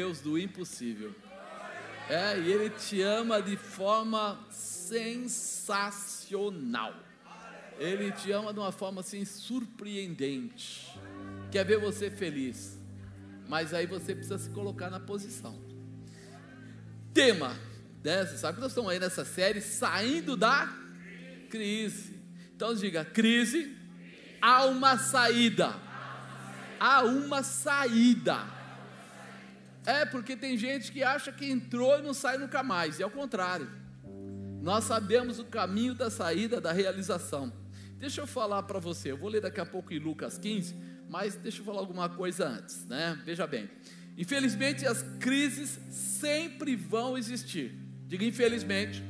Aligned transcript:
Deus 0.00 0.20
do 0.20 0.38
impossível. 0.38 1.14
É, 2.08 2.38
e 2.38 2.50
Ele 2.50 2.70
te 2.70 3.02
ama 3.02 3.42
de 3.42 3.54
forma 3.54 4.42
sensacional. 4.50 5.84
Ele 7.78 8.10
te 8.10 8.32
ama 8.32 8.50
de 8.54 8.58
uma 8.58 8.72
forma 8.72 9.02
assim 9.02 9.26
surpreendente. 9.26 10.98
Quer 11.52 11.66
ver 11.66 11.78
você 11.78 12.10
feliz. 12.10 12.80
Mas 13.46 13.74
aí 13.74 13.86
você 13.86 14.14
precisa 14.14 14.38
se 14.38 14.48
colocar 14.48 14.88
na 14.88 14.98
posição. 14.98 15.60
Tema? 17.12 17.54
Você 18.02 18.38
sabe 18.38 18.54
que 18.54 18.62
nós 18.62 18.70
estamos 18.70 18.90
aí 18.90 18.98
nessa 18.98 19.26
série 19.26 19.60
saindo 19.60 20.34
da 20.34 20.66
crise. 21.50 22.18
Então 22.56 22.74
diga, 22.74 23.04
crise, 23.04 23.76
há 24.40 24.64
uma 24.64 24.96
saída. 24.96 25.74
Há 26.78 27.02
uma 27.02 27.42
saída. 27.42 28.59
É 29.84 30.04
porque 30.04 30.36
tem 30.36 30.56
gente 30.56 30.92
que 30.92 31.02
acha 31.02 31.32
que 31.32 31.50
entrou 31.50 31.98
e 31.98 32.02
não 32.02 32.12
sai 32.12 32.38
nunca 32.38 32.62
mais. 32.62 33.00
É 33.00 33.06
o 33.06 33.10
contrário. 33.10 33.70
Nós 34.62 34.84
sabemos 34.84 35.38
o 35.38 35.44
caminho 35.44 35.94
da 35.94 36.10
saída, 36.10 36.60
da 36.60 36.72
realização. 36.72 37.52
Deixa 37.98 38.20
eu 38.20 38.26
falar 38.26 38.62
para 38.62 38.78
você, 38.78 39.12
eu 39.12 39.16
vou 39.16 39.28
ler 39.28 39.40
daqui 39.42 39.60
a 39.60 39.66
pouco 39.66 39.92
em 39.92 39.98
Lucas 39.98 40.38
15, 40.38 40.74
mas 41.08 41.36
deixa 41.36 41.60
eu 41.60 41.64
falar 41.64 41.80
alguma 41.80 42.08
coisa 42.08 42.48
antes, 42.48 42.86
né? 42.86 43.18
Veja 43.24 43.46
bem. 43.46 43.68
Infelizmente 44.16 44.86
as 44.86 45.02
crises 45.18 45.78
sempre 45.90 46.76
vão 46.76 47.16
existir. 47.16 47.74
Diga 48.06 48.24
infelizmente, 48.24 49.02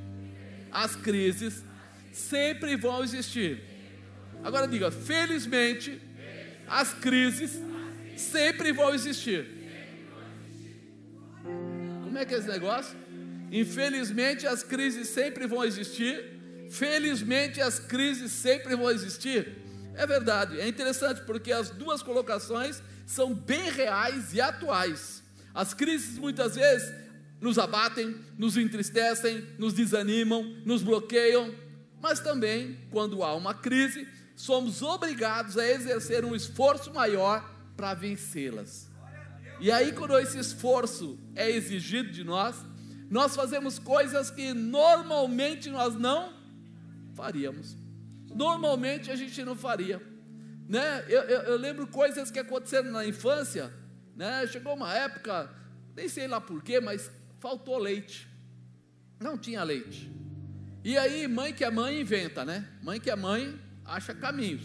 as 0.70 0.94
crises 0.96 1.64
sempre 2.12 2.76
vão 2.76 3.02
existir. 3.02 3.62
Agora 4.42 4.66
diga, 4.66 4.90
felizmente, 4.90 6.00
as 6.66 6.92
crises 6.94 7.60
sempre 8.16 8.72
vão 8.72 8.94
existir. 8.94 9.59
É 12.20 12.24
que 12.24 12.34
é 12.34 12.38
esse 12.38 12.48
negócio? 12.48 12.96
Infelizmente 13.50 14.46
as 14.46 14.62
crises 14.62 15.08
sempre 15.08 15.46
vão 15.46 15.64
existir 15.64 16.40
Felizmente 16.70 17.60
as 17.60 17.80
crises 17.80 18.30
sempre 18.30 18.76
vão 18.76 18.88
existir. 18.90 19.58
É 19.96 20.06
verdade, 20.06 20.60
é 20.60 20.68
interessante 20.68 21.20
porque 21.22 21.50
as 21.50 21.68
duas 21.68 22.00
colocações 22.00 22.80
são 23.04 23.34
bem 23.34 23.68
reais 23.72 24.32
e 24.32 24.40
atuais. 24.40 25.20
As 25.52 25.74
crises 25.74 26.16
muitas 26.16 26.54
vezes 26.54 26.94
nos 27.40 27.58
abatem, 27.58 28.14
nos 28.38 28.56
entristecem, 28.56 29.44
nos 29.58 29.74
desanimam, 29.74 30.44
nos 30.64 30.80
bloqueiam, 30.82 31.52
mas 32.00 32.20
também, 32.20 32.78
quando 32.92 33.24
há 33.24 33.34
uma 33.34 33.52
crise, 33.52 34.06
somos 34.36 34.80
obrigados 34.80 35.58
a 35.58 35.66
exercer 35.66 36.24
um 36.24 36.36
esforço 36.36 36.94
maior 36.94 37.44
para 37.76 37.94
vencê-las. 37.94 38.88
E 39.60 39.70
aí, 39.70 39.92
quando 39.92 40.18
esse 40.18 40.38
esforço 40.38 41.18
é 41.34 41.50
exigido 41.50 42.10
de 42.10 42.24
nós, 42.24 42.56
nós 43.10 43.36
fazemos 43.36 43.78
coisas 43.78 44.30
que 44.30 44.54
normalmente 44.54 45.68
nós 45.68 45.94
não 45.94 46.32
faríamos. 47.14 47.76
Normalmente 48.34 49.10
a 49.10 49.16
gente 49.16 49.44
não 49.44 49.54
faria. 49.54 50.00
Né? 50.68 51.04
Eu, 51.08 51.22
eu, 51.22 51.40
eu, 51.42 51.56
lembro 51.56 51.86
coisas 51.86 52.30
que 52.30 52.38
aconteceram 52.38 52.90
na 52.90 53.04
infância. 53.04 53.70
Né? 54.16 54.46
Chegou 54.46 54.74
uma 54.74 54.94
época, 54.94 55.50
nem 55.94 56.08
sei 56.08 56.26
lá 56.26 56.40
porquê, 56.40 56.80
mas 56.80 57.10
faltou 57.38 57.76
leite. 57.76 58.28
Não 59.18 59.36
tinha 59.36 59.62
leite. 59.62 60.10
E 60.82 60.96
aí, 60.96 61.28
mãe 61.28 61.52
que 61.52 61.64
é 61.64 61.70
mãe 61.70 62.00
inventa, 62.00 62.44
né? 62.44 62.66
Mãe 62.82 62.98
que 62.98 63.10
é 63.10 63.16
mãe 63.16 63.60
acha 63.84 64.14
caminhos. 64.14 64.62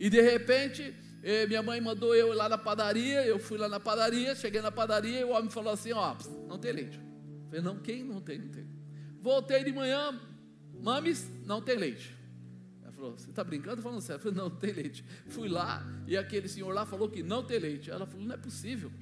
E 0.00 0.08
de 0.08 0.20
repente, 0.20 0.94
eh, 1.24 1.46
minha 1.46 1.62
mãe 1.62 1.80
mandou 1.80 2.14
eu 2.14 2.32
ir 2.32 2.36
lá 2.36 2.48
na 2.48 2.58
padaria, 2.58 3.26
eu 3.26 3.38
fui 3.38 3.58
lá 3.58 3.68
na 3.68 3.80
padaria, 3.80 4.34
cheguei 4.34 4.60
na 4.60 4.70
padaria 4.70 5.20
e 5.20 5.24
o 5.24 5.30
homem 5.30 5.50
falou 5.50 5.72
assim: 5.72 5.92
Ó, 5.92 6.14
não 6.46 6.58
tem 6.58 6.72
leite. 6.72 6.98
Eu 6.98 7.46
falei: 7.46 7.60
Não, 7.62 7.78
quem 7.78 8.04
não 8.04 8.20
tem? 8.20 8.38
Não 8.38 8.48
tem. 8.48 8.66
Voltei 9.20 9.64
de 9.64 9.72
manhã, 9.72 10.20
Mames, 10.84 11.30
não 11.46 11.62
tem 11.62 11.76
leite. 11.76 12.14
Ela 12.82 12.92
falou, 12.92 13.12
você 13.12 13.30
está 13.30 13.42
brincando? 13.42 13.80
Falando 13.80 14.02
sério. 14.02 14.18
Eu 14.18 14.22
falei, 14.22 14.36
não, 14.36 14.50
não 14.50 14.56
tem 14.56 14.70
leite. 14.70 15.02
Fui 15.28 15.48
lá 15.48 15.82
e 16.06 16.14
aquele 16.14 16.46
senhor 16.46 16.74
lá 16.74 16.84
falou 16.84 17.08
que 17.08 17.22
não 17.22 17.42
tem 17.42 17.58
leite. 17.58 17.90
Ela 17.90 18.04
falou, 18.04 18.26
não 18.26 18.34
é 18.34 18.38
possível. 18.38 18.92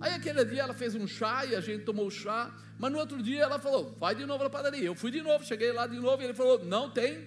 Aí 0.00 0.14
aquele 0.14 0.44
dia 0.44 0.62
ela 0.62 0.74
fez 0.74 0.94
um 0.94 1.08
chá 1.08 1.44
e 1.44 1.56
a 1.56 1.60
gente 1.60 1.84
tomou 1.84 2.06
o 2.06 2.10
chá, 2.10 2.56
mas 2.78 2.92
no 2.92 2.98
outro 2.98 3.20
dia 3.20 3.42
ela 3.42 3.58
falou, 3.58 3.96
vai 3.98 4.14
de 4.14 4.24
novo 4.24 4.44
na 4.44 4.50
padaria. 4.50 4.84
Eu 4.84 4.94
fui 4.94 5.10
de 5.10 5.20
novo, 5.20 5.44
cheguei 5.44 5.72
lá 5.72 5.88
de 5.88 5.98
novo 5.98 6.22
e 6.22 6.26
ele 6.26 6.34
falou, 6.34 6.64
não 6.64 6.88
tem 6.90 7.26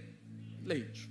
leite. 0.63 1.09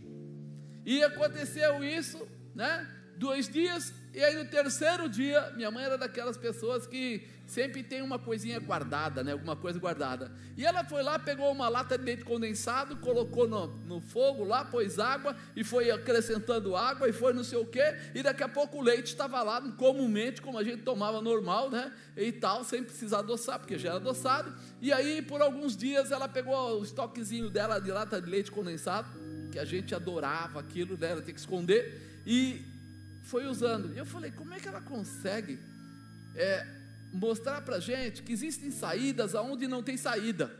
E 0.87 1.03
aconteceu 1.03 1.85
isso, 1.85 2.27
né? 2.55 2.87
Dois 3.17 3.49
dias, 3.49 3.93
e 4.13 4.23
aí 4.23 4.37
no 4.37 4.45
terceiro 4.45 5.09
dia, 5.09 5.53
minha 5.57 5.71
mãe 5.71 5.85
era 5.85 5.99
daquelas 5.99 6.37
pessoas 6.37 6.87
que 6.87 7.27
sempre 7.47 7.83
tem 7.83 8.01
uma 8.01 8.19
coisinha 8.19 8.59
guardada, 8.59 9.23
né? 9.23 9.33
Alguma 9.33 9.57
coisa 9.57 9.79
guardada. 9.79 10.33
E 10.57 10.65
ela 10.65 10.85
foi 10.85 11.03
lá, 11.03 11.19
pegou 11.19 11.51
uma 11.51 11.69
lata 11.69 11.99
de 11.99 12.05
leite 12.05 12.25
condensado, 12.25 12.97
colocou 12.97 13.49
no, 13.49 13.67
no 13.67 14.01
fogo 14.01 14.45
lá, 14.45 14.65
pôs 14.65 14.99
água 14.99 15.37
e 15.55 15.63
foi 15.63 15.91
acrescentando 15.91 16.77
água 16.77 17.09
e 17.09 17.13
foi 17.13 17.33
não 17.33 17.45
sei 17.45 17.59
o 17.59 17.67
quê. 17.67 17.97
E 18.15 18.23
daqui 18.23 18.43
a 18.43 18.49
pouco 18.49 18.79
o 18.79 18.83
leite 18.83 19.09
estava 19.09 19.43
lá, 19.43 19.61
comumente, 19.73 20.41
como 20.41 20.59
a 20.59 20.65
gente 20.65 20.83
tomava 20.83 21.21
normal, 21.21 21.71
né? 21.71 21.93
E 22.17 22.33
tal, 22.33 22.65
sem 22.65 22.83
precisar 22.83 23.19
adoçar, 23.19 23.59
porque 23.59 23.79
já 23.79 23.91
era 23.91 23.99
adoçado. 23.99 24.55
E 24.81 24.93
aí, 24.93 25.23
por 25.23 25.43
alguns 25.43 25.77
dias, 25.77 26.11
ela 26.11 26.29
pegou 26.29 26.81
o 26.81 26.83
estoquezinho 26.85 27.51
dela 27.51 27.79
de 27.79 27.91
lata 27.91 28.21
de 28.21 28.31
leite 28.31 28.51
condensado, 28.51 29.09
que 29.51 29.59
a 29.59 29.65
gente 29.65 29.95
adorava 29.95 30.61
aquilo, 30.61 30.97
né? 30.97 31.11
Ela 31.11 31.23
tem 31.23 31.35
que 31.35 31.41
esconder. 31.41 32.23
E 32.27 32.65
foi 33.25 33.47
usando. 33.47 33.93
E 33.95 33.99
eu 33.99 34.07
falei, 34.07 34.31
como 34.31 34.55
é 34.55 34.61
que 34.61 34.69
ela 34.69 34.81
consegue? 34.81 35.59
É, 36.37 36.67
mostrar 37.12 37.61
para 37.62 37.79
gente 37.79 38.23
que 38.23 38.33
existem 38.33 38.71
saídas 38.71 39.35
aonde 39.35 39.69
não 39.69 39.83
tem 39.83 39.97
saída, 39.97 40.55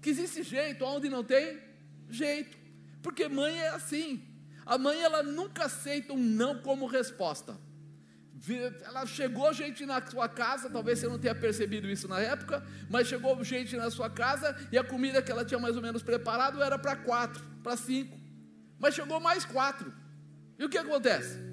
que 0.00 0.08
existe 0.08 0.42
jeito 0.42 0.84
aonde 0.84 1.08
não 1.08 1.24
tem 1.24 1.60
jeito, 2.08 2.56
porque 3.02 3.28
mãe 3.28 3.58
é 3.58 3.68
assim. 3.70 4.24
A 4.64 4.78
mãe 4.78 5.00
ela 5.02 5.22
nunca 5.22 5.64
aceita 5.64 6.12
um 6.12 6.18
não 6.18 6.62
como 6.62 6.86
resposta. 6.86 7.58
Ela 8.84 9.04
chegou 9.04 9.52
gente 9.52 9.84
na 9.84 10.00
sua 10.06 10.28
casa, 10.28 10.70
talvez 10.70 10.98
você 10.98 11.08
não 11.08 11.18
tenha 11.18 11.34
percebido 11.34 11.90
isso 11.90 12.08
na 12.08 12.20
época, 12.20 12.64
mas 12.88 13.08
chegou 13.08 13.42
gente 13.44 13.76
na 13.76 13.90
sua 13.90 14.08
casa 14.08 14.56
e 14.72 14.78
a 14.78 14.84
comida 14.84 15.20
que 15.20 15.30
ela 15.30 15.44
tinha 15.44 15.58
mais 15.58 15.76
ou 15.76 15.82
menos 15.82 16.02
preparado 16.02 16.62
era 16.62 16.78
para 16.78 16.96
quatro, 16.96 17.44
para 17.62 17.76
cinco, 17.76 18.18
mas 18.78 18.94
chegou 18.94 19.20
mais 19.20 19.44
quatro. 19.44 19.92
E 20.58 20.64
o 20.64 20.68
que 20.68 20.78
acontece? 20.78 21.49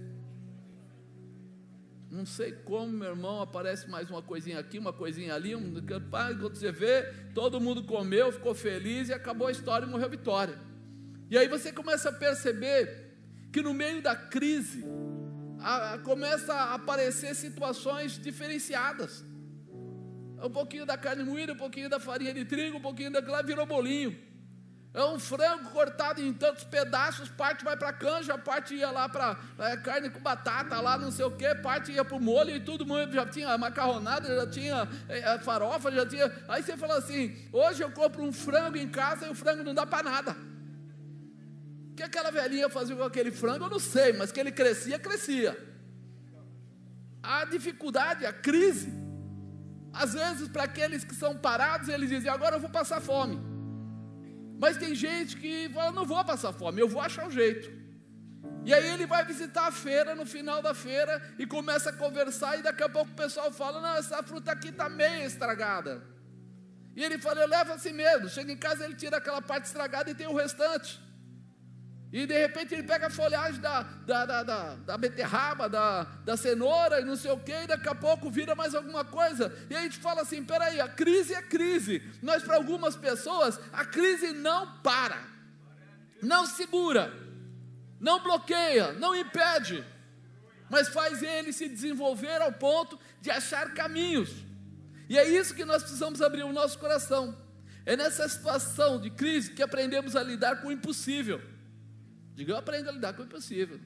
Não 2.10 2.26
sei 2.26 2.54
como, 2.54 2.88
meu 2.88 3.10
irmão, 3.10 3.42
aparece 3.42 3.90
mais 3.90 4.10
uma 4.10 4.22
coisinha 4.22 4.60
aqui, 4.60 4.80
uma 4.80 4.94
coisinha 4.94 5.36
ali, 5.36 5.54
um, 5.56 5.74
quando 6.10 6.56
você 6.56 6.72
vê, 6.72 7.04
todo 7.34 7.60
mundo 7.60 7.84
comeu, 7.84 8.32
ficou 8.32 8.56
feliz 8.56 9.10
e 9.10 9.14
acabou 9.14 9.48
a 9.48 9.52
história 9.52 9.86
e 9.86 9.90
morreu 9.90 10.06
a 10.06 10.10
vitória. 10.10 10.58
E 11.30 11.38
aí 11.38 11.50
você 11.50 11.74
começa 11.74 12.10
a 12.10 12.14
perceber 12.14 13.08
que 13.52 13.62
no 13.62 13.74
meio 13.74 14.02
da 14.02 14.16
crise 14.16 14.86
a, 15.60 15.96
a, 15.96 15.98
começa 16.00 16.54
a 16.54 16.76
aparecer 16.76 17.36
situações 17.36 18.18
diferenciadas. 18.18 19.26
Um 20.42 20.50
pouquinho 20.50 20.86
da 20.86 20.98
carne 20.98 21.24
moída, 21.24 21.54
um 21.54 21.58
pouquinho 21.58 21.90
da 21.90 22.00
farinha 22.00 22.34
de 22.34 22.46
trigo, 22.46 22.78
um 22.78 22.82
pouquinho 22.82 23.12
daquilo 23.12 23.34
lá 23.34 23.42
virou 23.42 23.66
bolinho. 23.66 24.18
É 24.94 25.04
um 25.04 25.20
frango 25.20 25.70
cortado 25.70 26.22
em 26.22 26.34
tantos 26.34 26.64
pedaços, 26.64 27.30
parte 27.30 27.64
vai 27.64 27.78
para 27.78 27.94
canja, 27.94 28.38
parte 28.38 28.74
ia 28.74 28.90
lá 28.90 29.08
para 29.08 29.38
é, 29.60 29.78
carne 29.78 30.10
com 30.10 30.20
batata, 30.20 30.80
lá 30.80 30.98
não 30.98 31.12
sei 31.12 31.26
o 31.26 31.32
que, 31.32 31.54
parte 31.56 31.92
ia 31.92 32.04
para 32.04 32.16
o 32.16 32.20
molho 32.20 32.56
e 32.56 32.60
tudo, 32.60 32.86
já 33.12 33.26
tinha 33.26 33.56
macarronada, 33.58 34.28
já 34.28 34.48
tinha 34.48 34.90
é, 35.08 35.38
farofa, 35.40 35.92
já 35.92 36.06
tinha. 36.06 36.32
Aí 36.48 36.64
você 36.64 36.76
fala 36.76 36.98
assim: 36.98 37.48
hoje 37.52 37.84
eu 37.84 37.92
compro 37.92 38.24
um 38.24 38.32
frango 38.32 38.78
em 38.78 38.90
casa 38.90 39.28
e 39.28 39.30
o 39.30 39.36
frango 39.36 39.64
não 39.64 39.76
dá 39.76 39.86
para 39.86 40.10
nada. 40.10 40.36
O 41.92 41.96
que 41.96 42.04
aquela 42.04 42.32
velhinha 42.32 42.70
fazia 42.70 42.96
com 42.96 43.04
aquele 43.04 43.32
frango, 43.32 43.66
eu 43.66 43.70
não 43.70 43.80
sei, 43.80 44.14
mas 44.14 44.32
que 44.32 44.40
ele 44.40 44.52
crescia, 44.52 44.98
crescia. 44.98 45.56
A 47.22 47.46
dificuldade, 47.46 48.26
a 48.26 48.34
crise, 48.34 48.92
às 49.94 50.14
vezes 50.14 50.48
para 50.48 50.64
aqueles 50.64 51.04
que 51.04 51.14
são 51.14 51.38
parados, 51.38 51.88
eles 51.88 52.10
dizem: 52.10 52.32
agora 52.32 52.56
eu 52.56 52.60
vou 52.60 52.70
passar 52.70 53.00
fome. 53.00 53.57
Mas 54.60 54.78
tem 54.78 54.94
gente 54.96 55.38
que 55.38 55.70
fala: 55.70 55.92
não 55.92 56.06
vou 56.06 56.24
passar 56.26 56.54
fome, 56.54 56.82
eu 56.82 56.88
vou 56.88 57.02
achar 57.02 57.28
um 57.28 57.32
jeito. 57.32 57.72
E 58.66 58.74
aí 58.74 58.88
ele 58.90 59.06
vai 59.06 59.24
visitar 59.24 59.68
a 59.68 59.72
feira 59.72 60.14
no 60.14 60.26
final 60.26 60.62
da 60.62 60.74
feira 60.74 61.22
e 61.40 61.46
começa 61.46 61.90
a 61.90 61.94
conversar, 61.94 62.58
e 62.60 62.62
daqui 62.62 62.84
a 62.84 62.90
pouco 62.90 63.12
o 63.12 63.16
pessoal 63.16 63.52
fala: 63.52 63.80
Não, 63.80 63.96
essa 63.96 64.22
fruta 64.24 64.52
aqui 64.52 64.70
está 64.70 64.90
meio 64.90 65.26
estragada. 65.26 66.04
E 66.96 67.04
ele 67.04 67.18
fala: 67.18 67.42
Eu 67.42 67.48
levo 67.48 67.74
assim 67.74 67.94
mesmo. 67.94 68.28
Chega 68.30 68.52
em 68.52 68.58
casa, 68.58 68.84
ele 68.84 68.96
tira 68.96 69.18
aquela 69.18 69.42
parte 69.42 69.66
estragada 69.66 70.10
e 70.10 70.16
tem 70.16 70.28
o 70.28 70.36
restante. 70.36 71.07
E 72.12 72.26
de 72.26 72.38
repente 72.38 72.74
ele 72.74 72.84
pega 72.84 73.08
a 73.08 73.10
folhagem 73.10 73.60
da, 73.60 73.82
da, 73.82 74.26
da, 74.26 74.44
da, 74.44 74.76
da 74.76 74.98
beterraba, 74.98 75.68
da, 75.68 76.04
da 76.24 76.38
cenoura 76.38 77.02
e 77.02 77.06
não 77.06 77.18
sei 77.18 77.32
o 77.32 77.40
que, 77.40 77.52
e 77.52 77.68
daqui 77.68 77.90
a 77.90 77.96
pouco 77.96 78.30
vira 78.30 78.56
mais 78.56 78.74
alguma 78.74 79.04
coisa. 79.04 79.54
E 79.70 79.76
a 79.76 79.82
gente 79.82 79.98
fala 79.98 80.22
assim: 80.22 80.44
peraí, 80.44 80.80
a 80.80 80.88
crise 80.88 81.34
é 81.34 81.42
crise. 81.42 82.02
Mas 82.22 82.44
para 82.44 82.56
algumas 82.56 82.96
pessoas, 82.96 83.60
a 83.74 83.84
crise 83.84 84.32
não 84.32 84.82
para, 84.82 85.22
não 86.22 86.46
segura, 86.46 87.12
não 88.00 88.24
bloqueia, 88.24 88.94
não 88.94 89.14
impede, 89.14 89.84
mas 90.70 90.88
faz 90.88 91.22
ele 91.22 91.52
se 91.52 91.68
desenvolver 91.68 92.42
ao 92.42 92.54
ponto 92.54 92.98
de 93.20 93.30
achar 93.30 93.74
caminhos. 93.74 94.34
E 95.10 95.18
é 95.18 95.28
isso 95.28 95.54
que 95.54 95.66
nós 95.66 95.84
precisamos 95.84 96.22
abrir 96.22 96.44
o 96.44 96.54
nosso 96.54 96.80
coração. 96.80 97.38
É 97.86 97.98
nessa 97.98 98.28
situação 98.30 99.00
de 99.00 99.10
crise 99.10 99.52
que 99.52 99.64
aprendemos 99.64 100.16
a 100.16 100.24
lidar 100.24 100.62
com 100.62 100.70
o 100.70 100.72
impossível. 100.72 101.42
Diga, 102.38 102.54
eu 102.54 102.58
aprendo 102.58 102.90
a 102.90 102.92
lidar 102.92 103.14
com 103.14 103.24
o 103.24 103.26
impossível. 103.26 103.80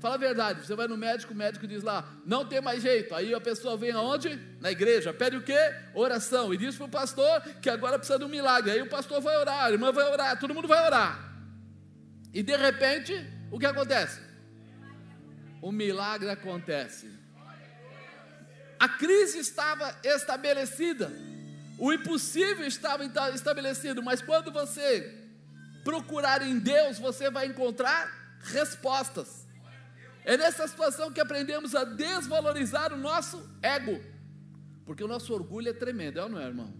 Fala 0.00 0.14
a 0.14 0.18
verdade, 0.18 0.64
você 0.64 0.74
vai 0.74 0.88
no 0.88 0.96
médico, 0.96 1.34
o 1.34 1.36
médico 1.36 1.66
diz 1.66 1.82
lá, 1.82 2.08
não 2.24 2.46
tem 2.46 2.62
mais 2.62 2.80
jeito. 2.80 3.14
Aí 3.14 3.34
a 3.34 3.40
pessoa 3.40 3.76
vem 3.76 3.90
aonde? 3.90 4.40
Na 4.58 4.70
igreja, 4.70 5.12
pede 5.12 5.36
o 5.36 5.42
quê? 5.42 5.58
Oração. 5.92 6.54
E 6.54 6.56
diz 6.56 6.76
para 6.76 6.86
o 6.86 6.88
pastor 6.88 7.42
que 7.60 7.68
agora 7.68 7.98
precisa 7.98 8.18
de 8.18 8.24
um 8.24 8.28
milagre. 8.28 8.70
Aí 8.70 8.80
o 8.80 8.88
pastor 8.88 9.20
vai 9.20 9.36
orar, 9.36 9.66
a 9.66 9.70
irmã 9.70 9.92
vai 9.92 10.10
orar, 10.10 10.40
todo 10.40 10.54
mundo 10.54 10.66
vai 10.66 10.82
orar. 10.82 11.30
E 12.32 12.42
de 12.42 12.56
repente, 12.56 13.12
o 13.50 13.58
que 13.58 13.66
acontece? 13.66 14.18
O 15.60 15.70
milagre 15.70 16.30
acontece. 16.30 17.10
A 18.80 18.88
crise 18.88 19.40
estava 19.40 19.94
estabelecida, 20.02 21.12
o 21.76 21.92
impossível 21.92 22.66
estava 22.66 23.04
estabelecido, 23.34 24.02
mas 24.02 24.22
quando 24.22 24.50
você 24.50 25.17
procurar 25.88 26.42
em 26.42 26.58
Deus, 26.58 26.98
você 26.98 27.30
vai 27.30 27.46
encontrar 27.46 28.38
respostas. 28.42 29.48
É 30.22 30.36
nessa 30.36 30.68
situação 30.68 31.10
que 31.10 31.18
aprendemos 31.18 31.74
a 31.74 31.82
desvalorizar 31.82 32.92
o 32.92 32.98
nosso 32.98 33.42
ego, 33.62 33.98
porque 34.84 35.02
o 35.02 35.08
nosso 35.08 35.32
orgulho 35.32 35.70
é 35.70 35.72
tremendo, 35.72 36.18
é 36.18 36.24
ou 36.24 36.28
não 36.28 36.38
é, 36.38 36.44
irmão? 36.44 36.74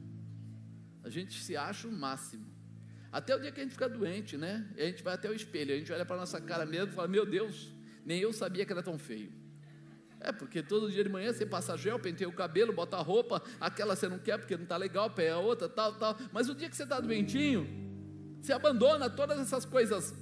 A 1.03 1.09
gente 1.09 1.43
se 1.43 1.57
acha 1.57 1.89
o 1.89 1.93
máximo. 1.93 2.47
Até 3.11 3.35
o 3.35 3.41
dia 3.41 3.51
que 3.51 3.61
a 3.61 3.63
gente 3.63 3.73
fica 3.73 3.89
doente, 3.89 4.37
né? 4.37 4.71
E 4.77 4.83
a 4.83 4.85
gente 4.85 5.03
vai 5.03 5.15
até 5.15 5.31
o 5.31 5.33
espelho, 5.33 5.75
a 5.75 5.79
gente 5.79 5.91
olha 5.91 6.05
para 6.05 6.17
a 6.17 6.21
nossa 6.21 6.39
cara 6.39 6.67
mesmo 6.67 6.93
e 6.93 6.95
fala: 6.95 7.09
Meu 7.09 7.25
Deus, 7.25 7.73
nem 8.05 8.21
eu 8.21 8.31
sabia 8.31 8.67
que 8.67 8.73
era 8.73 8.83
tão 8.83 8.99
feio. 8.99 9.33
É, 10.21 10.33
porque 10.33 10.63
todo 10.63 10.93
dia 10.93 11.03
de 11.03 11.09
manhã 11.09 11.33
você 11.33 11.47
passa 11.47 11.79
gel, 11.79 11.99
penteia 11.99 12.29
o 12.29 12.33
cabelo, 12.33 12.75
bota 12.75 12.99
a 12.99 13.01
roupa, 13.01 13.43
aquela 13.59 13.97
você 13.97 14.07
não 14.07 14.19
quer 14.19 14.37
porque 14.37 14.55
não 14.55 14.65
está 14.65 14.77
legal, 14.77 15.09
pé 15.09 15.31
a 15.31 15.39
outra, 15.39 15.67
tal, 15.67 15.95
tal. 15.95 16.15
Mas 16.31 16.51
o 16.51 16.55
dia 16.55 16.69
que 16.69 16.77
você 16.77 16.83
está 16.83 17.01
doentinho, 17.01 17.88
se 18.41 18.53
abandona 18.53 19.11
todas 19.11 19.39
essas 19.39 19.65
coisas 19.65 20.15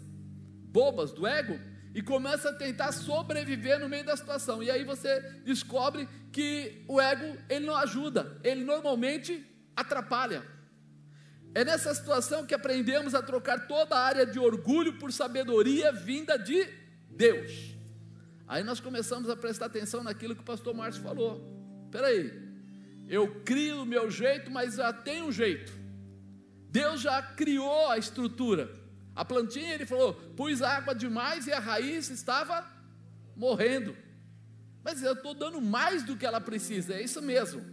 bobas 0.73 1.13
do 1.13 1.27
ego 1.27 1.59
e 1.95 2.03
começa 2.03 2.51
a 2.51 2.53
tentar 2.53 2.93
sobreviver 2.93 3.81
no 3.81 3.89
meio 3.89 4.05
da 4.05 4.17
situação. 4.17 4.63
E 4.63 4.71
aí 4.71 4.85
você 4.85 5.21
descobre 5.45 6.07
que 6.31 6.85
o 6.87 7.01
ego 7.01 7.39
ele 7.49 7.65
não 7.67 7.75
ajuda, 7.75 8.39
ele 8.45 8.65
normalmente 8.65 9.45
atrapalha. 9.75 10.43
É 11.55 11.65
nessa 11.65 11.95
situação 11.95 12.45
que 12.45 12.55
aprendemos 12.55 13.15
a 13.15 13.23
trocar 13.23 13.67
toda 13.67 13.97
a 13.97 14.05
área 14.05 14.27
de 14.27 14.39
orgulho 14.39 14.99
por 14.99 15.11
sabedoria 15.11 15.91
vinda 15.91 16.39
de 16.39 16.69
Deus. 17.09 17.75
Aí 18.47 18.63
nós 18.63 18.79
começamos 18.79 19.31
a 19.31 19.37
prestar 19.37 19.65
atenção 19.65 20.03
naquilo 20.03 20.35
que 20.35 20.43
o 20.43 20.45
pastor 20.45 20.75
Márcio 20.75 21.03
falou. 21.03 21.43
Espera 21.87 22.09
aí, 22.09 22.31
eu 23.09 23.41
crio 23.41 23.83
o 23.83 23.87
meu 23.87 24.11
jeito, 24.11 24.51
mas 24.51 24.75
já 24.75 24.93
tem 24.93 25.23
um 25.23 25.33
jeito. 25.33 25.73
Deus 26.77 27.01
já 27.01 27.23
criou 27.23 27.91
a 27.91 27.97
estrutura. 27.97 28.71
A 29.15 29.25
plantinha, 29.25 29.73
ele 29.73 29.87
falou, 29.87 30.13
pus 30.37 30.61
água 30.61 30.95
demais 30.95 31.47
e 31.47 31.53
a 31.53 31.59
raiz 31.59 32.11
estava 32.11 32.67
morrendo. 33.35 33.97
Mas 34.85 35.03
eu 35.03 35.15
estou 35.15 35.33
dando 35.33 35.59
mais 35.59 36.03
do 36.03 36.17
que 36.19 36.27
ela 36.27 36.41
precisa, 36.41 36.93
é 36.93 37.03
isso 37.03 37.23
mesmo. 37.23 37.65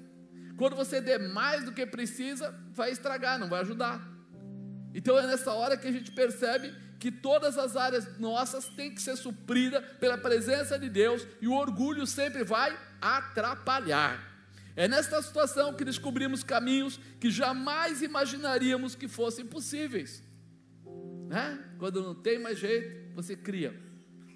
Quando 0.57 0.75
você 0.77 1.01
der 1.01 1.19
mais 1.19 1.65
do 1.65 1.73
que 1.73 1.85
precisa, 1.85 2.55
vai 2.71 2.91
estragar, 2.91 3.37
não 3.37 3.49
vai 3.49 3.59
ajudar. 3.59 4.01
Então 4.93 5.17
é 5.19 5.27
nessa 5.27 5.51
hora 5.51 5.75
que 5.75 5.87
a 5.87 5.91
gente 5.91 6.11
percebe 6.11 6.73
que 6.97 7.11
todas 7.11 7.57
as 7.57 7.75
áreas 7.75 8.17
nossas 8.17 8.69
têm 8.69 8.95
que 8.95 9.01
ser 9.01 9.17
supridas 9.17 9.83
pela 9.99 10.17
presença 10.17 10.79
de 10.79 10.87
Deus 10.87 11.27
e 11.41 11.47
o 11.47 11.53
orgulho 11.53 12.07
sempre 12.07 12.45
vai 12.45 12.77
atrapalhar. 13.01 14.32
É 14.75 14.87
nesta 14.87 15.21
situação 15.21 15.73
que 15.73 15.85
descobrimos 15.85 16.43
caminhos 16.43 16.99
que 17.19 17.29
jamais 17.29 18.01
imaginaríamos 18.01 18.95
que 18.95 19.07
fossem 19.07 19.45
possíveis. 19.45 20.23
Né? 21.27 21.59
Quando 21.77 22.01
não 22.01 22.15
tem 22.15 22.39
mais 22.39 22.57
jeito, 22.57 23.13
você 23.15 23.35
cria. 23.35 23.73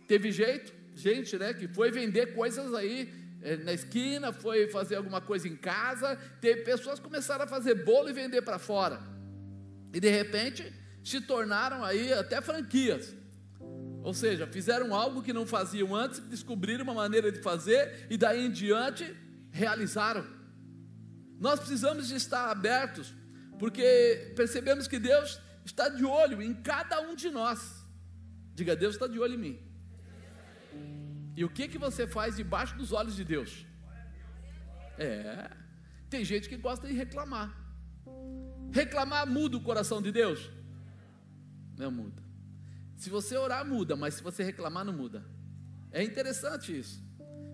Teve 0.08 0.32
jeito, 0.32 0.74
gente, 0.96 1.38
né, 1.38 1.54
que 1.54 1.68
foi 1.68 1.92
vender 1.92 2.34
coisas 2.34 2.74
aí 2.74 3.14
é, 3.42 3.58
na 3.58 3.74
esquina, 3.74 4.32
foi 4.32 4.68
fazer 4.70 4.96
alguma 4.96 5.20
coisa 5.20 5.48
em 5.48 5.56
casa. 5.56 6.16
Teve 6.40 6.62
pessoas 6.62 7.00
que 7.00 7.06
começaram 7.06 7.46
a 7.46 7.48
fazer 7.48 7.84
bolo 7.84 8.10
e 8.10 8.14
vender 8.14 8.42
para 8.42 8.60
fora. 8.60 9.02
E 9.94 10.00
de 10.00 10.10
repente 10.10 10.72
se 11.04 11.22
tornaram 11.22 11.84
aí 11.84 12.14
até 12.14 12.42
franquias. 12.42 13.16
Ou 14.04 14.14
seja, 14.14 14.48
fizeram 14.48 14.94
algo 14.94 15.22
que 15.22 15.34
não 15.34 15.46
faziam 15.46 15.96
antes, 15.96 16.20
descobriram 16.20 16.84
uma 16.84 16.94
maneira 16.94 17.32
de 17.32 17.42
fazer 17.42 18.08
e 18.10 18.18
daí 18.18 18.46
em 18.46 18.52
diante 18.52 19.04
realizaram. 19.64 20.24
Nós 21.40 21.60
precisamos 21.60 22.08
de 22.08 22.16
estar 22.16 22.50
abertos, 22.50 23.14
porque 23.60 24.34
percebemos 24.36 24.88
que 24.88 25.00
Deus 25.00 25.40
está 25.66 25.90
de 25.90 26.06
olho 26.06 26.42
em 26.42 26.54
cada 26.54 27.02
um 27.02 27.16
de 27.16 27.30
nós. 27.30 27.60
Diga, 28.54 28.76
Deus 28.76 28.96
está 28.96 29.08
de 29.08 29.20
olho 29.20 29.36
em 29.36 29.44
mim. 29.46 29.58
E 31.36 31.44
o 31.44 31.50
que 31.50 31.68
que 31.68 31.78
você 31.78 32.08
faz 32.08 32.38
debaixo 32.42 32.76
dos 32.76 32.92
olhos 32.92 33.16
de 33.16 33.24
Deus? 33.24 33.66
É, 34.98 35.52
tem 36.10 36.24
gente 36.26 36.50
que 36.50 36.58
gosta 36.58 36.88
de 36.88 36.94
reclamar. 36.94 37.50
Reclamar 38.72 39.28
muda 39.28 39.58
o 39.58 39.62
coração 39.62 40.02
de 40.02 40.12
Deus? 40.12 40.50
Não 41.78 41.92
muda. 41.92 42.24
Se 42.96 43.10
você 43.10 43.38
orar, 43.38 43.64
muda, 43.64 43.96
mas 43.96 44.16
se 44.16 44.24
você 44.24 44.44
reclamar, 44.44 44.84
não 44.84 44.94
muda. 44.94 45.24
É 45.92 46.04
interessante 46.04 46.78
isso. 46.78 47.07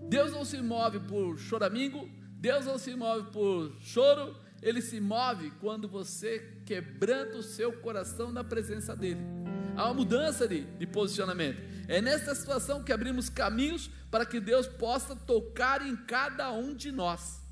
Deus 0.08 0.32
não 0.32 0.44
se 0.44 0.58
move 0.58 1.00
por 1.00 1.38
choramingo, 1.38 2.08
Deus 2.32 2.66
não 2.66 2.78
se 2.78 2.94
move 2.94 3.30
por 3.30 3.76
choro, 3.80 4.36
ele 4.62 4.80
se 4.80 5.00
move 5.00 5.50
quando 5.60 5.88
você 5.88 6.60
quebranta 6.64 7.38
o 7.38 7.42
seu 7.42 7.72
coração 7.72 8.30
na 8.30 8.44
presença 8.44 8.94
dele. 8.96 9.20
Há 9.76 9.86
uma 9.86 9.94
mudança 9.94 10.46
de, 10.46 10.64
de 10.64 10.86
posicionamento. 10.86 11.60
É 11.88 12.00
nessa 12.00 12.34
situação 12.34 12.82
que 12.82 12.92
abrimos 12.92 13.28
caminhos 13.28 13.90
para 14.10 14.24
que 14.24 14.40
Deus 14.40 14.66
possa 14.66 15.16
tocar 15.16 15.86
em 15.86 15.96
cada 15.96 16.52
um 16.52 16.74
de 16.74 16.92
nós. 16.92 17.42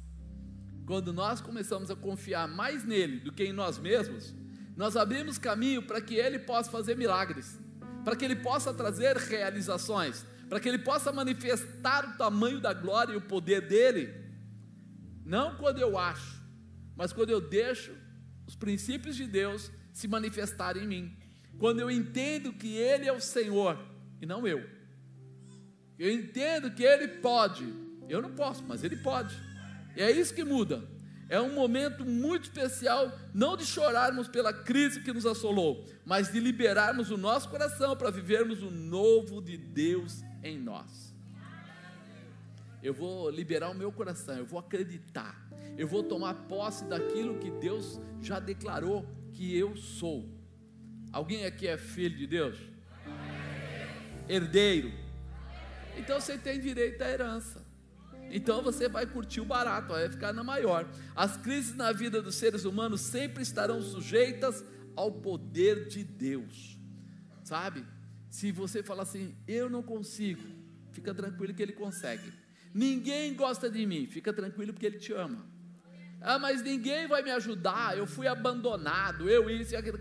Quando 0.86 1.12
nós 1.12 1.40
começamos 1.40 1.90
a 1.90 1.96
confiar 1.96 2.48
mais 2.48 2.84
nele 2.84 3.20
do 3.20 3.32
que 3.32 3.44
em 3.44 3.52
nós 3.52 3.78
mesmos, 3.78 4.34
nós 4.76 4.96
abrimos 4.96 5.38
caminho 5.38 5.82
para 5.82 6.00
que 6.00 6.14
ele 6.14 6.38
possa 6.38 6.70
fazer 6.70 6.96
milagres, 6.96 7.58
para 8.04 8.16
que 8.16 8.24
ele 8.24 8.36
possa 8.36 8.72
trazer 8.72 9.16
realizações, 9.16 10.24
para 10.52 10.60
que 10.60 10.68
ele 10.68 10.80
possa 10.80 11.10
manifestar 11.10 12.04
o 12.04 12.18
tamanho 12.18 12.60
da 12.60 12.74
glória 12.74 13.14
e 13.14 13.16
o 13.16 13.22
poder 13.22 13.62
dele 13.62 14.14
não 15.24 15.56
quando 15.56 15.78
eu 15.78 15.96
acho, 15.96 16.42
mas 16.94 17.10
quando 17.10 17.30
eu 17.30 17.40
deixo 17.40 17.90
os 18.46 18.54
princípios 18.54 19.16
de 19.16 19.26
Deus 19.26 19.72
se 19.94 20.06
manifestarem 20.06 20.84
em 20.84 20.86
mim. 20.86 21.16
Quando 21.58 21.80
eu 21.80 21.90
entendo 21.90 22.52
que 22.52 22.76
Ele 22.76 23.08
é 23.08 23.12
o 23.14 23.18
Senhor 23.18 23.82
e 24.20 24.26
não 24.26 24.46
eu. 24.46 24.62
Eu 25.98 26.12
entendo 26.12 26.70
que 26.70 26.82
Ele 26.82 27.08
pode. 27.08 27.64
Eu 28.06 28.20
não 28.20 28.34
posso, 28.34 28.62
mas 28.62 28.84
Ele 28.84 28.96
pode. 28.96 29.34
E 29.96 30.02
é 30.02 30.10
isso 30.10 30.34
que 30.34 30.44
muda. 30.44 30.86
É 31.30 31.40
um 31.40 31.54
momento 31.54 32.04
muito 32.04 32.42
especial, 32.42 33.10
não 33.32 33.56
de 33.56 33.64
chorarmos 33.64 34.28
pela 34.28 34.52
crise 34.52 35.00
que 35.00 35.14
nos 35.14 35.24
assolou, 35.24 35.82
mas 36.04 36.30
de 36.30 36.38
liberarmos 36.38 37.10
o 37.10 37.16
nosso 37.16 37.48
coração 37.48 37.96
para 37.96 38.10
vivermos 38.10 38.62
o 38.62 38.70
novo 38.70 39.40
de 39.40 39.56
Deus 39.56 40.22
em 40.42 40.58
nós 40.58 41.12
eu 42.82 42.92
vou 42.92 43.30
liberar 43.30 43.70
o 43.70 43.74
meu 43.74 43.92
coração, 43.92 44.36
eu 44.36 44.44
vou 44.44 44.58
acreditar, 44.58 45.40
eu 45.78 45.86
vou 45.86 46.02
tomar 46.02 46.34
posse 46.48 46.84
daquilo 46.84 47.38
que 47.38 47.50
Deus 47.50 48.00
já 48.20 48.40
declarou 48.40 49.06
que 49.32 49.56
eu 49.56 49.76
sou. 49.76 50.28
Alguém 51.12 51.46
aqui 51.46 51.68
é 51.68 51.78
filho 51.78 52.16
de 52.16 52.26
Deus? 52.26 52.58
Herdeiro. 54.28 54.92
Então 55.96 56.20
você 56.20 56.36
tem 56.36 56.58
direito 56.58 57.00
à 57.02 57.08
herança. 57.08 57.64
Então 58.30 58.62
você 58.62 58.88
vai 58.88 59.06
curtir 59.06 59.40
o 59.40 59.44
barato, 59.44 59.88
vai 59.88 60.08
ficar 60.08 60.32
na 60.32 60.42
maior. 60.42 60.88
As 61.14 61.36
crises 61.36 61.76
na 61.76 61.92
vida 61.92 62.20
dos 62.20 62.34
seres 62.34 62.64
humanos 62.64 63.02
sempre 63.02 63.42
estarão 63.42 63.80
sujeitas 63.80 64.64
ao 64.96 65.12
poder 65.12 65.86
de 65.86 66.02
Deus. 66.02 66.78
Sabe? 67.44 67.84
Se 68.32 68.50
você 68.50 68.82
falar 68.82 69.02
assim, 69.02 69.36
eu 69.46 69.68
não 69.68 69.82
consigo, 69.82 70.40
fica 70.90 71.12
tranquilo 71.12 71.52
que 71.52 71.62
ele 71.62 71.74
consegue. 71.74 72.32
Ninguém 72.72 73.34
gosta 73.34 73.68
de 73.68 73.84
mim, 73.84 74.06
fica 74.06 74.32
tranquilo 74.32 74.72
porque 74.72 74.86
ele 74.86 74.98
te 74.98 75.12
ama. 75.12 75.44
Ah, 76.18 76.38
mas 76.38 76.62
ninguém 76.62 77.06
vai 77.06 77.22
me 77.22 77.30
ajudar, 77.30 77.98
eu 77.98 78.06
fui 78.06 78.26
abandonado, 78.26 79.28
eu 79.28 79.50
isso 79.50 79.74
e 79.74 79.76
aquilo. 79.76 80.00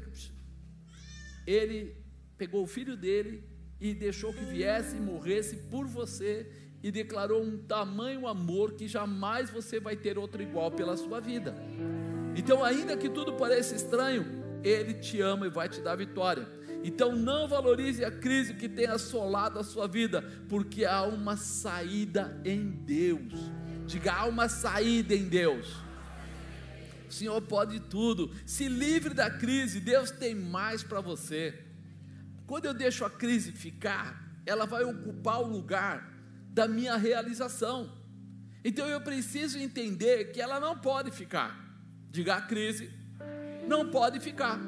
Ele 1.46 1.94
pegou 2.38 2.64
o 2.64 2.66
filho 2.66 2.96
dele 2.96 3.44
e 3.82 3.94
deixou 3.94 4.34
que 4.34 4.46
viesse 4.46 4.96
e 4.96 5.02
morresse 5.02 5.58
por 5.70 5.86
você 5.86 6.50
e 6.82 6.90
declarou 6.90 7.44
um 7.44 7.58
tamanho 7.58 8.26
amor 8.26 8.76
que 8.76 8.88
jamais 8.88 9.50
você 9.50 9.78
vai 9.78 9.98
ter 9.98 10.18
outro 10.18 10.42
igual 10.42 10.72
pela 10.72 10.96
sua 10.96 11.20
vida. 11.20 11.54
Então, 12.34 12.64
ainda 12.64 12.96
que 12.96 13.10
tudo 13.10 13.34
pareça 13.34 13.76
estranho, 13.76 14.26
ele 14.64 14.94
te 14.94 15.20
ama 15.20 15.48
e 15.48 15.50
vai 15.50 15.68
te 15.68 15.82
dar 15.82 15.98
vitória. 15.98 16.61
Então 16.84 17.16
não 17.16 17.48
valorize 17.48 18.04
a 18.04 18.12
crise 18.12 18.54
que 18.54 18.68
tem 18.68 18.88
assolado 18.88 19.60
a 19.60 19.64
sua 19.64 19.88
vida, 19.88 20.22
porque 20.50 20.86
há 20.86 21.04
uma 21.04 21.38
saída 21.38 22.42
em 22.44 22.70
Deus. 22.70 23.34
Diga, 23.86 24.14
há 24.14 24.26
uma 24.26 24.50
saída 24.50 25.14
em 25.14 25.28
Deus. 25.28 25.68
O 27.10 27.14
Senhor 27.14 27.42
pode 27.42 27.80
tudo. 27.80 28.32
Se 28.46 28.68
livre 28.68 29.14
da 29.14 29.30
crise, 29.30 29.80
Deus 29.80 30.12
tem 30.12 30.34
mais 30.34 30.82
para 30.82 31.02
você. 31.02 31.54
Quando 32.48 32.66
eu 32.66 32.74
deixo 32.74 33.06
a 33.06 33.10
crise 33.10 33.52
ficar, 33.52 34.32
ela 34.46 34.66
vai 34.66 34.84
ocupar 34.84 35.42
o 35.42 35.48
lugar 35.48 36.10
da 36.50 36.68
minha 36.68 36.98
realização. 36.98 37.92
Então 38.64 38.88
eu 38.88 39.02
preciso 39.02 39.58
entender 39.58 40.32
que 40.32 40.42
ela 40.42 40.60
não 40.60 40.78
pode 40.78 41.12
ficar. 41.12 41.58
Diga 42.10 42.36
a 42.36 42.42
crise, 42.42 42.92
não 43.68 43.90
pode 43.90 44.20
ficar. 44.20 44.60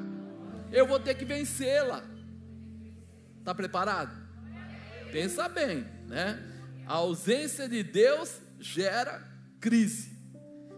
Eu 0.74 0.88
vou 0.88 0.98
ter 0.98 1.14
que 1.14 1.24
vencê-la. 1.24 2.04
Está 3.38 3.54
preparado? 3.54 4.12
Pensa 5.12 5.48
bem, 5.48 5.86
né? 6.08 6.42
A 6.84 6.94
ausência 6.94 7.68
de 7.68 7.84
Deus 7.84 8.40
gera 8.58 9.22
crise. 9.60 10.18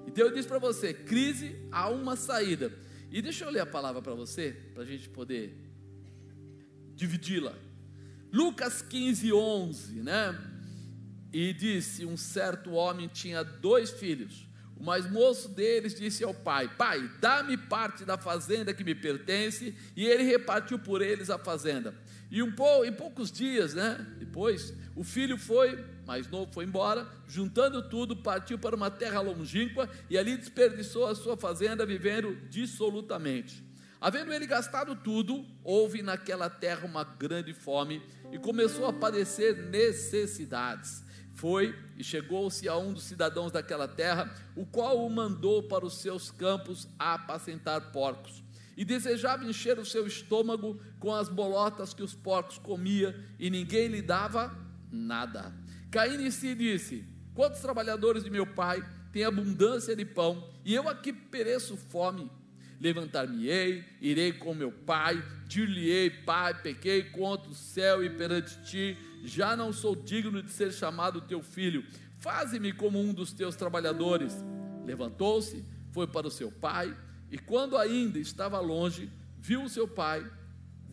Então 0.06 0.26
eu 0.26 0.34
disse 0.34 0.46
para 0.46 0.58
você: 0.58 0.92
crise 0.92 1.56
há 1.72 1.88
uma 1.88 2.14
saída. 2.14 2.70
E 3.10 3.22
deixa 3.22 3.46
eu 3.46 3.50
ler 3.50 3.60
a 3.60 3.66
palavra 3.66 4.02
para 4.02 4.14
você, 4.14 4.52
para 4.74 4.82
a 4.82 4.86
gente 4.86 5.08
poder 5.08 5.56
dividi-la. 6.94 7.54
Lucas 8.30 8.82
15, 8.82 9.32
11, 9.32 10.02
né? 10.02 10.38
E 11.32 11.54
disse: 11.54 12.04
Um 12.04 12.18
certo 12.18 12.72
homem 12.72 13.08
tinha 13.08 13.42
dois 13.42 13.92
filhos. 13.92 14.46
O 14.76 14.85
mais 14.85 15.11
moço 15.11 15.49
deles 15.49 15.95
disse 15.95 16.23
ao 16.23 16.35
pai: 16.35 16.68
Pai, 16.76 17.11
dá-me 17.21 17.56
parte 17.56 18.04
da 18.04 18.18
fazenda 18.18 18.75
que 18.75 18.85
me 18.85 18.95
pertence. 18.95 19.75
E 19.97 20.06
ele 20.06 20.23
repartiu 20.23 20.78
por 20.78 21.00
eles 21.00 21.30
a 21.30 21.38
fazenda. 21.38 21.95
E 22.30 22.42
um 22.42 22.52
pou, 22.52 22.85
em 22.85 22.92
poucos 22.92 23.33
dias, 23.33 23.73
né? 23.73 24.04
Depois, 24.18 24.75
o 24.95 25.02
filho 25.02 25.38
foi, 25.38 25.83
mais 26.04 26.28
novo, 26.28 26.52
foi 26.52 26.64
embora, 26.64 27.09
juntando 27.26 27.88
tudo, 27.88 28.16
partiu 28.16 28.59
para 28.59 28.76
uma 28.76 28.90
terra 28.90 29.21
longínqua 29.21 29.88
e 30.11 30.18
ali 30.18 30.37
desperdiçou 30.37 31.06
a 31.06 31.14
sua 31.14 31.37
fazenda, 31.37 31.87
vivendo 31.87 32.37
dissolutamente. 32.50 33.64
Havendo 33.99 34.33
ele 34.33 34.47
gastado 34.47 34.95
tudo, 34.95 35.47
houve 35.64 36.02
naquela 36.02 36.50
terra 36.50 36.85
uma 36.85 37.02
grande 37.02 37.54
fome 37.54 38.02
e 38.30 38.38
começou 38.38 38.87
a 38.87 38.92
padecer 38.92 39.56
necessidades 39.71 41.05
foi 41.37 41.78
e 41.97 42.02
chegou-se 42.02 42.66
a 42.69 42.76
um 42.76 42.93
dos 42.93 43.05
cidadãos 43.05 43.52
daquela 43.52 43.87
terra, 43.87 44.35
o 44.57 44.64
qual 44.64 45.05
o 45.05 45.11
mandou 45.11 45.62
para 45.62 45.85
os 45.85 45.99
seus 45.99 46.31
campos 46.31 46.88
a 46.99 47.14
apacentar 47.14 47.93
porcos. 47.93 48.43
E 48.76 48.85
desejava 48.85 49.45
encher 49.45 49.78
o 49.78 49.85
seu 49.85 50.07
estômago 50.07 50.81
com 50.99 51.14
as 51.14 51.28
bolotas 51.28 51.95
que 51.95 52.02
os 52.02 52.14
porcos 52.14 52.59
comia, 52.59 53.19
e 53.38 53.49
ninguém 53.50 53.88
lhe 53.88 54.02
dava 54.02 54.55
nada. 54.90 55.52
Caindo 55.90 56.23
em 56.23 56.31
si 56.31 56.55
disse: 56.55 57.07
Quantos 57.35 57.61
trabalhadores 57.61 58.25
de 58.25 58.31
meu 58.31 58.47
pai 58.47 58.83
têm 59.12 59.25
abundância 59.25 59.95
de 59.95 60.05
pão, 60.05 60.50
e 60.64 60.75
eu 60.75 60.88
aqui 60.88 61.12
pereço 61.12 61.76
fome? 61.76 62.31
Levantar-me-ei, 62.78 63.85
irei 64.02 64.33
com 64.35 64.55
meu 64.55 64.71
pai, 64.71 65.23
dir-lhe-ei, 65.47 66.11
pai, 66.11 66.61
pequei 66.62 67.05
contra 67.05 67.50
o 67.50 67.55
céu 67.55 68.05
e 68.05 68.11
perante 68.11 68.62
ti, 68.64 68.99
já 69.26 69.56
não 69.56 69.73
sou 69.73 69.97
digno 69.97 70.42
de 70.42 70.50
ser 70.50 70.73
chamado 70.73 71.21
teu 71.21 71.42
filho, 71.42 71.85
faze-me 72.18 72.73
como 72.73 73.00
um 73.00 73.12
dos 73.12 73.33
teus 73.33 73.56
trabalhadores. 73.56 74.33
Levantou-se, 74.85 75.64
foi 75.90 76.06
para 76.06 76.28
o 76.28 76.30
seu 76.30 76.50
pai, 76.50 76.97
e 77.30 77.37
quando 77.37 77.76
ainda 77.76 78.18
estava 78.18 78.61
longe, 78.61 79.11
viu 79.38 79.64
o 79.64 79.68
seu 79.68 79.88
pai, 79.88 80.25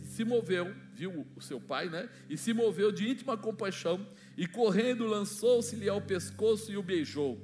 se 0.01 0.25
moveu, 0.25 0.73
viu 0.93 1.25
o 1.35 1.41
seu 1.41 1.61
pai, 1.61 1.89
né? 1.89 2.09
E 2.29 2.37
se 2.37 2.53
moveu 2.53 2.91
de 2.91 3.07
íntima 3.07 3.37
compaixão, 3.37 4.05
e 4.35 4.47
correndo 4.47 5.05
lançou-se-lhe 5.05 5.87
ao 5.87 6.01
pescoço 6.01 6.71
e 6.71 6.77
o 6.77 6.83
beijou. 6.83 7.39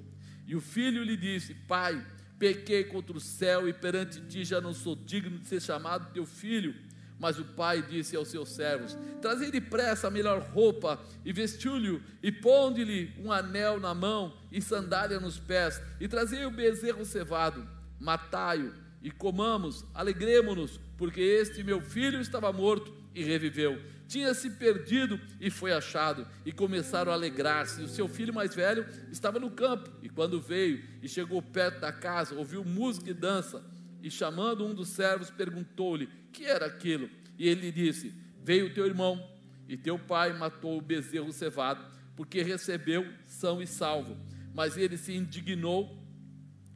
E 0.47 0.55
o 0.55 0.61
filho 0.61 1.03
lhe 1.03 1.15
disse: 1.15 1.53
Pai, 1.53 2.03
pequei 2.39 2.83
contra 2.83 3.15
o 3.15 3.19
céu 3.19 3.69
e 3.69 3.73
perante 3.73 4.21
ti 4.21 4.43
já 4.43 4.59
não 4.59 4.73
sou 4.73 4.95
digno 4.95 5.37
de 5.37 5.47
ser 5.47 5.61
chamado 5.61 6.11
teu 6.11 6.25
filho. 6.25 6.73
Mas 7.19 7.37
o 7.37 7.43
pai 7.43 7.81
disse 7.81 8.15
aos 8.15 8.29
seus 8.29 8.49
servos: 8.49 8.97
Trazei 9.21 9.51
depressa 9.51 10.07
a 10.07 10.11
melhor 10.11 10.39
roupa 10.39 10.99
e 11.25 11.33
vestiu-lhe, 11.33 12.01
e 12.23 12.31
ponde-lhe 12.31 13.13
um 13.19 13.31
anel 13.31 13.79
na 13.79 13.93
mão 13.93 14.33
e 14.51 14.61
sandália 14.61 15.19
nos 15.19 15.37
pés, 15.37 15.81
e 15.99 16.07
trazei 16.07 16.45
o 16.45 16.51
bezerro 16.51 17.05
cevado, 17.05 17.67
matai-o 17.99 18.73
e 19.01 19.11
comamos, 19.11 19.85
alegremo-nos, 19.93 20.79
porque 20.97 21.21
este 21.21 21.63
meu 21.63 21.81
filho 21.81 22.19
estava 22.19 22.51
morto 22.51 22.93
e 23.13 23.23
reviveu. 23.23 23.81
Tinha 24.07 24.33
se 24.33 24.49
perdido 24.51 25.19
e 25.39 25.49
foi 25.49 25.71
achado, 25.71 26.27
e 26.45 26.51
começaram 26.51 27.11
a 27.11 27.15
alegrar-se. 27.15 27.81
O 27.81 27.87
seu 27.87 28.07
filho 28.07 28.33
mais 28.33 28.55
velho 28.55 28.85
estava 29.11 29.39
no 29.39 29.51
campo, 29.51 29.89
e 30.01 30.09
quando 30.09 30.41
veio 30.41 30.83
e 31.01 31.07
chegou 31.07 31.41
perto 31.41 31.79
da 31.79 31.91
casa, 31.91 32.35
ouviu 32.35 32.65
música 32.65 33.09
e 33.09 33.13
dança 33.13 33.63
e 34.01 34.09
chamando 34.09 34.65
um 34.65 34.73
dos 34.73 34.89
servos, 34.89 35.29
perguntou-lhe: 35.29 36.09
Que 36.31 36.45
era 36.45 36.65
aquilo? 36.65 37.09
E 37.37 37.47
ele 37.47 37.71
disse: 37.71 38.13
Veio 38.43 38.73
teu 38.73 38.85
irmão, 38.85 39.25
e 39.67 39.77
teu 39.77 39.99
pai 39.99 40.33
matou 40.33 40.77
o 40.77 40.81
bezerro 40.81 41.31
cevado, 41.31 41.85
porque 42.15 42.41
recebeu 42.41 43.05
são 43.25 43.61
e 43.61 43.67
salvo. 43.67 44.17
Mas 44.53 44.77
ele 44.77 44.97
se 44.97 45.13
indignou 45.13 45.97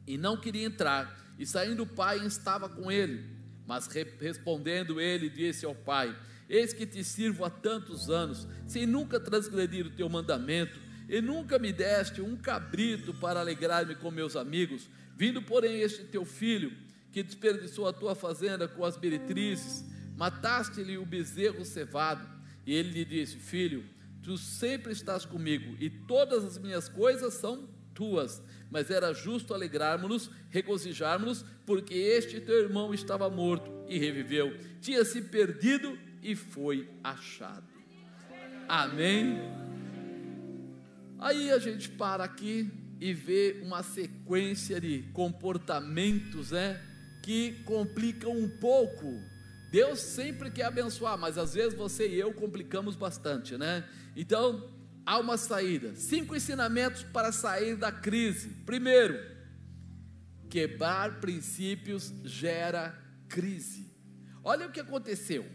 e 0.06 0.16
não 0.16 0.36
queria 0.36 0.64
entrar. 0.64 1.34
E 1.38 1.46
saindo 1.46 1.82
o 1.82 1.86
pai 1.86 2.24
estava 2.24 2.68
com 2.68 2.90
ele. 2.90 3.34
Mas 3.66 3.86
respondendo 4.20 5.00
ele, 5.00 5.28
disse 5.28 5.64
ao 5.64 5.74
pai: 5.74 6.16
Eis 6.48 6.72
que 6.72 6.86
te 6.86 7.02
sirvo 7.02 7.44
há 7.44 7.50
tantos 7.50 8.10
anos, 8.10 8.46
sem 8.66 8.86
nunca 8.86 9.18
transgredir 9.18 9.86
o 9.86 9.90
teu 9.90 10.08
mandamento, 10.08 10.78
e 11.08 11.20
nunca 11.20 11.58
me 11.58 11.72
deste 11.72 12.20
um 12.20 12.36
cabrito 12.36 13.12
para 13.14 13.40
alegrar-me 13.40 13.94
com 13.94 14.10
meus 14.10 14.36
amigos. 14.36 14.88
Vindo, 15.16 15.42
porém, 15.42 15.80
este 15.80 16.04
teu 16.04 16.24
filho, 16.24 16.72
que 17.14 17.22
desperdiçou 17.22 17.86
a 17.86 17.92
tua 17.92 18.16
fazenda 18.16 18.66
com 18.66 18.84
as 18.84 18.98
meretrizes, 18.98 19.84
mataste-lhe 20.16 20.98
o 20.98 21.06
bezerro 21.06 21.64
cevado. 21.64 22.28
E 22.66 22.74
ele 22.74 22.90
lhe 22.90 23.04
disse: 23.04 23.36
Filho, 23.36 23.84
tu 24.20 24.36
sempre 24.36 24.92
estás 24.92 25.24
comigo, 25.24 25.76
e 25.78 25.88
todas 25.88 26.44
as 26.44 26.58
minhas 26.58 26.88
coisas 26.88 27.34
são 27.34 27.68
tuas. 27.94 28.42
Mas 28.68 28.90
era 28.90 29.12
justo 29.12 29.54
alegrarmos-nos, 29.54 30.28
regozijarmos-nos, 30.50 31.44
porque 31.64 31.94
este 31.94 32.40
teu 32.40 32.64
irmão 32.64 32.92
estava 32.92 33.30
morto 33.30 33.70
e 33.88 33.96
reviveu, 33.96 34.58
tinha 34.80 35.04
se 35.04 35.22
perdido 35.22 35.96
e 36.20 36.34
foi 36.34 36.90
achado. 37.04 37.68
Amém. 38.66 39.38
Aí 41.20 41.52
a 41.52 41.60
gente 41.60 41.90
para 41.90 42.24
aqui 42.24 42.68
e 43.00 43.12
vê 43.14 43.60
uma 43.62 43.84
sequência 43.84 44.80
de 44.80 45.04
comportamentos, 45.12 46.50
né? 46.50 46.93
Que 47.24 47.62
complicam 47.64 48.36
um 48.36 48.46
pouco. 48.46 49.18
Deus 49.70 49.98
sempre 49.98 50.50
quer 50.50 50.66
abençoar, 50.66 51.16
mas 51.16 51.38
às 51.38 51.54
vezes 51.54 51.72
você 51.72 52.06
e 52.06 52.20
eu 52.20 52.34
complicamos 52.34 52.96
bastante, 52.96 53.56
né? 53.56 53.82
Então, 54.14 54.70
há 55.06 55.18
uma 55.18 55.38
saída. 55.38 55.96
Cinco 55.96 56.36
ensinamentos 56.36 57.02
para 57.02 57.32
sair 57.32 57.76
da 57.76 57.90
crise. 57.90 58.50
Primeiro, 58.66 59.18
quebrar 60.50 61.18
princípios 61.18 62.12
gera 62.24 62.94
crise. 63.26 63.90
Olha 64.44 64.66
o 64.66 64.70
que 64.70 64.80
aconteceu. 64.80 65.46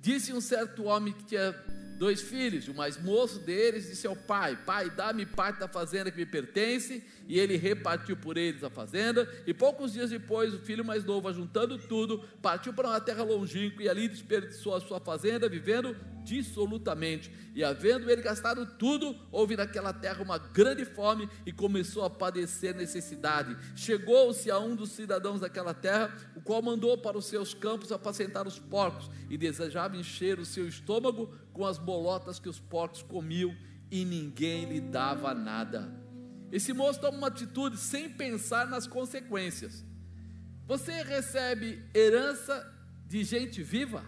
Disse 0.00 0.32
um 0.32 0.40
certo 0.40 0.84
homem 0.84 1.12
que 1.12 1.24
tinha 1.24 1.52
dois 1.98 2.22
filhos, 2.22 2.68
o 2.68 2.74
mais 2.74 2.96
moço 2.96 3.40
deles 3.40 3.88
disse 3.88 4.06
ao 4.06 4.16
pai: 4.16 4.56
Pai, 4.64 4.88
dá-me 4.88 5.26
parte 5.26 5.58
da 5.58 5.68
fazenda 5.68 6.10
que 6.10 6.16
me 6.16 6.24
pertence. 6.24 7.04
E 7.26 7.38
ele 7.38 7.56
repartiu 7.56 8.16
por 8.16 8.38
eles 8.38 8.64
a 8.64 8.70
fazenda. 8.70 9.28
E 9.46 9.52
poucos 9.52 9.92
dias 9.92 10.08
depois, 10.08 10.54
o 10.54 10.58
filho 10.60 10.84
mais 10.84 11.04
novo, 11.04 11.30
juntando 11.32 11.76
tudo, 11.76 12.24
partiu 12.40 12.72
para 12.72 12.88
uma 12.88 13.00
terra 13.00 13.22
longínqua 13.22 13.82
e 13.82 13.88
ali 13.88 14.08
desperdiçou 14.08 14.74
a 14.74 14.80
sua 14.80 14.98
fazenda, 14.98 15.48
vivendo 15.48 15.94
dissolutamente. 16.22 17.32
E 17.54 17.64
havendo 17.64 18.10
ele 18.10 18.22
gastado 18.22 18.66
tudo, 18.78 19.16
houve 19.32 19.56
naquela 19.56 19.92
terra 19.92 20.22
uma 20.22 20.38
grande 20.38 20.84
fome 20.84 21.28
e 21.44 21.52
começou 21.52 22.04
a 22.04 22.10
padecer 22.10 22.74
necessidade. 22.74 23.56
Chegou-se 23.74 24.50
a 24.50 24.58
um 24.58 24.76
dos 24.76 24.90
cidadãos 24.90 25.40
daquela 25.40 25.72
terra, 25.72 26.14
o 26.36 26.40
qual 26.40 26.60
mandou 26.60 26.98
para 26.98 27.16
os 27.16 27.24
seus 27.24 27.54
campos 27.54 27.90
apacentar 27.90 28.46
os 28.46 28.58
porcos 28.58 29.10
e 29.30 29.36
desejava 29.36 29.96
encher 29.96 30.38
o 30.38 30.44
seu 30.44 30.68
estômago 30.68 31.34
com 31.58 31.66
as 31.66 31.76
bolotas 31.76 32.38
que 32.38 32.48
os 32.48 32.60
porcos 32.60 33.02
comiam 33.02 33.52
e 33.90 34.04
ninguém 34.04 34.66
lhe 34.66 34.80
dava 34.80 35.34
nada. 35.34 35.92
Esse 36.52 36.72
moço 36.72 37.00
toma 37.00 37.18
uma 37.18 37.26
atitude 37.26 37.76
sem 37.76 38.08
pensar 38.08 38.68
nas 38.68 38.86
consequências. 38.86 39.84
Você 40.68 41.02
recebe 41.02 41.84
herança 41.92 42.64
de 43.04 43.24
gente 43.24 43.60
viva? 43.60 44.04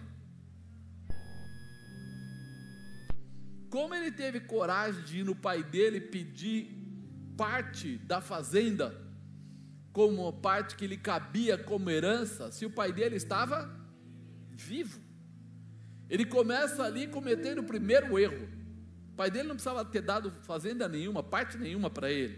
Como 3.69 3.93
ele 3.93 4.13
teve 4.13 4.39
coragem 4.39 5.03
de 5.03 5.19
ir 5.19 5.25
no 5.25 5.35
pai 5.35 5.61
dele 5.61 5.99
pedir 5.99 6.73
parte 7.35 7.97
da 7.97 8.21
fazenda, 8.21 8.95
como 9.91 10.31
parte 10.31 10.77
que 10.77 10.87
lhe 10.87 10.95
cabia 10.95 11.57
como 11.57 11.89
herança, 11.89 12.49
se 12.49 12.65
o 12.65 12.71
pai 12.71 12.93
dele 12.93 13.17
estava 13.17 13.69
vivo? 14.51 15.10
Ele 16.11 16.25
começa 16.25 16.83
ali 16.83 17.07
cometendo 17.07 17.59
o 17.59 17.63
primeiro 17.63 18.19
erro. 18.19 18.49
O 19.13 19.15
pai 19.15 19.31
dele 19.31 19.47
não 19.47 19.55
precisava 19.55 19.85
ter 19.85 20.01
dado 20.01 20.29
fazenda 20.43 20.85
nenhuma, 20.89 21.23
parte 21.23 21.57
nenhuma 21.57 21.89
para 21.89 22.11
ele. 22.11 22.37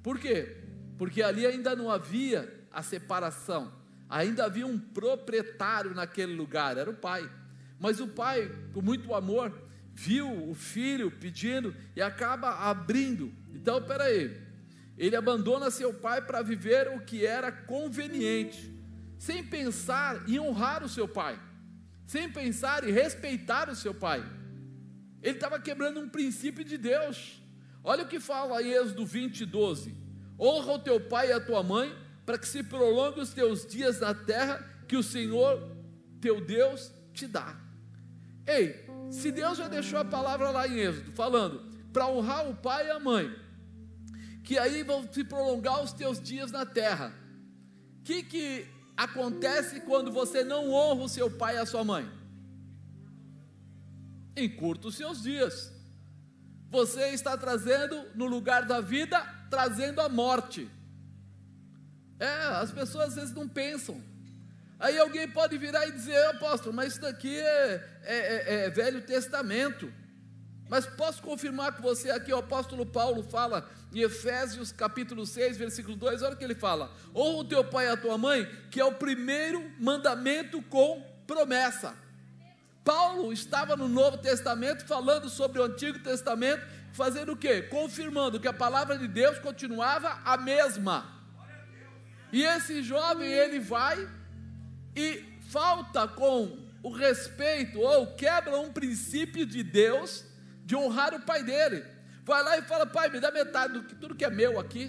Por 0.00 0.16
quê? 0.16 0.58
Porque 0.96 1.20
ali 1.20 1.44
ainda 1.44 1.74
não 1.74 1.90
havia 1.90 2.48
a 2.70 2.84
separação. 2.84 3.72
Ainda 4.08 4.44
havia 4.44 4.64
um 4.64 4.78
proprietário 4.78 5.92
naquele 5.92 6.36
lugar, 6.36 6.78
era 6.78 6.88
o 6.88 6.94
pai. 6.94 7.28
Mas 7.80 7.98
o 7.98 8.06
pai, 8.06 8.48
com 8.72 8.80
muito 8.80 9.12
amor, 9.12 9.60
viu 9.92 10.48
o 10.48 10.54
filho 10.54 11.10
pedindo 11.10 11.74
e 11.96 12.00
acaba 12.00 12.70
abrindo. 12.70 13.32
Então, 13.52 13.82
peraí, 13.82 14.40
ele 14.96 15.16
abandona 15.16 15.68
seu 15.68 15.92
pai 15.92 16.22
para 16.22 16.42
viver 16.42 16.86
o 16.94 17.00
que 17.00 17.26
era 17.26 17.50
conveniente, 17.50 18.72
sem 19.18 19.42
pensar 19.42 20.28
em 20.28 20.38
honrar 20.38 20.84
o 20.84 20.88
seu 20.88 21.08
pai, 21.08 21.40
sem 22.10 22.28
pensar 22.28 22.82
em 22.82 22.90
respeitar 22.90 23.70
o 23.70 23.76
seu 23.76 23.94
pai. 23.94 24.20
Ele 25.22 25.36
estava 25.36 25.60
quebrando 25.60 26.00
um 26.00 26.08
princípio 26.08 26.64
de 26.64 26.76
Deus. 26.76 27.40
Olha 27.84 28.02
o 28.02 28.08
que 28.08 28.18
fala 28.18 28.60
em 28.60 28.72
Êxodo 28.72 29.06
20, 29.06 29.46
12: 29.46 29.94
honra 30.36 30.72
o 30.72 30.78
teu 30.80 30.98
pai 31.00 31.28
e 31.28 31.32
a 31.32 31.38
tua 31.38 31.62
mãe 31.62 31.96
para 32.26 32.36
que 32.36 32.48
se 32.48 32.64
prolongue 32.64 33.20
os 33.20 33.32
teus 33.32 33.64
dias 33.64 34.00
na 34.00 34.12
terra 34.12 34.58
que 34.88 34.96
o 34.96 35.04
Senhor 35.04 35.70
teu 36.20 36.44
Deus 36.44 36.92
te 37.14 37.28
dá. 37.28 37.56
Ei, 38.44 38.84
se 39.08 39.30
Deus 39.30 39.58
já 39.58 39.68
deixou 39.68 40.00
a 40.00 40.04
palavra 40.04 40.50
lá 40.50 40.66
em 40.66 40.80
Êxodo, 40.80 41.12
falando 41.12 41.62
para 41.92 42.08
honrar 42.08 42.48
o 42.48 42.56
pai 42.56 42.88
e 42.88 42.90
a 42.90 42.98
mãe, 42.98 43.32
que 44.42 44.58
aí 44.58 44.82
vão 44.82 45.08
se 45.12 45.22
prolongar 45.22 45.80
os 45.80 45.92
teus 45.92 46.20
dias 46.20 46.50
na 46.50 46.66
terra, 46.66 47.14
que, 48.02 48.24
que 48.24 48.66
acontece 49.04 49.80
quando 49.80 50.12
você 50.12 50.44
não 50.44 50.70
honra 50.70 51.04
o 51.04 51.08
seu 51.08 51.30
pai 51.30 51.56
e 51.56 51.58
a 51.58 51.64
sua 51.64 51.82
mãe? 51.82 52.06
Encurta 54.36 54.88
os 54.88 54.96
seus 54.96 55.22
dias. 55.22 55.72
Você 56.68 57.08
está 57.08 57.34
trazendo 57.36 57.96
no 58.14 58.26
lugar 58.26 58.66
da 58.66 58.78
vida, 58.80 59.18
trazendo 59.48 60.02
a 60.02 60.08
morte. 60.08 60.70
É, 62.18 62.30
as 62.62 62.70
pessoas 62.70 63.08
às 63.08 63.14
vezes 63.14 63.34
não 63.34 63.48
pensam. 63.48 64.02
Aí 64.78 64.98
alguém 64.98 65.26
pode 65.28 65.56
virar 65.56 65.86
e 65.86 65.92
dizer, 65.92 66.22
apóstolo, 66.26 66.74
mas 66.74 66.92
isso 66.92 67.00
daqui 67.00 67.34
é, 67.38 68.00
é, 68.02 68.16
é, 68.16 68.64
é 68.66 68.70
Velho 68.70 69.00
Testamento. 69.00 69.90
Mas 70.70 70.86
posso 70.86 71.20
confirmar 71.20 71.72
com 71.72 71.82
você 71.82 72.12
aqui, 72.12 72.32
o 72.32 72.38
apóstolo 72.38 72.86
Paulo 72.86 73.24
fala 73.24 73.68
em 73.92 74.02
Efésios 74.02 74.70
capítulo 74.70 75.26
6, 75.26 75.56
versículo 75.56 75.96
2, 75.96 76.22
olha 76.22 76.34
o 76.34 76.36
que 76.36 76.44
ele 76.44 76.54
fala: 76.54 76.92
honra 77.12 77.38
o 77.38 77.44
teu 77.44 77.64
pai 77.64 77.86
e 77.86 77.88
a 77.88 77.96
tua 77.96 78.16
mãe, 78.16 78.48
que 78.70 78.78
é 78.78 78.84
o 78.84 78.92
primeiro 78.92 79.68
mandamento 79.80 80.62
com 80.62 81.04
promessa. 81.26 81.92
Paulo 82.84 83.32
estava 83.32 83.76
no 83.76 83.88
Novo 83.88 84.18
Testamento 84.18 84.86
falando 84.86 85.28
sobre 85.28 85.58
o 85.58 85.64
Antigo 85.64 85.98
Testamento, 85.98 86.64
fazendo 86.92 87.32
o 87.32 87.36
quê? 87.36 87.62
Confirmando 87.62 88.38
que 88.38 88.46
a 88.46 88.52
palavra 88.52 88.96
de 88.96 89.08
Deus 89.08 89.40
continuava 89.40 90.20
a 90.24 90.36
mesma. 90.36 91.20
E 92.32 92.44
esse 92.44 92.80
jovem 92.80 93.28
ele 93.28 93.58
vai 93.58 94.08
e 94.94 95.24
falta 95.50 96.06
com 96.06 96.60
o 96.80 96.90
respeito 96.90 97.80
ou 97.80 98.14
quebra 98.14 98.56
um 98.60 98.72
princípio 98.72 99.44
de 99.44 99.64
Deus 99.64 100.29
de 100.70 100.76
honrar 100.76 101.12
o 101.14 101.20
pai 101.30 101.42
dele. 101.50 101.84
Vai 102.24 102.42
lá 102.42 102.58
e 102.58 102.62
fala: 102.62 102.86
"Pai, 102.86 103.08
me 103.10 103.20
dá 103.24 103.30
metade 103.30 103.80
que 103.88 103.94
tudo 103.94 104.14
que 104.14 104.24
é 104.24 104.30
meu 104.30 104.52
aqui". 104.58 104.84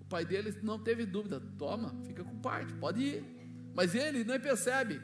O 0.00 0.04
pai 0.12 0.24
dele 0.24 0.50
não 0.62 0.78
teve 0.78 1.04
dúvida. 1.16 1.40
Toma, 1.58 1.94
fica 2.06 2.22
com 2.24 2.38
parte, 2.48 2.72
pode 2.84 3.00
ir. 3.02 3.20
Mas 3.74 3.94
ele 3.94 4.24
não 4.24 4.38
percebe 4.48 5.00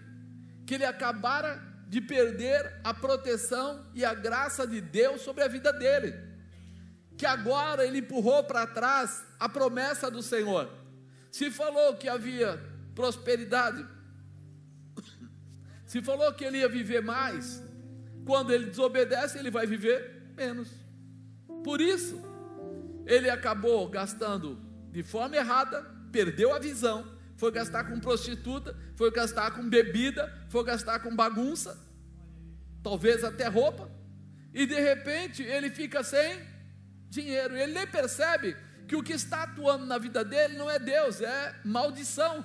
que 0.66 0.74
ele 0.74 0.84
acabara 0.84 1.50
de 1.86 2.00
perder 2.00 2.80
a 2.82 2.92
proteção 2.92 3.68
e 3.94 4.04
a 4.04 4.14
graça 4.14 4.66
de 4.66 4.80
Deus 4.80 5.20
sobre 5.20 5.44
a 5.44 5.48
vida 5.48 5.72
dele 5.72 6.26
que 7.16 7.24
agora 7.24 7.86
ele 7.86 7.98
empurrou 7.98 8.44
para 8.44 8.66
trás 8.66 9.24
a 9.40 9.48
promessa 9.48 10.10
do 10.10 10.22
Senhor. 10.22 10.70
Se 11.30 11.50
falou 11.50 11.96
que 11.96 12.08
havia 12.08 12.60
prosperidade, 12.94 13.86
se 15.86 16.02
falou 16.02 16.32
que 16.34 16.44
ele 16.44 16.58
ia 16.58 16.68
viver 16.68 17.02
mais, 17.02 17.62
quando 18.26 18.52
ele 18.52 18.66
desobedece, 18.66 19.38
ele 19.38 19.50
vai 19.50 19.66
viver 19.66 20.32
menos. 20.36 20.68
Por 21.64 21.80
isso, 21.80 22.20
ele 23.06 23.30
acabou 23.30 23.88
gastando 23.88 24.60
de 24.90 25.02
forma 25.02 25.36
errada, 25.36 25.82
perdeu 26.10 26.52
a 26.52 26.58
visão, 26.58 27.16
foi 27.36 27.52
gastar 27.52 27.84
com 27.84 28.00
prostituta, 28.00 28.76
foi 28.96 29.10
gastar 29.12 29.52
com 29.52 29.68
bebida, 29.68 30.32
foi 30.48 30.64
gastar 30.64 30.98
com 30.98 31.14
bagunça, 31.14 31.78
talvez 32.82 33.22
até 33.22 33.46
roupa, 33.46 33.88
e 34.52 34.66
de 34.66 34.80
repente 34.80 35.42
ele 35.42 35.70
fica 35.70 36.02
sem 36.02 36.40
dinheiro. 37.08 37.56
Ele 37.56 37.72
nem 37.72 37.86
percebe 37.86 38.56
que 38.88 38.96
o 38.96 39.02
que 39.02 39.12
está 39.12 39.42
atuando 39.44 39.86
na 39.86 39.98
vida 39.98 40.24
dele 40.24 40.56
não 40.56 40.70
é 40.70 40.78
Deus, 40.78 41.20
é 41.20 41.60
maldição. 41.64 42.44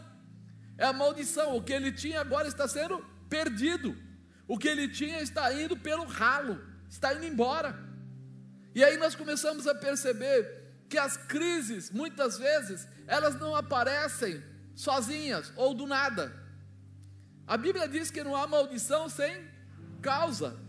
É 0.78 0.86
a 0.86 0.94
maldição. 0.94 1.56
O 1.56 1.62
que 1.62 1.74
ele 1.74 1.92
tinha 1.92 2.20
agora 2.20 2.48
está 2.48 2.68
sendo 2.68 3.00
perdido. 3.30 3.96
O 4.52 4.58
que 4.58 4.68
ele 4.68 4.90
tinha 4.90 5.22
está 5.22 5.54
indo 5.54 5.78
pelo 5.78 6.04
ralo, 6.04 6.62
está 6.90 7.14
indo 7.14 7.26
embora. 7.26 7.74
E 8.76 8.84
aí 8.84 8.98
nós 8.98 9.16
começamos 9.16 9.66
a 9.66 9.74
perceber 9.74 10.84
que 10.90 10.98
as 10.98 11.16
crises, 11.16 11.90
muitas 11.90 12.38
vezes, 12.38 12.86
elas 13.08 13.40
não 13.40 13.56
aparecem 13.56 14.44
sozinhas 14.76 15.54
ou 15.56 15.74
do 15.74 15.88
nada. 15.88 16.36
A 17.48 17.56
Bíblia 17.56 17.88
diz 17.88 18.12
que 18.12 18.26
não 18.26 18.36
há 18.36 18.46
maldição 18.46 19.08
sem 19.08 19.50
causa. 20.02 20.60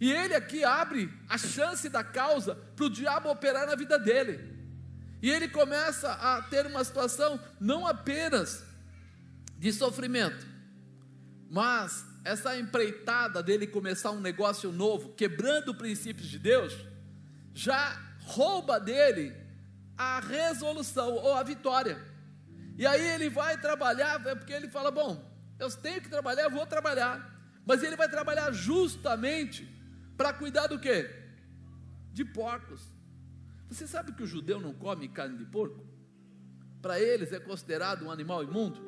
E 0.00 0.12
ele 0.12 0.36
aqui 0.36 0.62
abre 0.62 1.12
a 1.28 1.36
chance 1.36 1.88
da 1.88 2.04
causa 2.04 2.54
para 2.76 2.84
o 2.84 2.90
diabo 2.90 3.28
operar 3.28 3.66
na 3.66 3.74
vida 3.74 3.98
dele. 3.98 4.56
E 5.20 5.28
ele 5.28 5.48
começa 5.48 6.12
a 6.12 6.42
ter 6.42 6.64
uma 6.64 6.84
situação 6.84 7.40
não 7.58 7.88
apenas 7.88 8.62
de 9.58 9.72
sofrimento, 9.72 10.46
mas 11.50 12.08
essa 12.24 12.56
empreitada 12.56 13.42
dele 13.42 13.66
começar 13.66 14.10
um 14.10 14.20
negócio 14.20 14.70
novo, 14.70 15.14
quebrando 15.14 15.74
princípios 15.74 16.28
de 16.28 16.38
Deus, 16.38 16.76
já 17.54 17.98
rouba 18.20 18.78
dele 18.78 19.34
a 19.96 20.20
resolução 20.20 21.12
ou 21.14 21.34
a 21.34 21.42
vitória. 21.42 22.02
E 22.76 22.86
aí 22.86 23.06
ele 23.14 23.28
vai 23.28 23.60
trabalhar, 23.60 24.26
é 24.26 24.34
porque 24.34 24.52
ele 24.52 24.68
fala: 24.68 24.90
Bom, 24.90 25.22
eu 25.58 25.70
tenho 25.70 26.00
que 26.00 26.08
trabalhar, 26.08 26.44
eu 26.44 26.50
vou 26.50 26.66
trabalhar. 26.66 27.28
Mas 27.66 27.82
ele 27.82 27.96
vai 27.96 28.08
trabalhar 28.08 28.50
justamente 28.52 29.68
para 30.16 30.32
cuidar 30.32 30.66
do 30.66 30.78
quê? 30.78 31.10
De 32.12 32.24
porcos. 32.24 32.82
Você 33.68 33.86
sabe 33.86 34.12
que 34.12 34.22
o 34.22 34.26
judeu 34.26 34.58
não 34.58 34.72
come 34.72 35.08
carne 35.08 35.36
de 35.38 35.44
porco? 35.44 35.86
Para 36.82 36.98
eles 36.98 37.32
é 37.32 37.38
considerado 37.38 38.04
um 38.04 38.10
animal 38.10 38.42
imundo. 38.42 38.80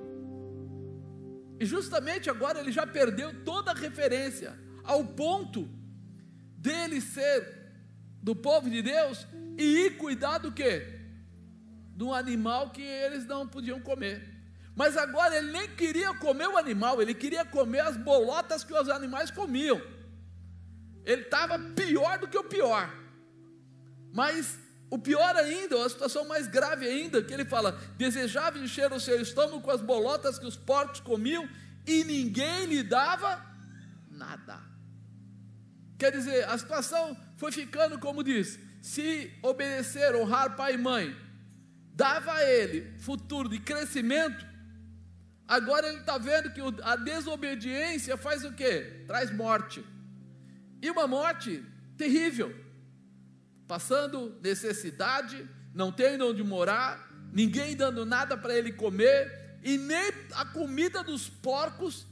E 1.59 1.67
justamente 1.67 2.29
agora 2.29 2.61
ele 2.61 2.73
já 2.73 2.87
perdeu 2.87 3.45
toda 3.45 3.71
a 3.71 3.75
referência 3.75 4.59
ao 4.83 5.05
ponto 5.05 5.69
dele 6.57 7.01
ser 7.01 7.73
do 8.23 8.35
povo 8.35 8.69
de 8.69 8.83
Deus 8.83 9.27
e 9.57 9.87
ir 9.87 9.97
cuidar 9.97 10.39
do 10.39 10.53
quê? 10.53 11.01
De 11.97 12.05
um 12.05 12.13
animal 12.13 12.71
que 12.71 12.83
eles 12.83 13.25
não 13.27 13.47
podiam 13.47 13.81
comer. 13.81 14.29
Mas 14.75 14.97
agora 14.97 15.37
ele 15.37 15.53
nem 15.53 15.69
queria 15.69 16.15
comer 16.15 16.49
o 16.49 16.57
animal, 16.57 17.01
ele 17.01 17.15
queria 17.15 17.45
comer 17.45 17.81
as 17.81 17.97
bolotas 17.97 18.65
que 18.65 18.73
os 18.73 18.89
animais 18.89 19.31
comiam 19.31 19.81
ele 21.05 21.23
estava 21.23 21.59
pior 21.59 22.19
do 22.19 22.29
que 22.29 22.39
o 22.39 22.45
pior. 22.45 22.93
Mas 24.13 24.59
o 24.93 24.99
pior 24.99 25.35
ainda, 25.37 25.83
a 25.87 25.89
situação 25.89 26.29
mais 26.29 26.47
grave 26.47 26.87
ainda, 26.87 27.23
que 27.23 27.33
ele 27.33 27.47
fala: 27.47 27.81
desejava 27.97 28.59
encher 28.59 28.93
o 28.93 29.01
seu 29.01 29.23
estômago 29.23 29.63
com 29.63 29.71
as 29.71 29.81
bolotas 29.81 30.39
que 30.39 30.45
os 30.45 30.55
porcos 30.55 31.01
comiam 31.01 31.49
e 31.87 32.05
ninguém 32.05 32.67
lhe 32.67 32.83
dava 32.83 33.43
nada. 34.11 34.61
Quer 35.99 36.13
dizer, 36.13 36.47
a 36.47 36.59
situação 36.59 37.17
foi 37.39 37.51
ficando 37.51 37.99
como 37.99 38.23
diz: 38.23 38.59
se 38.83 39.33
obedecer, 39.43 40.15
honrar 40.15 40.57
pai 40.57 40.75
e 40.75 40.77
mãe, 40.77 41.17
dava 41.95 42.31
a 42.31 42.45
ele 42.45 42.93
futuro 42.99 43.49
de 43.49 43.61
crescimento, 43.61 44.47
agora 45.49 45.89
ele 45.89 46.01
está 46.01 46.19
vendo 46.19 46.53
que 46.53 46.61
a 46.83 46.97
desobediência 46.97 48.19
faz 48.19 48.45
o 48.45 48.53
quê? 48.53 49.05
Traz 49.07 49.35
morte. 49.35 49.83
E 50.83 50.91
uma 50.91 51.07
morte 51.07 51.65
terrível. 51.97 52.62
Passando 53.73 54.39
necessidade, 54.43 55.49
não 55.73 55.91
tendo 55.91 56.29
onde 56.29 56.45
morar, 56.45 57.11
ninguém 57.33 57.75
dando 57.75 58.05
nada 58.05 58.37
para 58.37 58.55
ele 58.55 58.71
comer, 58.71 59.57
e 59.65 59.79
nem 59.79 60.13
a 60.35 60.45
comida 60.45 61.03
dos 61.03 61.31
porcos, 61.31 62.07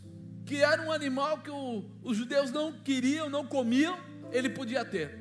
que 0.46 0.56
era 0.56 0.80
um 0.80 0.90
animal 0.90 1.42
que 1.42 1.50
o, 1.50 1.84
os 2.02 2.16
judeus 2.16 2.50
não 2.50 2.72
queriam, 2.72 3.28
não 3.28 3.46
comiam, 3.46 4.00
ele 4.32 4.48
podia 4.48 4.86
ter. 4.86 5.18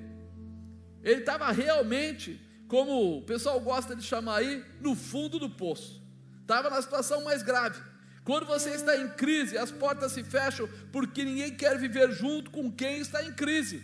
Ele 1.04 1.19
estava 1.19 1.52
realmente, 1.52 2.39
como 2.69 3.17
o 3.17 3.21
pessoal 3.23 3.60
gosta 3.60 3.93
de 3.93 4.02
chamar 4.02 4.38
aí, 4.38 4.63
no 4.80 4.95
fundo 4.95 5.39
do 5.39 5.49
poço. 5.49 6.02
Estava 6.39 6.69
na 6.69 6.82
situação 6.82 7.21
mais 7.25 7.43
grave. 7.43 7.82
Quando 8.23 8.45
você 8.45 8.69
está 8.69 8.95
em 8.95 9.10
crise, 9.10 9.58
as 9.58 9.71
portas 9.71 10.13
se 10.13 10.23
fecham 10.23 10.69
porque 10.89 11.25
ninguém 11.25 11.54
quer 11.54 11.78
viver 11.78 12.13
junto 12.13 12.49
com 12.49 12.71
quem 12.71 12.99
está 12.99 13.21
em 13.25 13.34
crise. 13.34 13.84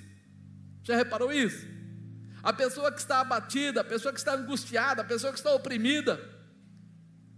Já 0.86 0.96
reparou 0.96 1.34
isso? 1.34 1.75
A 2.46 2.54
pessoa 2.54 2.92
que 2.92 3.00
está 3.00 3.22
abatida, 3.22 3.82
a 3.82 3.84
pessoa 3.84 4.14
que 4.14 4.20
está 4.20 4.36
angustiada, 4.36 5.02
a 5.02 5.06
pessoa 5.06 5.34
que 5.34 5.40
está 5.40 5.52
oprimida, 5.52 6.14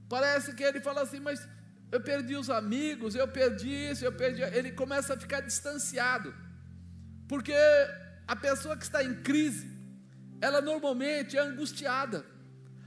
parece 0.10 0.54
que 0.54 0.62
ele 0.62 0.82
fala 0.82 1.02
assim, 1.02 1.22
mas 1.22 1.48
eu 1.90 2.02
perdi 2.02 2.36
os 2.36 2.50
amigos, 2.50 3.16
eu 3.16 3.26
perdi 3.26 3.70
isso, 3.70 4.04
eu 4.04 4.12
perdi. 4.12 4.42
Ele 4.42 4.70
começa 4.74 5.14
a 5.14 5.18
ficar 5.18 5.40
distanciado, 5.40 6.36
porque 7.26 7.54
a 8.28 8.36
pessoa 8.36 8.76
que 8.76 8.84
está 8.84 9.02
em 9.02 9.16
crise, 9.22 9.72
ela 10.42 10.60
normalmente 10.60 11.38
é 11.38 11.40
angustiada. 11.42 12.26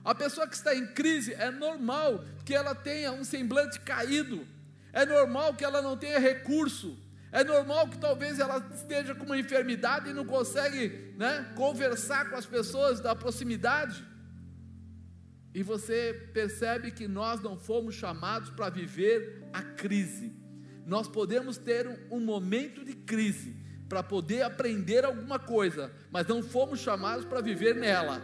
A 0.05 0.15
pessoa 0.15 0.47
que 0.47 0.55
está 0.55 0.75
em 0.75 0.89
crise 0.89 1.33
é 1.33 1.51
normal 1.51 2.23
que 2.45 2.55
ela 2.55 2.75
tenha 2.75 3.13
um 3.13 3.25
semblante 3.25 3.81
caído, 3.81 4.47
é 4.93 5.07
normal 5.07 5.55
que 5.55 5.65
ela 5.65 5.81
não 5.81 5.97
tenha 5.97 6.19
recurso, 6.19 6.99
é 7.33 7.45
normal 7.45 7.89
que 7.89 7.99
talvez 7.99 8.39
ela 8.39 8.59
esteja 8.75 9.15
com 9.15 9.25
uma 9.25 9.39
enfermidade 9.39 10.11
e 10.11 10.13
não 10.13 10.25
consegue 10.25 11.15
né, 11.17 11.53
conversar 11.55 12.29
com 12.29 12.37
as 12.37 12.45
pessoas 12.45 13.01
da 13.01 13.15
proximidade. 13.15 14.05
E 15.55 15.63
você 15.63 16.31
percebe 16.33 16.91
que 16.91 17.07
nós 17.07 17.41
não 17.41 17.57
fomos 17.57 17.95
chamados 17.95 18.51
para 18.51 18.69
viver 18.69 19.49
a 19.53 19.63
crise. 19.63 20.33
Nós 20.87 21.07
podemos 21.07 21.57
ter 21.57 22.09
um, 22.11 22.21
momento 22.21 22.85
de 22.85 22.95
crise 22.95 23.57
para 23.89 24.03
poder 24.03 24.43
aprender 24.43 25.05
alguma 25.05 25.39
coisa, 25.39 25.93
mas 26.11 26.27
não 26.27 26.43
fomos 26.43 26.81
chamados 26.81 27.25
para 27.25 27.41
viver 27.41 27.75
nela. 27.77 28.23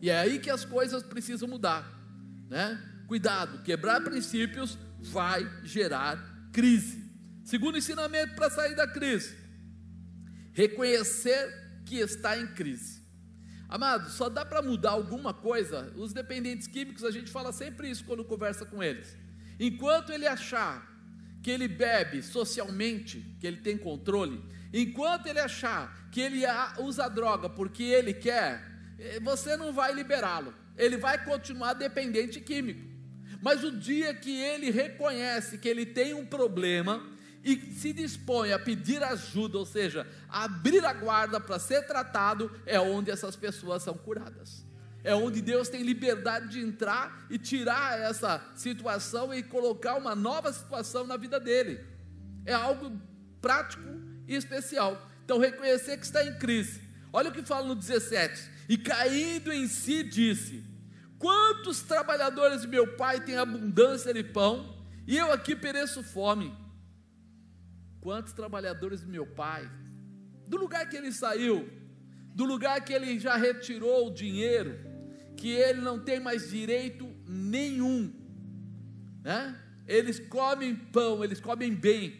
E 0.00 0.08
é 0.08 0.18
aí 0.18 0.38
que 0.38 0.50
as 0.50 0.64
coisas 0.64 1.02
precisam 1.02 1.48
mudar, 1.48 1.86
né? 2.48 2.78
Cuidado, 3.06 3.62
quebrar 3.62 4.02
princípios 4.02 4.78
vai 5.00 5.46
gerar 5.62 6.48
crise. 6.52 7.03
Segundo 7.44 7.76
ensinamento 7.76 8.34
para 8.34 8.48
sair 8.48 8.74
da 8.74 8.86
crise: 8.86 9.36
reconhecer 10.52 11.82
que 11.84 11.96
está 11.96 12.38
em 12.38 12.46
crise. 12.46 13.04
Amado, 13.68 14.10
só 14.10 14.28
dá 14.28 14.44
para 14.44 14.62
mudar 14.62 14.92
alguma 14.92 15.34
coisa. 15.34 15.92
Os 15.96 16.12
dependentes 16.12 16.66
químicos, 16.66 17.04
a 17.04 17.10
gente 17.10 17.30
fala 17.30 17.52
sempre 17.52 17.90
isso 17.90 18.04
quando 18.04 18.24
conversa 18.24 18.64
com 18.64 18.82
eles. 18.82 19.16
Enquanto 19.58 20.10
ele 20.10 20.26
achar 20.26 20.90
que 21.42 21.50
ele 21.50 21.68
bebe 21.68 22.22
socialmente, 22.22 23.36
que 23.38 23.46
ele 23.46 23.58
tem 23.58 23.76
controle, 23.76 24.42
enquanto 24.72 25.26
ele 25.26 25.40
achar 25.40 26.08
que 26.10 26.20
ele 26.20 26.42
usa 26.78 27.08
droga 27.08 27.50
porque 27.50 27.82
ele 27.82 28.14
quer, 28.14 28.62
eh, 28.98 29.20
você 29.20 29.56
não 29.56 29.72
vai 29.72 29.92
liberá-lo. 29.92 30.54
Ele 30.76 30.96
vai 30.96 31.22
continuar 31.24 31.74
dependente 31.74 32.40
químico. 32.40 32.94
Mas 33.42 33.62
o 33.62 33.70
dia 33.70 34.14
que 34.14 34.30
ele 34.30 34.70
reconhece 34.70 35.58
que 35.58 35.68
ele 35.68 35.84
tem 35.84 36.14
um 36.14 36.24
problema, 36.24 37.04
e 37.44 37.72
se 37.72 37.92
dispõe 37.92 38.52
a 38.52 38.58
pedir 38.58 39.02
ajuda, 39.02 39.58
ou 39.58 39.66
seja, 39.66 40.06
abrir 40.30 40.82
a 40.84 40.94
guarda 40.94 41.38
para 41.38 41.58
ser 41.58 41.86
tratado, 41.86 42.50
é 42.64 42.80
onde 42.80 43.10
essas 43.10 43.36
pessoas 43.36 43.82
são 43.82 43.94
curadas. 43.94 44.64
É 45.04 45.14
onde 45.14 45.42
Deus 45.42 45.68
tem 45.68 45.82
liberdade 45.82 46.48
de 46.48 46.60
entrar 46.60 47.26
e 47.28 47.36
tirar 47.36 48.00
essa 48.00 48.42
situação 48.54 49.34
e 49.34 49.42
colocar 49.42 49.96
uma 49.96 50.14
nova 50.14 50.50
situação 50.50 51.06
na 51.06 51.18
vida 51.18 51.38
dele. 51.38 51.78
É 52.46 52.54
algo 52.54 52.98
prático 53.42 53.84
e 54.26 54.34
especial. 54.34 55.06
Então, 55.22 55.38
reconhecer 55.38 55.98
que 55.98 56.06
está 56.06 56.24
em 56.24 56.38
crise. 56.38 56.80
Olha 57.12 57.28
o 57.28 57.32
que 57.32 57.42
fala 57.42 57.66
no 57.66 57.74
17: 57.74 58.50
E 58.70 58.78
caindo 58.78 59.52
em 59.52 59.68
si, 59.68 60.02
disse: 60.02 60.64
Quantos 61.18 61.82
trabalhadores 61.82 62.62
de 62.62 62.66
meu 62.66 62.96
pai 62.96 63.20
têm 63.20 63.36
abundância 63.36 64.14
de 64.14 64.24
pão, 64.24 64.82
e 65.06 65.18
eu 65.18 65.30
aqui 65.30 65.54
pereço 65.54 66.02
fome? 66.02 66.63
Quantos 68.04 68.34
trabalhadores 68.34 69.00
do 69.00 69.10
meu 69.10 69.26
pai, 69.26 69.66
do 70.46 70.58
lugar 70.58 70.86
que 70.90 70.94
ele 70.94 71.10
saiu, 71.10 71.66
do 72.34 72.44
lugar 72.44 72.84
que 72.84 72.92
ele 72.92 73.18
já 73.18 73.34
retirou 73.34 74.08
o 74.08 74.12
dinheiro, 74.12 74.78
que 75.38 75.48
ele 75.48 75.80
não 75.80 75.98
tem 75.98 76.20
mais 76.20 76.50
direito 76.50 77.10
nenhum, 77.26 78.12
né? 79.22 79.58
Eles 79.86 80.20
comem 80.20 80.76
pão, 80.76 81.24
eles 81.24 81.40
comem 81.40 81.74
bem, 81.74 82.14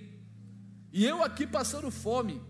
e 0.90 1.04
eu 1.04 1.22
aqui 1.22 1.46
passando 1.46 1.90
fome. 1.90 2.40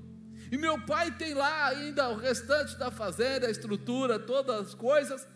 E 0.53 0.57
meu 0.57 0.81
pai 0.87 1.11
tem 1.19 1.35
lá 1.35 1.67
ainda 1.67 2.11
o 2.11 2.17
restante 2.17 2.79
da 2.79 2.93
fazenda, 2.93 3.49
a 3.49 3.51
estrutura, 3.51 4.17
todas 4.17 4.69
as 4.69 4.75
coisas. 4.75 5.27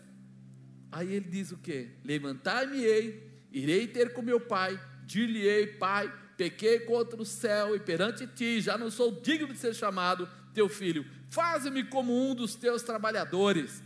Aí 0.89 1.13
ele 1.15 1.27
diz 1.27 1.51
o 1.51 1.57
que? 1.57 1.97
Levantar-me-ei, 2.05 3.43
irei 3.51 3.87
ter 3.87 4.13
com 4.13 4.21
meu 4.21 4.39
pai, 4.39 4.79
dir-lhe-ei, 5.05 5.67
pai, 5.67 6.09
pequei 6.39 6.79
contra 6.79 7.21
o 7.21 7.25
céu 7.25 7.75
e 7.75 7.81
perante 7.81 8.25
ti, 8.25 8.61
já 8.61 8.77
não 8.77 8.89
sou 8.89 9.19
digno 9.19 9.51
de 9.51 9.59
ser 9.59 9.75
chamado 9.75 10.25
teu 10.53 10.69
filho. 10.69 11.05
Faze-me 11.27 11.83
como 11.83 12.13
um 12.13 12.33
dos 12.33 12.55
teus 12.55 12.81
trabalhadores. 12.81 13.83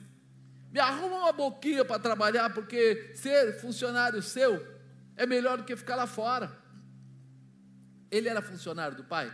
Me 0.71 0.79
arruma 0.79 1.17
uma 1.17 1.31
boquinha 1.31 1.83
para 1.83 1.99
trabalhar, 1.99 2.53
porque 2.53 3.11
ser 3.15 3.59
funcionário 3.59 4.21
seu 4.21 4.63
é 5.15 5.25
melhor 5.25 5.57
do 5.57 5.63
que 5.63 5.75
ficar 5.75 5.95
lá 5.95 6.05
fora. 6.05 6.55
Ele 8.11 8.29
era 8.29 8.39
funcionário 8.39 8.95
do 8.95 9.03
pai? 9.03 9.33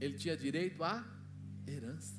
Ele 0.00 0.18
tinha 0.18 0.36
direito 0.36 0.82
à 0.82 1.06
herança. 1.68 2.16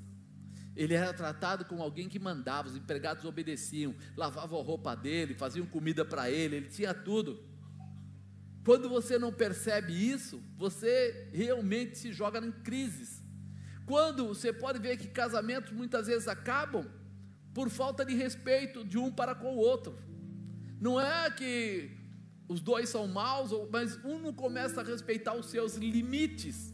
Ele 0.78 0.93
era 0.93 1.13
tratado 1.13 1.65
como 1.65 1.84
alguém 1.84 2.08
que 2.08 2.19
mandava, 2.19 2.69
os 2.69 2.78
empregados 2.78 3.26
obedeciam, 3.26 3.93
lavavam 4.15 4.62
a 4.62 4.63
roupa 4.63 4.95
dele, 4.95 5.34
faziam 5.34 5.65
comida 5.65 6.06
para 6.06 6.32
ele, 6.32 6.56
ele 6.56 6.69
tinha 6.69 6.93
tudo. 6.93 7.47
Quando 8.67 8.89
você 8.89 9.17
não 9.17 9.32
percebe 9.32 9.93
isso, 9.93 10.43
você 10.58 11.30
realmente 11.32 11.97
se 11.97 12.12
joga 12.12 12.45
em 12.45 12.51
crises. 12.51 13.23
Quando 13.86 14.27
você 14.27 14.51
pode 14.51 14.77
ver 14.77 14.97
que 14.97 15.08
casamentos 15.08 15.71
muitas 15.71 16.08
vezes 16.08 16.27
acabam 16.27 16.86
por 17.53 17.69
falta 17.69 18.03
de 18.03 18.13
respeito 18.13 18.84
de 18.84 18.97
um 18.97 19.10
para 19.10 19.34
com 19.34 19.56
o 19.56 19.58
outro. 19.58 19.97
Não 20.82 20.99
é 20.99 21.32
que 21.32 21.91
os 22.49 22.60
dois 22.60 22.89
são 22.89 23.08
maus, 23.08 23.51
mas 23.71 24.03
um 24.03 24.19
não 24.19 24.34
começa 24.34 24.82
a 24.82 24.84
respeitar 24.84 25.34
os 25.34 25.45
seus 25.45 25.75
limites 25.75 26.73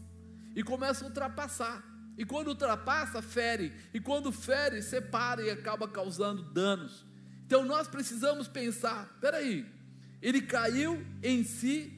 e 0.56 0.64
começa 0.64 1.04
a 1.04 1.06
ultrapassar. 1.06 1.80
E 2.18 2.24
quando 2.24 2.48
ultrapassa, 2.48 3.22
fere. 3.22 3.72
E 3.94 4.00
quando 4.00 4.32
fere, 4.32 4.82
separa 4.82 5.42
e 5.42 5.48
acaba 5.48 5.86
causando 5.86 6.42
danos. 6.42 7.06
Então 7.46 7.64
nós 7.64 7.86
precisamos 7.86 8.48
pensar: 8.48 9.16
peraí, 9.20 9.64
ele 10.24 10.40
caiu 10.40 11.06
em 11.22 11.44
si, 11.44 11.92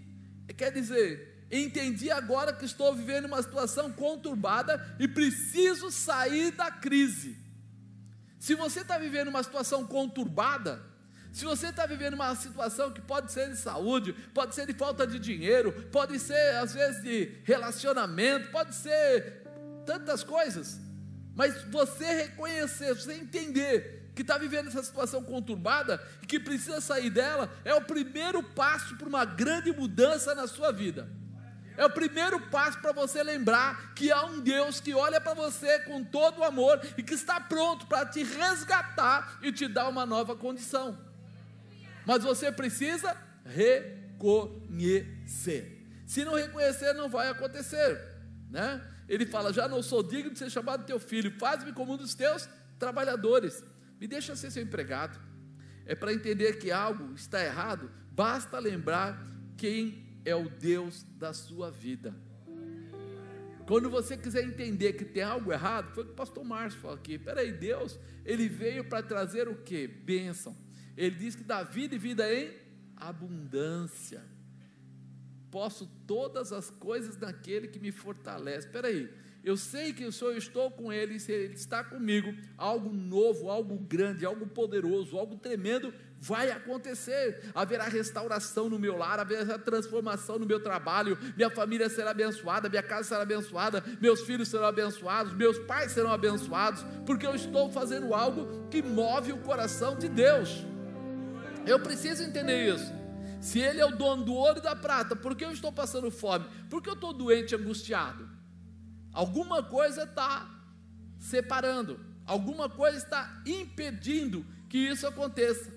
quer 0.57 0.73
dizer, 0.73 1.47
entendi 1.49 2.11
agora 2.11 2.53
que 2.53 2.65
estou 2.65 2.93
vivendo 2.93 3.27
uma 3.27 3.41
situação 3.41 3.93
conturbada 3.93 4.85
e 4.99 5.07
preciso 5.07 5.93
sair 5.93 6.51
da 6.51 6.69
crise. 6.69 7.37
Se 8.41 8.57
você 8.57 8.81
está 8.81 8.99
vivendo 8.99 9.29
uma 9.29 9.45
situação 9.45 9.87
conturbada, 9.87 10.83
se 11.33 11.45
você 11.45 11.69
está 11.69 11.87
vivendo 11.87 12.15
uma 12.15 12.35
situação 12.35 12.91
que 12.91 13.01
pode 13.01 13.31
ser 13.31 13.49
de 13.49 13.59
saúde, 13.59 14.13
pode 14.35 14.57
ser 14.57 14.67
de 14.67 14.73
falta 14.73 15.07
de 15.07 15.21
dinheiro, 15.21 15.71
pode 15.93 16.19
ser 16.19 16.57
às 16.57 16.75
vezes 16.75 17.05
de 17.05 17.31
relacionamento, 17.45 18.51
pode 18.51 18.75
ser 18.75 19.45
tantas 19.87 20.25
coisas, 20.25 20.81
mas 21.37 21.63
você 21.71 22.07
reconhecer, 22.25 22.93
você 22.93 23.13
entender 23.13 23.96
que 24.17 24.23
está 24.23 24.39
vivendo 24.39 24.69
essa 24.69 24.83
situação 24.83 25.23
conturbada 25.23 26.03
e 26.23 26.27
que 26.27 26.41
precisa 26.41 26.81
sair 26.81 27.11
dela, 27.11 27.53
é 27.63 27.75
o 27.75 27.83
primeiro 27.83 28.43
passo 28.43 28.97
para 28.97 29.07
uma 29.07 29.27
grande 29.27 29.71
mudança 29.71 30.35
na 30.35 30.47
sua 30.47 30.73
vida. 30.73 31.07
É 31.77 31.85
o 31.85 31.91
primeiro 31.91 32.41
passo 32.49 32.81
para 32.81 32.93
você 32.93 33.23
lembrar 33.23 33.93
que 33.93 34.11
há 34.11 34.25
um 34.25 34.41
Deus 34.41 34.81
que 34.81 34.95
olha 34.95 35.21
para 35.21 35.35
você 35.35 35.81
com 35.81 36.03
todo 36.03 36.39
o 36.39 36.45
amor 36.45 36.81
e 36.97 37.03
que 37.03 37.13
está 37.13 37.39
pronto 37.39 37.87
para 37.87 38.07
te 38.07 38.23
resgatar 38.25 39.39
e 39.43 39.53
te 39.53 39.69
dar 39.69 39.87
uma 39.87 40.07
nova 40.07 40.35
condição. 40.35 40.99
Mas 42.07 42.25
você 42.25 42.51
precisa 42.51 43.15
reconhecer. 43.45 44.67
Se 46.07 46.25
não 46.25 46.37
reconhecer, 46.37 46.95
não 46.95 47.11
vai 47.11 47.29
acontecer, 47.29 48.01
né? 48.51 48.83
Ele 49.07 49.27
fala: 49.27 49.53
Já 49.53 49.69
não 49.69 49.83
sou 49.83 50.03
digno 50.03 50.31
de 50.31 50.39
ser 50.39 50.49
chamado 50.49 50.87
teu 50.87 50.99
filho, 50.99 51.39
faz-me 51.39 51.73
como 51.73 51.93
um 51.93 51.99
dos 51.99 52.15
teus 52.15 52.49
trabalhadores, 52.79 53.63
me 54.01 54.07
deixa 54.07 54.37
ser 54.37 54.51
seu 54.51 54.63
empregado. 54.63 55.19
É 55.85 55.95
para 55.95 56.13
entender 56.13 56.59
que 56.59 56.71
algo 56.71 57.15
está 57.15 57.45
errado, 57.45 57.91
basta 58.11 58.59
lembrar 58.59 59.25
quem 59.57 60.21
é 60.25 60.35
o 60.35 60.49
Deus 60.49 61.05
da 61.17 61.33
sua 61.33 61.71
vida. 61.71 62.15
Quando 63.67 63.91
você 63.91 64.17
quiser 64.17 64.45
entender 64.45 64.93
que 64.93 65.05
tem 65.05 65.25
algo 65.25 65.53
errado, 65.53 65.93
foi 65.93 66.05
o 66.05 66.07
que 66.07 66.13
o 66.13 66.17
pastor 66.17 66.45
Márcio 66.45 66.81
falou 66.81 66.97
aqui. 66.97 67.19
Peraí, 67.19 67.51
Deus, 67.51 67.99
ele 68.25 68.49
veio 68.49 68.85
para 68.85 69.03
trazer 69.03 69.49
o 69.49 69.57
que? 69.57 69.89
Bênção. 69.89 70.57
Ele 70.97 71.17
diz 71.17 71.35
que 71.35 71.43
dá 71.43 71.65
vida 71.65 71.97
e 71.97 71.99
vida 71.99 72.33
em 72.33 72.55
abundância. 72.97 74.25
Posso 75.51 75.87
todas 76.07 76.53
as 76.53 76.71
coisas 76.71 77.17
naquele 77.17 77.67
que 77.67 77.81
me 77.81 77.91
fortalece. 77.91 78.69
Peraí, 78.69 79.13
eu 79.47 79.57
sei 79.57 79.93
que 79.93 80.11
se 80.11 80.25
eu 80.25 80.37
estou 80.37 80.73
com 80.73 80.93
Ele, 80.93 81.21
se 81.21 81.31
Ele 81.31 81.55
está 81.55 81.85
comigo, 81.85 82.35
algo 82.59 82.93
novo, 82.93 83.49
algo 83.49 83.79
grande, 83.79 84.27
algo 84.27 84.45
poderoso, 84.45 85.17
algo 85.17 85.37
tremendo 85.37 85.95
vai 86.21 86.51
acontecer. 86.51 87.53
Haverá 87.55 87.85
restauração 87.85 88.69
no 88.69 88.77
meu 88.77 88.99
lar, 88.99 89.21
haverá 89.21 89.57
transformação 89.57 90.37
no 90.37 90.45
meu 90.45 90.59
trabalho, 90.59 91.17
minha 91.37 91.49
família 91.49 91.89
será 91.89 92.11
abençoada, 92.11 92.69
minha 92.69 92.83
casa 92.83 93.11
será 93.11 93.23
abençoada, 93.23 93.85
meus 94.01 94.23
filhos 94.23 94.49
serão 94.49 94.67
abençoados, 94.67 95.33
meus 95.33 95.61
pais 95.61 95.93
serão 95.93 96.11
abençoados, 96.11 96.85
porque 97.07 97.25
eu 97.25 97.37
estou 97.37 97.71
fazendo 97.71 98.13
algo 98.13 98.67
que 98.69 98.83
move 98.83 99.33
o 99.33 99.39
coração 99.39 99.97
de 99.97 100.09
Deus. 100.09 100.67
Eu 101.65 101.79
preciso 101.79 102.25
entender 102.25 102.75
isso. 102.75 102.93
Se 103.41 103.61
Ele 103.61 103.81
é 103.81 103.87
o 103.87 103.95
dono 103.95 104.25
do 104.25 104.35
ouro 104.35 104.59
e 104.59 104.63
da 104.63 104.75
prata, 104.75 105.15
por 105.15 105.37
que 105.37 105.45
eu 105.45 105.53
estou 105.53 105.71
passando 105.71 106.11
fome? 106.11 106.47
Por 106.69 106.83
que 106.83 106.89
eu 106.89 106.95
estou 106.95 107.13
doente, 107.13 107.55
angustiado? 107.55 108.36
Alguma 109.17 109.63
coisa 109.63 110.03
está 110.03 110.47
separando, 111.19 111.99
alguma 112.27 112.69
coisa 112.69 112.99
está 112.99 113.43
impedindo 113.47 114.45
que 114.69 114.77
isso 114.77 115.07
aconteça. 115.07 115.73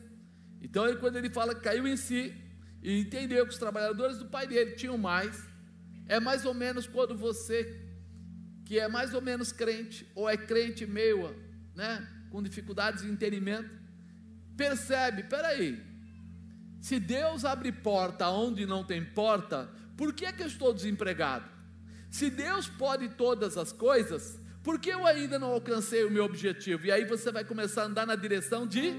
Então, 0.61 0.85
ele, 0.85 0.97
quando 0.97 1.15
ele 1.15 1.29
fala 1.29 1.55
que 1.55 1.61
caiu 1.61 1.87
em 1.87 1.95
si 1.95 2.35
e 2.83 2.99
entendeu 2.99 3.45
que 3.45 3.53
os 3.53 3.57
trabalhadores 3.57 4.17
do 4.17 4.25
pai 4.25 4.45
dele 4.45 4.71
tinham 4.71 4.97
mais, 4.97 5.41
é 6.05 6.19
mais 6.19 6.43
ou 6.43 6.53
menos 6.53 6.85
quando 6.85 7.15
você, 7.15 7.81
que 8.65 8.77
é 8.77 8.89
mais 8.89 9.13
ou 9.13 9.21
menos 9.21 9.53
crente, 9.53 10.05
ou 10.13 10.29
é 10.29 10.35
crente 10.35 10.85
meio, 10.85 11.33
né, 11.73 12.05
com 12.29 12.43
dificuldades 12.43 13.03
de 13.03 13.09
entendimento, 13.09 13.69
percebe: 14.57 15.23
peraí, 15.23 15.81
se 16.81 16.99
Deus 16.99 17.45
abre 17.45 17.71
porta 17.71 18.27
onde 18.27 18.65
não 18.65 18.83
tem 18.83 19.01
porta, 19.01 19.69
por 19.95 20.13
que, 20.13 20.25
é 20.25 20.33
que 20.33 20.43
eu 20.43 20.47
estou 20.47 20.73
desempregado? 20.73 21.58
Se 22.09 22.29
Deus 22.29 22.67
pode 22.67 23.09
todas 23.09 23.57
as 23.57 23.71
coisas, 23.71 24.39
por 24.63 24.79
que 24.79 24.89
eu 24.89 25.05
ainda 25.05 25.37
não 25.37 25.49
alcancei 25.51 26.03
o 26.03 26.11
meu 26.11 26.25
objetivo? 26.25 26.85
E 26.85 26.91
aí 26.91 27.05
você 27.05 27.31
vai 27.31 27.43
começar 27.43 27.83
a 27.83 27.85
andar 27.85 28.05
na 28.05 28.15
direção 28.15 28.67
de 28.67 28.93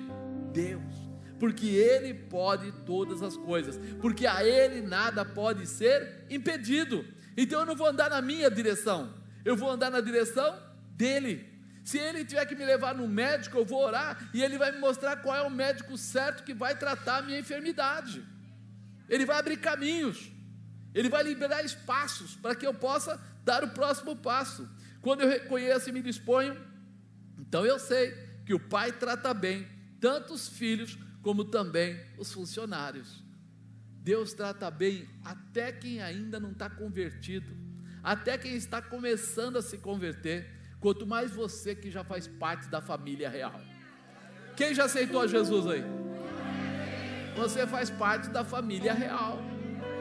Deus 0.52 1.10
porque 1.40 1.68
Ele 1.68 2.12
pode 2.12 2.70
todas 2.84 3.22
as 3.22 3.34
coisas, 3.34 3.80
porque 4.00 4.26
a 4.26 4.44
Ele 4.44 4.82
nada 4.82 5.24
pode 5.24 5.66
ser 5.66 6.26
impedido. 6.28 7.02
Então 7.34 7.60
eu 7.60 7.66
não 7.66 7.74
vou 7.74 7.88
andar 7.88 8.10
na 8.10 8.20
minha 8.20 8.50
direção, 8.50 9.14
eu 9.42 9.56
vou 9.56 9.70
andar 9.70 9.90
na 9.90 10.02
direção 10.02 10.54
dele. 10.92 11.48
Se 11.82 11.98
ele 11.98 12.26
tiver 12.26 12.44
que 12.44 12.54
me 12.54 12.64
levar 12.64 12.94
no 12.94 13.08
médico, 13.08 13.56
eu 13.56 13.64
vou 13.64 13.82
orar 13.82 14.28
e 14.34 14.42
ele 14.42 14.58
vai 14.58 14.70
me 14.70 14.78
mostrar 14.78 15.16
qual 15.16 15.34
é 15.34 15.40
o 15.40 15.50
médico 15.50 15.96
certo 15.96 16.44
que 16.44 16.52
vai 16.52 16.76
tratar 16.76 17.16
a 17.16 17.22
minha 17.22 17.38
enfermidade. 17.38 18.22
Ele 19.08 19.24
vai 19.24 19.38
abrir 19.38 19.56
caminhos, 19.56 20.30
ele 20.94 21.08
vai 21.08 21.22
liberar 21.22 21.62
espaços 21.64 22.36
para 22.36 22.54
que 22.54 22.66
eu 22.66 22.74
possa 22.74 23.20
dar 23.44 23.62
o 23.64 23.68
próximo 23.68 24.16
passo. 24.16 24.68
Quando 25.00 25.22
eu 25.22 25.28
reconheço 25.28 25.88
e 25.88 25.92
me 25.92 26.02
disponho, 26.02 26.56
então 27.38 27.64
eu 27.64 27.78
sei 27.78 28.12
que 28.44 28.54
o 28.54 28.60
Pai 28.60 28.92
trata 28.92 29.32
bem 29.32 29.66
tanto 30.00 30.32
os 30.32 30.48
filhos 30.48 30.98
como 31.22 31.44
também 31.44 32.00
os 32.18 32.32
funcionários. 32.32 33.22
Deus 34.02 34.32
trata 34.32 34.70
bem 34.70 35.06
até 35.24 35.70
quem 35.70 36.02
ainda 36.02 36.40
não 36.40 36.52
está 36.52 36.70
convertido, 36.70 37.54
até 38.02 38.38
quem 38.38 38.54
está 38.54 38.80
começando 38.80 39.58
a 39.58 39.62
se 39.62 39.76
converter, 39.76 40.50
quanto 40.80 41.06
mais 41.06 41.30
você 41.30 41.74
que 41.74 41.90
já 41.90 42.02
faz 42.02 42.26
parte 42.26 42.68
da 42.68 42.80
família 42.80 43.28
real. 43.28 43.60
Quem 44.56 44.74
já 44.74 44.86
aceitou 44.86 45.20
a 45.20 45.26
Jesus 45.26 45.66
aí? 45.66 45.84
Você 47.36 47.66
faz 47.66 47.90
parte 47.90 48.30
da 48.30 48.42
família 48.42 48.94
real. 48.94 49.38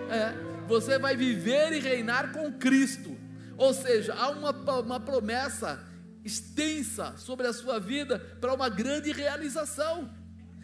É, 0.10 0.49
você 0.70 1.00
vai 1.00 1.18
viver 1.18 1.74
e 1.74 1.80
reinar 1.80 2.32
com 2.32 2.54
Cristo. 2.54 3.18
Ou 3.58 3.74
seja, 3.74 4.14
há 4.14 4.30
uma, 4.30 4.52
uma 4.80 5.00
promessa 5.00 5.84
extensa 6.24 7.18
sobre 7.18 7.48
a 7.48 7.54
sua 7.54 7.80
vida 7.80 8.20
para 8.40 8.54
uma 8.54 8.70
grande 8.70 9.12
realização. 9.12 10.14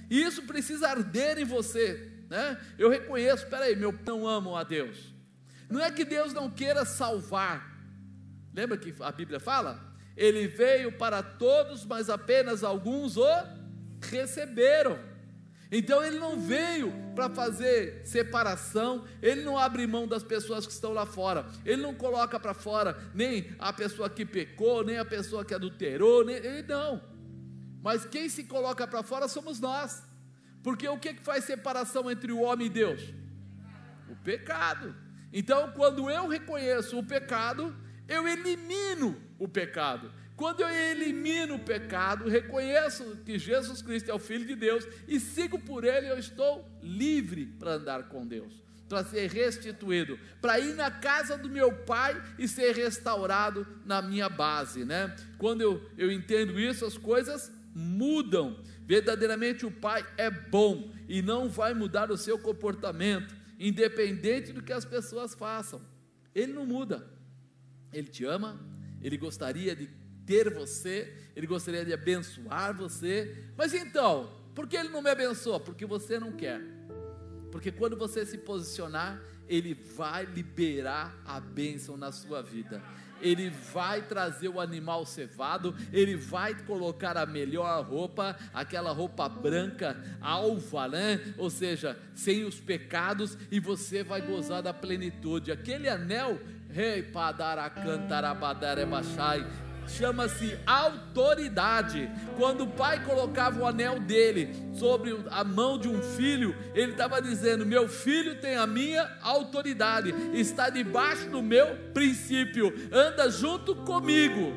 E 0.10 0.22
isso 0.22 0.44
precisa 0.44 0.90
arder 0.90 1.40
em 1.40 1.44
você. 1.44 2.12
Né? 2.30 2.58
Eu 2.78 2.90
reconheço, 2.90 3.44
espera 3.44 3.66
aí, 3.66 3.76
meu 3.76 3.94
não 4.06 4.28
amo 4.28 4.56
a 4.56 4.64
Deus. 4.64 5.14
Não 5.70 5.82
é 5.82 5.92
que 5.92 6.06
Deus 6.06 6.32
não 6.32 6.50
queira 6.50 6.86
salvar. 6.86 7.76
Lembra 8.54 8.78
que 8.78 8.94
a 9.00 9.12
Bíblia 9.12 9.40
fala? 9.40 9.82
Ele 10.16 10.48
veio 10.48 10.92
para 10.92 11.24
todos, 11.24 11.84
mas 11.84 12.10
apenas 12.10 12.64
alguns 12.64 13.18
o 13.18 13.44
receberam. 14.02 15.00
Então 15.72 16.04
ele 16.04 16.20
não 16.20 16.40
veio 16.40 16.94
para 17.16 17.30
fazer 17.30 18.02
separação, 18.06 19.06
ele 19.22 19.44
não 19.44 19.58
abre 19.58 19.88
mão 19.88 20.08
das 20.08 20.24
pessoas 20.24 20.66
que 20.66 20.72
estão 20.72 20.94
lá 20.94 21.06
fora, 21.06 21.46
ele 21.66 21.82
não 21.82 21.94
coloca 21.94 22.40
para 22.40 22.54
fora 22.54 22.98
nem 23.14 23.56
a 23.58 23.74
pessoa 23.74 24.10
que 24.10 24.26
pecou, 24.26 24.84
nem 24.84 24.98
a 24.98 25.06
pessoa 25.06 25.44
que 25.44 25.54
adulterou, 25.54 26.24
nem, 26.24 26.36
ele 26.36 26.64
não. 26.64 27.02
Mas 27.82 28.06
quem 28.06 28.30
se 28.30 28.44
coloca 28.44 28.88
para 28.88 29.04
fora 29.04 29.28
somos 29.28 29.60
nós. 29.60 30.04
Porque 30.64 30.88
o 30.88 30.98
que, 30.98 31.14
que 31.14 31.22
faz 31.22 31.44
separação 31.44 32.10
entre 32.10 32.32
o 32.32 32.42
homem 32.42 32.66
e 32.66 32.70
Deus? 32.72 33.14
O 34.10 34.16
pecado. 34.16 34.96
Então, 35.32 35.72
quando 35.74 36.10
eu 36.10 36.28
reconheço 36.28 36.98
o 36.98 37.06
pecado, 37.06 37.76
eu 38.08 38.28
elimino 38.28 39.22
o 39.38 39.48
pecado. 39.48 40.12
Quando 40.36 40.62
eu 40.62 40.70
elimino 40.70 41.56
o 41.56 41.60
pecado, 41.60 42.28
reconheço 42.28 43.18
que 43.26 43.40
Jesus 43.40 43.82
Cristo 43.82 44.12
é 44.12 44.14
o 44.14 44.20
Filho 44.20 44.46
de 44.46 44.56
Deus 44.56 44.86
e 45.08 45.20
sigo 45.20 45.58
por 45.58 45.86
Ele, 45.86 46.10
eu 46.10 46.20
estou 46.20 46.70
livre 46.84 47.46
para 47.46 47.76
andar 47.76 48.10
com 48.10 48.28
Deus, 48.28 48.54
para 48.90 49.06
ser 49.06 49.30
restituído, 49.32 50.20
para 50.42 50.60
ir 50.60 50.74
na 50.76 50.92
casa 50.92 51.38
do 51.38 51.50
meu 51.50 51.72
Pai 51.72 52.22
e 52.38 52.50
ser 52.50 52.76
restaurado 52.76 53.66
na 53.86 54.02
minha 54.02 54.28
base, 54.28 54.84
né? 54.84 55.16
Quando 55.38 55.62
eu, 55.62 55.90
eu 55.98 56.12
entendo 56.12 56.60
isso, 56.60 56.86
as 56.86 56.98
coisas 56.98 57.50
mudam. 57.74 58.62
Verdadeiramente 58.86 59.66
o 59.66 59.72
Pai 59.72 60.06
é 60.18 60.30
bom 60.30 60.92
e 61.08 61.22
não 61.22 61.48
vai 61.48 61.74
mudar 61.74 62.12
o 62.12 62.18
seu 62.18 62.38
comportamento, 62.38 63.34
independente 63.58 64.52
do 64.52 64.62
que 64.62 64.74
as 64.74 64.84
pessoas 64.84 65.34
façam. 65.34 65.82
Ele 66.34 66.52
não 66.52 66.66
muda. 66.66 67.08
Ele 67.94 68.10
te 68.10 68.26
ama, 68.26 68.60
ele 69.02 69.18
gostaria 69.18 69.74
de 69.74 69.88
ter 70.26 70.54
você, 70.54 71.14
ele 71.36 71.48
gostaria 71.48 71.86
de 71.86 71.94
abençoar 71.94 72.76
você. 72.76 73.46
Mas 73.58 73.74
então, 73.74 74.32
por 74.54 74.68
que 74.68 74.78
ele 74.78 74.90
não 74.90 75.02
me 75.02 75.10
abençoa? 75.10 75.60
Porque 75.60 75.86
você 75.86 76.20
não 76.20 76.32
quer. 76.32 76.62
Porque 77.52 77.72
quando 77.72 77.98
você 77.98 78.26
se 78.26 78.38
posicionar, 78.38 79.22
ele 79.48 79.74
vai 79.74 80.26
liberar 80.26 81.22
a 81.26 81.40
bênção 81.40 81.96
na 81.96 82.12
sua 82.12 82.42
vida 82.42 82.82
ele 83.22 83.50
vai 83.50 84.02
trazer 84.04 84.50
o 84.50 84.60
animal 84.60 85.06
cevado, 85.06 85.74
ele 85.92 86.16
vai 86.16 86.54
colocar 86.64 87.18
a 87.18 87.26
melhor 87.26 87.84
roupa, 87.84 88.38
aquela 88.54 88.92
roupa 88.92 89.28
branca, 89.28 89.98
alva, 90.22 90.88
né? 90.88 91.20
Ou 91.38 91.50
seja, 91.50 91.98
sem 92.14 92.44
os 92.44 92.60
pecados, 92.60 93.36
e 93.50 93.60
você 93.60 94.04
vai 94.04 94.22
gozar 94.22 94.62
da 94.62 94.72
plenitude. 94.74 95.52
Aquele 95.52 95.90
anel, 95.90 96.40
rei 96.70 97.02
padaracantarabadarebachai, 97.04 99.48
chama-se 99.88 100.58
autoridade. 100.66 102.10
Quando 102.38 102.64
o 102.64 102.68
pai 102.68 103.04
colocava 103.04 103.60
o 103.60 103.68
anel 103.68 104.00
dele 104.00 104.56
sobre 104.74 105.18
a 105.30 105.44
mão 105.44 105.78
de 105.78 105.88
um 105.88 106.02
filho, 106.02 106.56
ele 106.74 106.92
estava 106.92 107.22
dizendo: 107.22 107.66
Meu 107.66 107.88
filho 107.88 108.40
tem 108.40 108.56
a 108.56 108.68
minha 108.68 109.10
autoridade, 109.22 110.14
está 110.34 110.70
debaixo 110.70 111.30
do 111.30 111.42
meu 111.42 111.76
princípio, 111.94 112.74
anda 112.92 113.30
junto 113.30 113.76
comigo. 113.76 114.54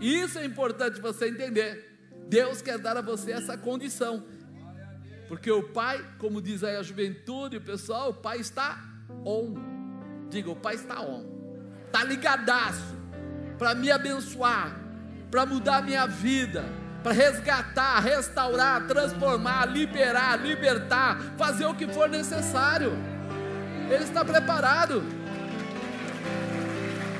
Isso 0.00 0.38
é 0.38 0.44
importante 0.44 1.00
você 1.00 1.28
entender. 1.28 1.88
Deus 2.28 2.62
quer 2.62 2.78
dar 2.78 2.96
a 2.96 3.02
você 3.02 3.32
essa 3.32 3.58
condição, 3.58 4.24
porque 5.28 5.50
o 5.50 5.64
pai, 5.64 6.04
como 6.18 6.40
diz 6.40 6.62
aí 6.62 6.76
a 6.76 6.82
juventude, 6.82 7.56
o 7.56 7.60
pessoal, 7.60 8.10
o 8.10 8.14
pai 8.14 8.38
está 8.38 8.82
on. 9.24 9.54
Diga, 10.30 10.50
o 10.50 10.56
pai 10.56 10.76
está 10.76 11.00
on, 11.00 11.26
está 11.88 12.04
ligadaço 12.04 12.99
para 13.60 13.74
me 13.74 13.90
abençoar, 13.90 14.74
para 15.30 15.44
mudar 15.44 15.82
minha 15.82 16.06
vida, 16.06 16.64
para 17.02 17.12
resgatar, 17.12 18.00
restaurar, 18.00 18.86
transformar, 18.86 19.66
liberar, 19.66 20.40
libertar, 20.40 21.20
fazer 21.36 21.66
o 21.66 21.74
que 21.74 21.86
for 21.86 22.08
necessário. 22.08 22.92
Ele 23.90 24.02
está 24.02 24.24
preparado. 24.24 25.02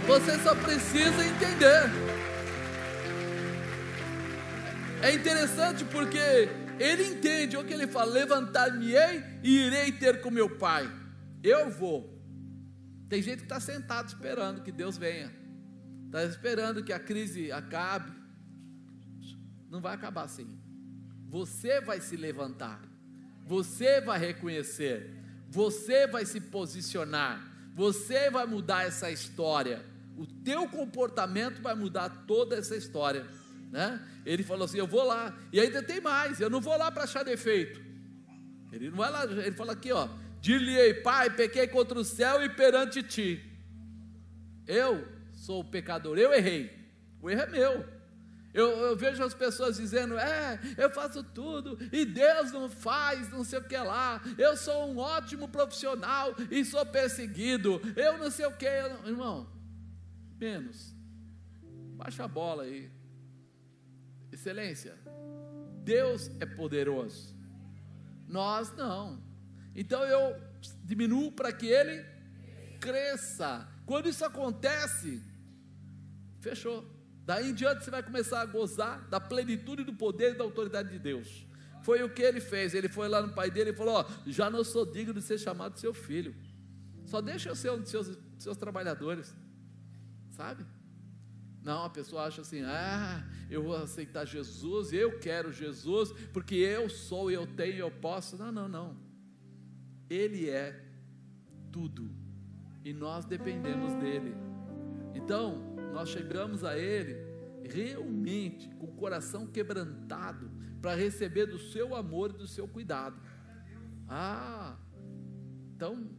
Você 0.06 0.38
só 0.38 0.54
precisa 0.54 1.22
entender. 1.26 1.90
É 5.02 5.12
interessante 5.12 5.84
porque 5.84 6.48
ele 6.78 7.06
entende 7.06 7.54
o 7.58 7.64
que 7.64 7.74
ele 7.74 7.86
fala: 7.86 8.12
levantar-me-ei 8.12 9.22
e 9.42 9.66
irei 9.66 9.92
ter 9.92 10.22
com 10.22 10.30
meu 10.30 10.48
pai. 10.48 10.90
Eu 11.42 11.68
vou. 11.70 12.18
Tem 13.10 13.20
gente 13.20 13.40
que 13.40 13.44
está 13.44 13.60
sentado 13.60 14.08
esperando 14.08 14.62
que 14.62 14.72
Deus 14.72 14.96
venha, 14.96 15.39
está 16.10 16.24
esperando 16.24 16.82
que 16.82 16.92
a 16.92 16.98
crise 16.98 17.52
acabe. 17.52 18.10
Não 19.70 19.80
vai 19.80 19.94
acabar 19.94 20.24
assim. 20.24 20.58
Você 21.28 21.80
vai 21.80 22.00
se 22.00 22.16
levantar, 22.16 22.82
você 23.46 24.00
vai 24.00 24.18
reconhecer, 24.18 25.14
você 25.48 26.08
vai 26.08 26.26
se 26.26 26.40
posicionar, 26.40 27.48
você 27.76 28.28
vai 28.28 28.44
mudar 28.44 28.84
essa 28.84 29.08
história. 29.08 29.86
O 30.16 30.26
teu 30.26 30.68
comportamento 30.68 31.62
vai 31.62 31.76
mudar 31.76 32.24
toda 32.26 32.56
essa 32.56 32.74
história. 32.74 33.24
Né? 33.70 34.04
Ele 34.26 34.42
falou 34.42 34.64
assim: 34.64 34.78
Eu 34.78 34.88
vou 34.88 35.04
lá, 35.04 35.38
e 35.52 35.60
ainda 35.60 35.80
tem 35.80 36.00
mais, 36.00 36.40
eu 36.40 36.50
não 36.50 36.60
vou 36.60 36.76
lá 36.76 36.90
para 36.90 37.04
achar 37.04 37.22
defeito. 37.22 37.80
Ele 38.72 38.90
não 38.90 38.96
vai 38.96 39.12
lá, 39.12 39.24
ele 39.24 39.52
fala 39.52 39.74
aqui, 39.74 39.92
ó: 39.92 40.08
Dir-lhe-ei, 40.40 40.94
Pai, 40.94 41.30
pequei 41.30 41.68
contra 41.68 41.96
o 41.96 42.04
céu 42.04 42.42
e 42.44 42.48
perante 42.48 43.00
ti. 43.00 43.40
Eu 44.66 45.19
sou 45.50 45.64
pecador, 45.64 46.16
eu 46.16 46.32
errei, 46.32 46.70
o 47.20 47.28
erro 47.28 47.42
é 47.42 47.46
meu. 47.48 48.00
Eu, 48.54 48.68
eu, 48.68 48.96
vejo 48.96 49.22
as 49.22 49.34
pessoas 49.34 49.76
dizendo: 49.76 50.16
É, 50.16 50.60
eu 50.78 50.90
faço 50.90 51.24
tudo 51.24 51.76
e 51.92 52.04
Deus 52.04 52.52
não 52.52 52.68
faz, 52.68 53.28
não 53.30 53.42
sei 53.42 53.58
o 53.58 53.64
que 53.64 53.76
lá. 53.76 54.20
Eu 54.38 54.56
sou 54.56 54.88
um 54.88 54.98
ótimo 54.98 55.48
profissional 55.48 56.34
e 56.50 56.64
sou 56.64 56.84
perseguido. 56.86 57.80
Eu 57.96 58.16
não 58.18 58.30
sei 58.30 58.46
o 58.46 58.56
que, 58.56 58.66
irmão. 59.06 59.48
Menos. 60.38 60.94
Baixa 61.96 62.24
a 62.24 62.28
bola 62.28 62.62
aí. 62.62 62.90
Excelência, 64.32 64.96
Deus 65.82 66.30
é 66.38 66.46
poderoso, 66.46 67.34
nós 68.28 68.72
não. 68.76 69.20
Então 69.74 70.04
eu 70.04 70.40
diminuo 70.84 71.32
para 71.32 71.52
que 71.52 71.66
ele 71.66 72.04
cresça. 72.80 73.68
Quando 73.84 74.08
isso 74.08 74.24
acontece, 74.24 75.20
fechou. 76.40 76.84
Daí 77.24 77.50
em 77.50 77.54
diante 77.54 77.84
você 77.84 77.90
vai 77.90 78.02
começar 78.02 78.40
a 78.40 78.46
gozar 78.46 79.06
da 79.08 79.20
plenitude 79.20 79.84
do 79.84 79.92
poder 79.92 80.34
e 80.34 80.38
da 80.38 80.44
autoridade 80.44 80.90
de 80.90 80.98
Deus. 80.98 81.46
Foi 81.82 82.02
o 82.02 82.10
que 82.10 82.22
ele 82.22 82.40
fez. 82.40 82.74
Ele 82.74 82.88
foi 82.88 83.08
lá 83.08 83.22
no 83.22 83.32
pai 83.32 83.50
dele 83.50 83.70
e 83.70 83.74
falou: 83.74 83.94
Ó, 83.94 84.04
já 84.26 84.50
não 84.50 84.64
sou 84.64 84.84
digno 84.84 85.14
de 85.14 85.22
ser 85.22 85.38
chamado 85.38 85.78
seu 85.78 85.94
filho. 85.94 86.34
Só 87.06 87.20
deixa 87.20 87.48
eu 87.48 87.56
ser 87.56 87.70
um 87.70 87.78
dos 87.78 87.90
seus, 87.90 88.18
seus 88.38 88.56
trabalhadores. 88.56 89.34
Sabe? 90.30 90.64
Não, 91.62 91.84
a 91.84 91.90
pessoa 91.90 92.24
acha 92.24 92.40
assim: 92.40 92.62
ah, 92.62 93.24
eu 93.50 93.62
vou 93.62 93.76
aceitar 93.76 94.24
Jesus, 94.24 94.92
eu 94.92 95.18
quero 95.18 95.52
Jesus, 95.52 96.12
porque 96.32 96.54
eu 96.54 96.88
sou, 96.88 97.30
eu 97.30 97.46
tenho, 97.46 97.78
eu 97.78 97.90
posso. 97.90 98.36
Não, 98.36 98.50
não, 98.50 98.68
não. 98.68 98.96
Ele 100.08 100.48
é 100.48 100.84
tudo 101.70 102.10
e 102.84 102.92
nós 102.92 103.24
dependemos 103.24 103.94
dele. 103.94 104.34
Então, 105.14 105.69
nós 105.92 106.08
chegamos 106.08 106.64
a 106.64 106.78
Ele 106.78 107.16
realmente 107.64 108.68
com 108.76 108.86
o 108.86 108.92
coração 108.92 109.46
quebrantado 109.46 110.50
para 110.80 110.94
receber 110.94 111.46
do 111.46 111.58
seu 111.58 111.94
amor 111.94 112.30
e 112.30 112.38
do 112.38 112.46
seu 112.46 112.66
cuidado. 112.66 113.20
Ah, 114.08 114.76
então 115.76 116.10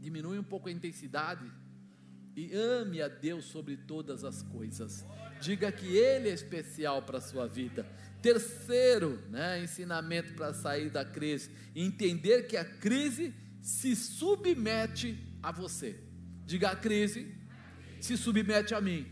diminui 0.00 0.38
um 0.38 0.44
pouco 0.44 0.68
a 0.68 0.72
intensidade 0.72 1.50
e 2.36 2.52
ame 2.52 3.00
a 3.00 3.08
Deus 3.08 3.44
sobre 3.44 3.76
todas 3.76 4.24
as 4.24 4.42
coisas. 4.42 5.04
Diga 5.40 5.70
que 5.70 5.96
Ele 5.96 6.28
é 6.28 6.32
especial 6.32 7.02
para 7.02 7.18
a 7.18 7.20
sua 7.20 7.46
vida. 7.46 7.86
Terceiro, 8.20 9.22
né, 9.30 9.62
ensinamento 9.62 10.34
para 10.34 10.52
sair 10.52 10.90
da 10.90 11.04
crise: 11.04 11.50
entender 11.74 12.46
que 12.46 12.56
a 12.56 12.64
crise 12.64 13.34
se 13.62 13.94
submete 13.94 15.18
a 15.42 15.52
você. 15.52 16.02
Diga 16.44 16.70
a 16.70 16.76
crise 16.76 17.43
se 18.04 18.18
submete 18.18 18.74
a 18.74 18.80
mim. 18.80 19.06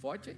Forte, 0.00 0.30
hein? 0.30 0.36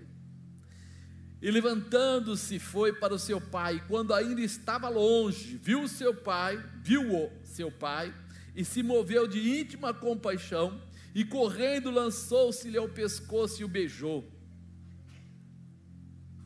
E 1.42 1.50
levantando-se 1.50 2.58
foi 2.58 2.94
para 2.94 3.12
o 3.12 3.18
seu 3.18 3.38
pai, 3.38 3.84
quando 3.86 4.14
ainda 4.14 4.40
estava 4.40 4.88
longe, 4.88 5.58
viu 5.62 5.86
seu 5.86 6.14
pai, 6.14 6.58
viu 6.82 7.02
o 7.14 7.30
seu 7.44 7.70
pai, 7.70 8.14
e 8.54 8.64
se 8.64 8.82
moveu 8.82 9.28
de 9.28 9.60
íntima 9.60 9.92
compaixão 9.92 10.80
e 11.14 11.22
correndo 11.22 11.90
lançou-se-lhe 11.90 12.78
ao 12.78 12.88
pescoço 12.88 13.60
e 13.60 13.64
o 13.64 13.68
beijou. 13.68 14.24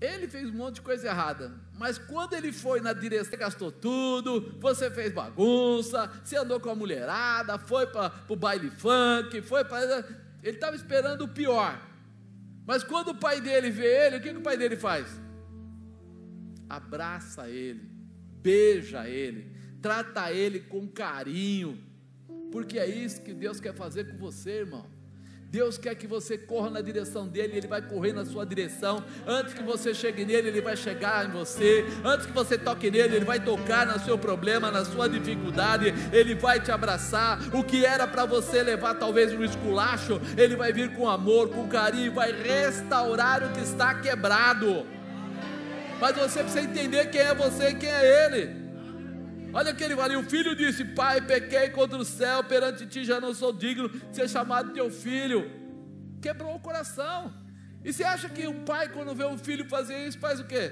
Ele 0.00 0.26
fez 0.26 0.48
um 0.48 0.54
monte 0.54 0.76
de 0.76 0.80
coisa 0.80 1.06
errada, 1.06 1.52
mas 1.78 1.96
quando 1.96 2.32
ele 2.32 2.50
foi 2.50 2.80
na 2.80 2.92
direção, 2.92 3.38
gastou 3.38 3.70
tudo, 3.70 4.58
você 4.58 4.90
fez 4.90 5.12
bagunça, 5.12 6.10
você 6.24 6.36
andou 6.36 6.58
com 6.58 6.70
a 6.70 6.74
mulherada, 6.74 7.56
foi 7.58 7.86
para 7.86 8.12
o 8.28 8.34
baile 8.34 8.70
funk, 8.70 9.40
foi 9.42 9.64
para. 9.64 10.29
Ele 10.42 10.56
estava 10.56 10.76
esperando 10.76 11.22
o 11.22 11.28
pior. 11.28 11.80
Mas 12.66 12.84
quando 12.84 13.08
o 13.08 13.14
pai 13.14 13.40
dele 13.40 13.70
vê 13.70 14.06
ele, 14.06 14.16
o 14.16 14.20
que, 14.20 14.30
que 14.30 14.38
o 14.38 14.42
pai 14.42 14.56
dele 14.56 14.76
faz? 14.76 15.06
Abraça 16.68 17.48
ele, 17.48 17.90
beija 18.42 19.08
ele, 19.08 19.50
trata 19.82 20.30
ele 20.32 20.60
com 20.60 20.86
carinho, 20.86 21.82
porque 22.52 22.78
é 22.78 22.86
isso 22.86 23.22
que 23.22 23.34
Deus 23.34 23.58
quer 23.60 23.74
fazer 23.74 24.04
com 24.04 24.16
você, 24.18 24.60
irmão. 24.60 24.99
Deus 25.50 25.76
quer 25.76 25.96
que 25.96 26.06
você 26.06 26.38
corra 26.38 26.70
na 26.70 26.80
direção 26.80 27.26
dele, 27.26 27.56
ele 27.56 27.66
vai 27.66 27.82
correr 27.82 28.12
na 28.12 28.24
sua 28.24 28.46
direção. 28.46 29.02
Antes 29.26 29.52
que 29.52 29.64
você 29.64 29.92
chegue 29.92 30.24
nele, 30.24 30.46
ele 30.46 30.60
vai 30.60 30.76
chegar 30.76 31.26
em 31.26 31.32
você. 31.32 31.84
Antes 32.04 32.24
que 32.26 32.32
você 32.32 32.56
toque 32.56 32.88
nele, 32.88 33.16
ele 33.16 33.24
vai 33.24 33.40
tocar 33.40 33.84
no 33.84 33.98
seu 33.98 34.16
problema, 34.16 34.70
na 34.70 34.84
sua 34.84 35.08
dificuldade. 35.08 35.92
Ele 36.12 36.36
vai 36.36 36.60
te 36.60 36.70
abraçar. 36.70 37.40
O 37.52 37.64
que 37.64 37.84
era 37.84 38.06
para 38.06 38.24
você 38.24 38.62
levar 38.62 38.94
talvez 38.94 39.32
um 39.32 39.42
esculacho, 39.42 40.20
ele 40.36 40.54
vai 40.54 40.72
vir 40.72 40.94
com 40.94 41.08
amor, 41.08 41.48
com 41.48 41.66
carinho, 41.66 42.12
vai 42.12 42.30
restaurar 42.30 43.42
o 43.42 43.50
que 43.50 43.60
está 43.60 43.92
quebrado. 43.96 44.86
Mas 46.00 46.16
você 46.16 46.44
precisa 46.44 46.62
entender 46.62 47.10
quem 47.10 47.22
é 47.22 47.34
você 47.34 47.70
e 47.70 47.74
quem 47.74 47.90
é 47.90 48.26
ele. 48.26 48.59
Olha 49.52 49.74
que 49.74 49.82
ele 49.82 49.96
fala, 49.96 50.12
e 50.12 50.16
o 50.16 50.22
filho 50.22 50.54
disse: 50.54 50.84
Pai, 50.84 51.20
pequei 51.20 51.70
contra 51.70 51.98
o 51.98 52.04
céu, 52.04 52.44
perante 52.44 52.86
ti 52.86 53.04
já 53.04 53.20
não 53.20 53.34
sou 53.34 53.52
digno 53.52 53.88
de 53.88 54.14
ser 54.14 54.28
chamado 54.28 54.72
teu 54.72 54.90
filho. 54.90 55.50
Quebrou 56.22 56.54
o 56.54 56.60
coração. 56.60 57.34
E 57.84 57.92
você 57.92 58.04
acha 58.04 58.28
que 58.28 58.46
um 58.46 58.64
pai, 58.64 58.88
quando 58.90 59.14
vê 59.14 59.24
um 59.24 59.38
filho 59.38 59.68
fazer 59.68 60.06
isso, 60.06 60.18
faz 60.18 60.38
o 60.38 60.44
quê? 60.44 60.70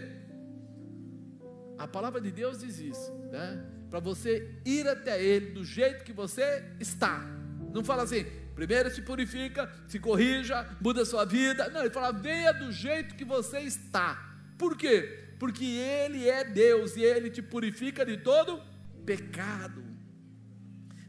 A 1.78 1.88
palavra 1.88 2.20
de 2.20 2.30
Deus 2.30 2.58
diz 2.58 2.78
isso, 2.78 3.12
né? 3.30 3.64
Para 3.88 3.98
você 3.98 4.60
ir 4.64 4.86
até 4.86 5.22
Ele 5.22 5.52
do 5.52 5.64
jeito 5.64 6.04
que 6.04 6.12
você 6.12 6.64
está. 6.78 7.24
Não 7.72 7.82
fala 7.82 8.02
assim, 8.02 8.26
primeiro 8.54 8.90
se 8.90 9.00
purifica, 9.00 9.70
se 9.86 9.98
corrija, 9.98 10.68
muda 10.80 11.02
a 11.02 11.06
sua 11.06 11.24
vida. 11.24 11.70
Não, 11.70 11.80
ele 11.80 11.90
fala, 11.90 12.12
venha 12.12 12.52
do 12.52 12.70
jeito 12.70 13.14
que 13.14 13.24
você 13.24 13.60
está. 13.60 14.36
Por 14.58 14.76
quê? 14.76 15.28
porque 15.38 15.64
Ele 15.64 16.28
é 16.28 16.44
Deus 16.44 16.96
e 16.96 17.02
Ele 17.02 17.30
te 17.30 17.40
purifica 17.40 18.04
de 18.04 18.16
todo 18.16 18.60
pecado. 19.08 19.82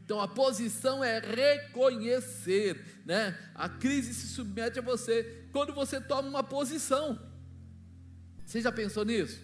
Então 0.02 0.18
a 0.22 0.26
posição 0.26 1.04
é 1.04 1.20
reconhecer, 1.20 3.02
né? 3.04 3.38
A 3.54 3.68
crise 3.68 4.14
se 4.14 4.28
submete 4.28 4.78
a 4.78 4.82
você 4.82 5.46
quando 5.52 5.74
você 5.74 6.00
toma 6.00 6.26
uma 6.26 6.42
posição. 6.42 7.20
Você 8.46 8.62
já 8.62 8.72
pensou 8.72 9.04
nisso? 9.04 9.38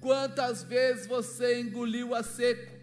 Quantas 0.00 0.64
vezes 0.64 1.06
você 1.06 1.60
engoliu 1.60 2.12
a 2.12 2.24
seco? 2.24 2.74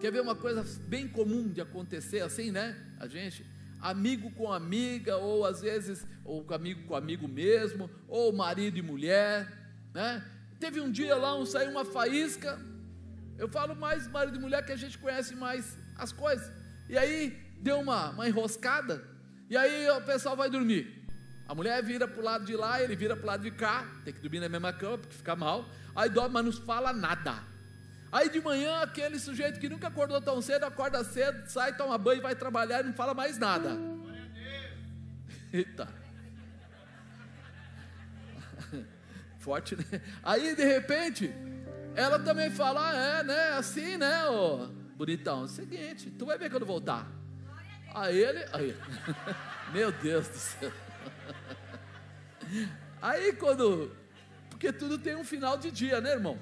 Quer 0.00 0.10
ver 0.10 0.20
uma 0.20 0.34
coisa 0.34 0.64
bem 0.88 1.06
comum 1.06 1.48
de 1.48 1.60
acontecer 1.60 2.20
assim, 2.20 2.50
né? 2.50 2.76
A 2.98 3.06
gente 3.06 3.46
amigo 3.80 4.32
com 4.32 4.52
amiga, 4.52 5.18
ou 5.18 5.44
às 5.44 5.60
vezes, 5.60 6.04
ou 6.24 6.44
amigo 6.52 6.82
com 6.88 6.96
amigo 6.96 7.28
mesmo, 7.28 7.88
ou 8.08 8.32
marido 8.32 8.76
e 8.76 8.82
mulher, 8.82 9.46
né? 9.94 10.24
Teve 10.58 10.80
um 10.80 10.90
dia 10.90 11.14
lá, 11.14 11.38
um, 11.38 11.46
saiu 11.46 11.70
uma 11.70 11.84
faísca, 11.84 12.60
eu 13.38 13.48
falo 13.48 13.74
mais 13.74 14.06
marido 14.08 14.36
e 14.36 14.40
mulher 14.40 14.64
que 14.64 14.72
a 14.72 14.76
gente 14.76 14.98
conhece 14.98 15.34
mais 15.34 15.76
as 15.96 16.12
coisas, 16.12 16.52
e 16.88 16.98
aí 16.98 17.30
deu 17.60 17.80
uma, 17.80 18.10
uma 18.10 18.28
enroscada, 18.28 19.02
e 19.48 19.56
aí 19.56 19.88
o 19.90 20.00
pessoal 20.02 20.36
vai 20.36 20.50
dormir, 20.50 21.06
a 21.46 21.54
mulher 21.54 21.82
vira 21.82 22.06
para 22.06 22.20
o 22.20 22.24
lado 22.24 22.44
de 22.44 22.56
lá, 22.56 22.82
ele 22.82 22.94
vira 22.94 23.16
para 23.16 23.24
o 23.24 23.26
lado 23.26 23.42
de 23.42 23.50
cá, 23.50 23.86
tem 24.04 24.12
que 24.12 24.20
dormir 24.20 24.40
na 24.40 24.48
mesma 24.48 24.72
cama, 24.72 24.98
porque 24.98 25.14
fica 25.14 25.34
mal, 25.34 25.64
aí 25.96 26.10
dorme, 26.10 26.34
mas 26.34 26.44
não 26.44 26.52
fala 26.52 26.92
nada, 26.92 27.42
Aí 28.10 28.30
de 28.30 28.40
manhã, 28.40 28.80
aquele 28.80 29.18
sujeito 29.18 29.60
que 29.60 29.68
nunca 29.68 29.88
acordou 29.88 30.20
tão 30.20 30.40
cedo, 30.40 30.64
acorda 30.64 31.04
cedo, 31.04 31.46
sai, 31.46 31.76
toma 31.76 31.98
banho, 31.98 32.22
vai 32.22 32.34
trabalhar 32.34 32.80
e 32.80 32.84
não 32.84 32.94
fala 32.94 33.12
mais 33.12 33.38
nada. 33.38 33.76
Eita. 35.52 35.88
Forte, 39.38 39.76
né? 39.76 39.84
Aí 40.22 40.56
de 40.56 40.64
repente, 40.64 41.30
ela 41.94 42.18
também 42.18 42.50
fala, 42.50 42.90
ah, 42.90 43.18
é, 43.18 43.22
né? 43.22 43.50
Assim, 43.52 43.96
né? 43.96 44.28
Oh. 44.28 44.68
bonitão, 44.96 45.42
é 45.42 45.44
o 45.44 45.48
seguinte, 45.48 46.10
tu 46.10 46.26
vai 46.26 46.38
ver 46.38 46.50
quando 46.50 46.66
voltar. 46.66 47.06
Aí 47.94 48.18
ele, 48.18 48.44
aí, 48.52 48.76
meu 49.72 49.90
Deus 49.90 50.28
do 50.28 50.36
céu. 50.36 50.72
Aí 53.00 53.32
quando, 53.34 53.94
porque 54.50 54.72
tudo 54.72 54.98
tem 54.98 55.14
um 55.14 55.22
final 55.22 55.56
de 55.56 55.70
dia, 55.70 56.00
né, 56.00 56.12
irmão? 56.12 56.36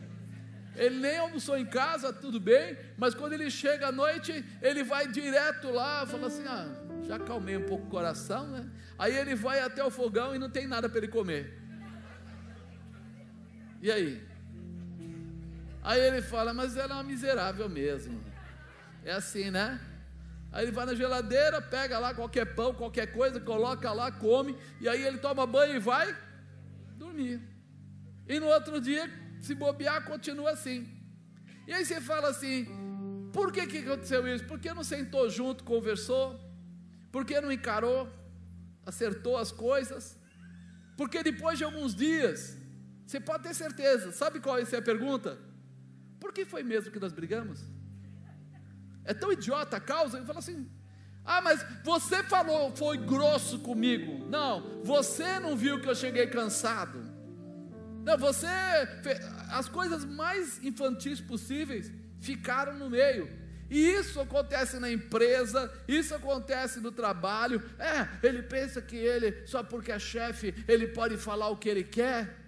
Ele 0.75 0.97
nem 0.99 1.19
almoçou 1.19 1.57
em 1.57 1.65
casa, 1.65 2.13
tudo 2.13 2.39
bem, 2.39 2.79
mas 2.97 3.15
quando 3.15 3.33
ele 3.33 3.51
chega 3.51 3.89
à 3.89 3.93
noite, 3.93 4.45
ele 4.61 4.83
vai 4.85 5.09
direto 5.09 5.71
lá, 5.71 6.07
fala 6.07 6.27
assim: 6.27 6.45
ah, 6.47 6.69
já 7.03 7.17
acalmei 7.17 7.57
um 7.57 7.65
pouco 7.65 7.87
o 7.87 7.91
coração, 7.91 8.47
né? 8.47 8.69
Aí 8.99 9.17
ele 9.17 9.35
vai 9.35 9.61
até 9.61 9.83
o 9.83 9.91
fogão 9.91 10.35
e 10.35 10.39
não 10.39 10.51
tem 10.51 10.67
nada 10.67 10.89
para 10.89 10.99
ele 10.99 11.09
comer. 11.09 11.59
E 13.81 13.91
aí? 13.91 14.27
Aí 15.87 16.01
ele 16.01 16.21
fala, 16.21 16.53
mas 16.53 16.77
ela 16.77 16.95
é 16.95 16.97
uma 16.97 17.05
miserável 17.05 17.69
mesmo. 17.69 18.21
É 19.05 19.13
assim, 19.13 19.53
né? 19.53 19.81
Aí 20.51 20.65
ele 20.65 20.73
vai 20.73 20.85
na 20.85 20.97
geladeira, 20.97 21.63
pega 21.63 21.97
lá 22.01 22.13
qualquer 22.13 22.57
pão, 22.57 22.75
qualquer 22.75 23.13
coisa, 23.13 23.39
coloca 23.39 23.93
lá, 23.93 24.11
come, 24.11 24.59
e 24.81 24.89
aí 24.89 25.07
ele 25.07 25.19
toma 25.19 25.47
banho 25.47 25.77
e 25.77 25.79
vai 25.79 26.09
dormir. 26.97 27.41
E 28.27 28.41
no 28.41 28.47
outro 28.47 28.81
dia, 28.81 29.09
se 29.41 29.55
bobear, 29.55 30.05
continua 30.05 30.51
assim. 30.51 30.89
E 31.69 31.73
aí 31.73 31.87
você 31.87 32.01
fala 32.01 32.31
assim: 32.31 32.67
por 33.33 33.53
que, 33.53 33.65
que 33.69 33.79
aconteceu 33.79 34.27
isso? 34.27 34.45
Por 34.45 34.59
que 34.59 34.75
não 34.75 34.83
sentou 34.83 35.31
junto, 35.31 35.63
conversou? 35.63 36.37
Por 37.13 37.25
que 37.25 37.41
não 37.41 37.53
encarou, 37.53 38.13
acertou 38.85 39.39
as 39.39 39.53
coisas? 39.53 40.19
Porque 40.97 41.23
depois 41.23 41.59
de 41.59 41.63
alguns 41.63 41.95
dias, 41.95 42.57
você 43.07 43.21
pode 43.21 43.45
ter 43.45 43.55
certeza, 43.55 44.11
sabe 44.11 44.41
qual 44.41 44.59
é 44.59 44.63
a 44.63 44.83
pergunta? 44.83 45.46
Por 46.21 46.33
que 46.33 46.45
foi 46.45 46.63
mesmo 46.63 46.91
que 46.91 46.99
nós 46.99 47.13
brigamos? 47.13 47.61
É 49.05 49.15
tão 49.15 49.33
idiota 49.33 49.77
a 49.77 49.81
causa, 49.81 50.17
ele 50.17 50.27
fala 50.27 50.41
assim: 50.41 50.69
ah, 51.27 51.41
mas 51.41 51.65
você 51.83 52.23
falou, 52.23 52.75
foi 52.77 52.97
grosso 52.99 53.59
comigo. 53.59 54.25
Não, 54.29 54.83
você 54.85 55.41
não 55.41 55.57
viu 55.57 55.81
que 55.81 55.89
eu 55.89 55.95
cheguei 55.95 56.29
cansado. 56.29 57.03
Não, 58.05 58.17
você, 58.17 58.47
as 59.51 59.69
coisas 59.69 60.05
mais 60.05 60.63
infantis 60.63 61.21
possíveis 61.21 61.93
ficaram 62.21 62.79
no 62.79 62.89
meio. 62.89 63.29
E 63.69 63.79
isso 63.79 64.21
acontece 64.21 64.79
na 64.79 64.89
empresa, 64.89 65.73
isso 65.89 66.15
acontece 66.15 66.79
no 66.79 66.93
trabalho. 66.93 67.61
É, 67.77 68.09
ele 68.25 68.43
pensa 68.45 68.81
que 68.81 68.95
ele, 68.95 69.45
só 69.45 69.65
porque 69.65 69.91
é 69.91 69.99
chefe, 69.99 70.55
ele 70.69 70.87
pode 70.87 71.17
falar 71.17 71.49
o 71.49 71.57
que 71.57 71.69
ele 71.69 71.83
quer. 71.83 72.46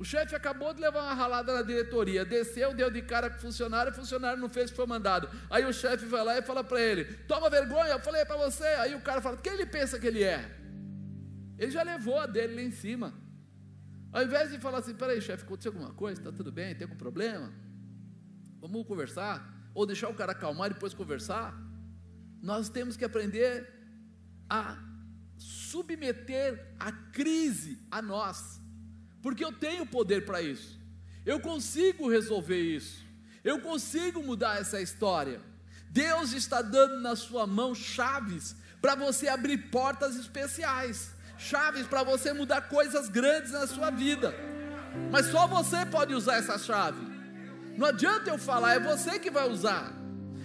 O 0.00 0.04
chefe 0.04 0.34
acabou 0.34 0.72
de 0.72 0.80
levar 0.80 1.02
uma 1.02 1.12
ralada 1.12 1.52
na 1.52 1.60
diretoria, 1.60 2.24
desceu, 2.24 2.72
deu 2.72 2.90
de 2.90 3.02
cara 3.02 3.28
com 3.28 3.36
o 3.36 3.40
funcionário, 3.40 3.92
o 3.92 3.94
funcionário 3.94 4.40
não 4.40 4.48
fez 4.48 4.68
o 4.68 4.72
que 4.72 4.76
foi 4.76 4.86
mandado. 4.86 5.28
Aí 5.50 5.62
o 5.66 5.74
chefe 5.74 6.06
vai 6.06 6.24
lá 6.24 6.38
e 6.38 6.42
fala 6.42 6.64
para 6.64 6.80
ele: 6.80 7.04
Toma 7.28 7.50
vergonha, 7.50 7.90
eu 7.90 8.00
falei 8.00 8.24
para 8.24 8.38
você. 8.38 8.64
Aí 8.64 8.94
o 8.94 9.02
cara 9.02 9.20
fala: 9.20 9.36
Quem 9.36 9.52
ele 9.52 9.66
pensa 9.66 10.00
que 10.00 10.06
ele 10.06 10.22
é? 10.22 10.40
Ele 11.58 11.70
já 11.70 11.82
levou 11.82 12.18
a 12.18 12.24
dele 12.24 12.54
lá 12.54 12.62
em 12.62 12.70
cima. 12.70 13.12
Ao 14.10 14.22
invés 14.22 14.50
de 14.50 14.58
falar 14.58 14.78
assim: 14.78 14.94
Peraí, 14.94 15.20
chefe, 15.20 15.44
aconteceu 15.44 15.70
alguma 15.70 15.92
coisa? 15.92 16.18
Está 16.18 16.32
tudo 16.32 16.50
bem? 16.50 16.74
Tem 16.74 16.86
algum 16.86 16.96
problema? 16.96 17.52
Vamos 18.58 18.86
conversar? 18.86 19.54
Ou 19.74 19.84
deixar 19.84 20.08
o 20.08 20.14
cara 20.14 20.32
acalmar 20.32 20.70
e 20.70 20.72
depois 20.72 20.94
conversar? 20.94 21.54
Nós 22.40 22.70
temos 22.70 22.96
que 22.96 23.04
aprender 23.04 23.70
a 24.48 24.78
submeter 25.36 26.74
a 26.78 26.90
crise 26.90 27.86
a 27.90 28.00
nós 28.00 28.59
porque 29.22 29.44
eu 29.44 29.52
tenho 29.52 29.86
poder 29.86 30.24
para 30.24 30.40
isso. 30.42 30.78
Eu 31.24 31.40
consigo 31.40 32.10
resolver 32.10 32.60
isso. 32.60 33.04
Eu 33.44 33.60
consigo 33.60 34.22
mudar 34.22 34.60
essa 34.60 34.80
história. 34.80 35.40
Deus 35.88 36.32
está 36.32 36.62
dando 36.62 37.00
na 37.00 37.16
sua 37.16 37.46
mão 37.46 37.74
chaves 37.74 38.54
para 38.80 38.94
você 38.94 39.28
abrir 39.28 39.58
portas 39.70 40.16
especiais, 40.16 41.10
chaves 41.36 41.86
para 41.86 42.02
você 42.02 42.32
mudar 42.32 42.62
coisas 42.62 43.08
grandes 43.08 43.52
na 43.52 43.66
sua 43.66 43.90
vida. 43.90 44.34
Mas 45.10 45.26
só 45.26 45.46
você 45.46 45.84
pode 45.86 46.14
usar 46.14 46.36
essa 46.36 46.58
chave. 46.58 47.00
Não 47.76 47.86
adianta 47.86 48.30
eu 48.30 48.38
falar, 48.38 48.74
é 48.74 48.80
você 48.80 49.18
que 49.18 49.30
vai 49.30 49.48
usar. 49.48 49.92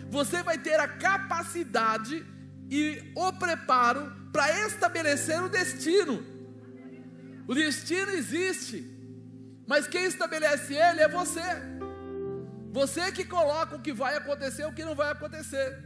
Você 0.09 0.43
vai 0.43 0.57
ter 0.57 0.79
a 0.79 0.87
capacidade 0.87 2.25
e 2.69 3.11
o 3.15 3.33
preparo 3.33 4.11
para 4.31 4.65
estabelecer 4.65 5.41
o 5.43 5.49
destino. 5.49 6.34
O 7.47 7.53
destino 7.53 8.11
existe, 8.11 8.83
mas 9.67 9.87
quem 9.87 10.05
estabelece 10.05 10.73
ele 10.73 11.01
é 11.01 11.07
você. 11.07 11.41
Você 12.71 13.11
que 13.11 13.23
coloca 13.23 13.75
o 13.75 13.81
que 13.81 13.93
vai 13.93 14.15
acontecer 14.17 14.65
o 14.65 14.73
que 14.73 14.83
não 14.83 14.95
vai 14.95 15.11
acontecer. 15.11 15.83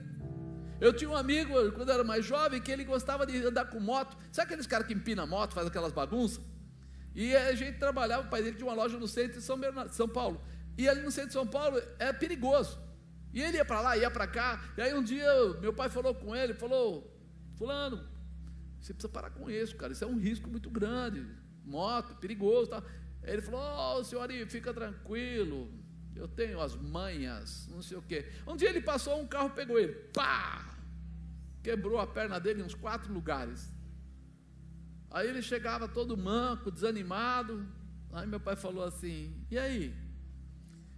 Eu 0.79 0.93
tinha 0.93 1.09
um 1.09 1.15
amigo, 1.15 1.53
quando 1.73 1.89
eu 1.89 1.95
era 1.95 2.03
mais 2.03 2.25
jovem, 2.25 2.61
que 2.61 2.71
ele 2.71 2.85
gostava 2.85 3.25
de 3.25 3.45
andar 3.45 3.65
com 3.65 3.79
moto. 3.79 4.17
Sabe 4.31 4.45
aqueles 4.45 4.65
caras 4.65 4.87
que 4.87 4.93
empinam 4.93 5.27
moto, 5.27 5.53
faz 5.53 5.67
aquelas 5.67 5.91
bagunças? 5.91 6.41
E 7.13 7.35
a 7.35 7.53
gente 7.53 7.77
trabalhava, 7.77 8.25
o 8.25 8.29
pai 8.29 8.41
dele 8.41 8.55
tinha 8.55 8.67
uma 8.67 8.75
loja 8.75 8.97
no 8.97 9.07
centro 9.07 9.39
de 9.39 9.43
São, 9.43 9.59
Bernardo, 9.59 9.93
São 9.93 10.07
Paulo. 10.07 10.41
E 10.77 10.87
ali 10.87 11.01
no 11.01 11.11
centro 11.11 11.27
de 11.27 11.33
São 11.33 11.45
Paulo 11.45 11.81
é 11.99 12.13
perigoso. 12.13 12.79
E 13.33 13.41
ele 13.41 13.57
ia 13.57 13.65
para 13.65 13.81
lá, 13.81 13.97
ia 13.97 14.09
para 14.09 14.25
cá. 14.25 14.63
E 14.77 14.81
aí 14.81 14.93
um 14.93 15.03
dia 15.03 15.29
meu 15.59 15.73
pai 15.73 15.89
falou 15.89 16.15
com 16.15 16.33
ele, 16.33 16.53
falou, 16.53 17.13
fulano, 17.57 17.97
você 18.79 18.93
precisa 18.93 19.11
parar 19.11 19.31
com 19.31 19.51
isso, 19.51 19.75
cara. 19.75 19.91
Isso 19.91 20.05
é 20.05 20.07
um 20.07 20.17
risco 20.17 20.49
muito 20.49 20.69
grande 20.69 21.27
moto, 21.65 22.15
perigoso. 22.15 22.69
Tal. 22.69 22.83
Ele 23.23 23.41
falou: 23.41 23.59
Ó, 23.61 23.99
oh, 23.99 24.47
fica 24.47 24.73
tranquilo, 24.73 25.71
eu 26.15 26.27
tenho 26.27 26.59
as 26.59 26.75
manhas, 26.75 27.67
não 27.69 27.81
sei 27.81 27.97
o 27.97 28.01
quê. 28.01 28.31
Um 28.47 28.55
dia 28.55 28.69
ele 28.69 28.81
passou, 28.81 29.19
um 29.19 29.27
carro 29.27 29.49
pegou 29.51 29.79
ele, 29.79 29.93
pá! 30.13 30.77
Quebrou 31.61 31.99
a 31.99 32.07
perna 32.07 32.39
dele 32.39 32.61
em 32.61 32.63
uns 32.63 32.73
quatro 32.73 33.13
lugares. 33.13 33.71
Aí 35.11 35.27
ele 35.27 35.41
chegava 35.41 35.87
todo 35.87 36.17
manco, 36.17 36.71
desanimado. 36.71 37.67
Aí 38.11 38.27
meu 38.27 38.39
pai 38.39 38.55
falou 38.55 38.83
assim: 38.83 39.45
E 39.51 39.57
aí? 39.57 39.95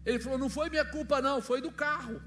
Ele 0.05 0.19
falou: 0.19 0.37
Não 0.37 0.49
foi 0.49 0.69
minha 0.69 0.85
culpa, 0.85 1.21
não, 1.21 1.41
foi 1.41 1.61
do 1.61 1.71
carro. 1.71 2.21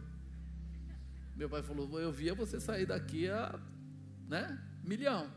Meu 1.36 1.48
pai 1.48 1.62
falou: 1.62 2.00
Eu 2.00 2.12
via 2.12 2.34
você 2.34 2.60
sair 2.60 2.86
daqui 2.86 3.28
a 3.28 3.58
né, 4.28 4.58
milhão. 4.82 5.30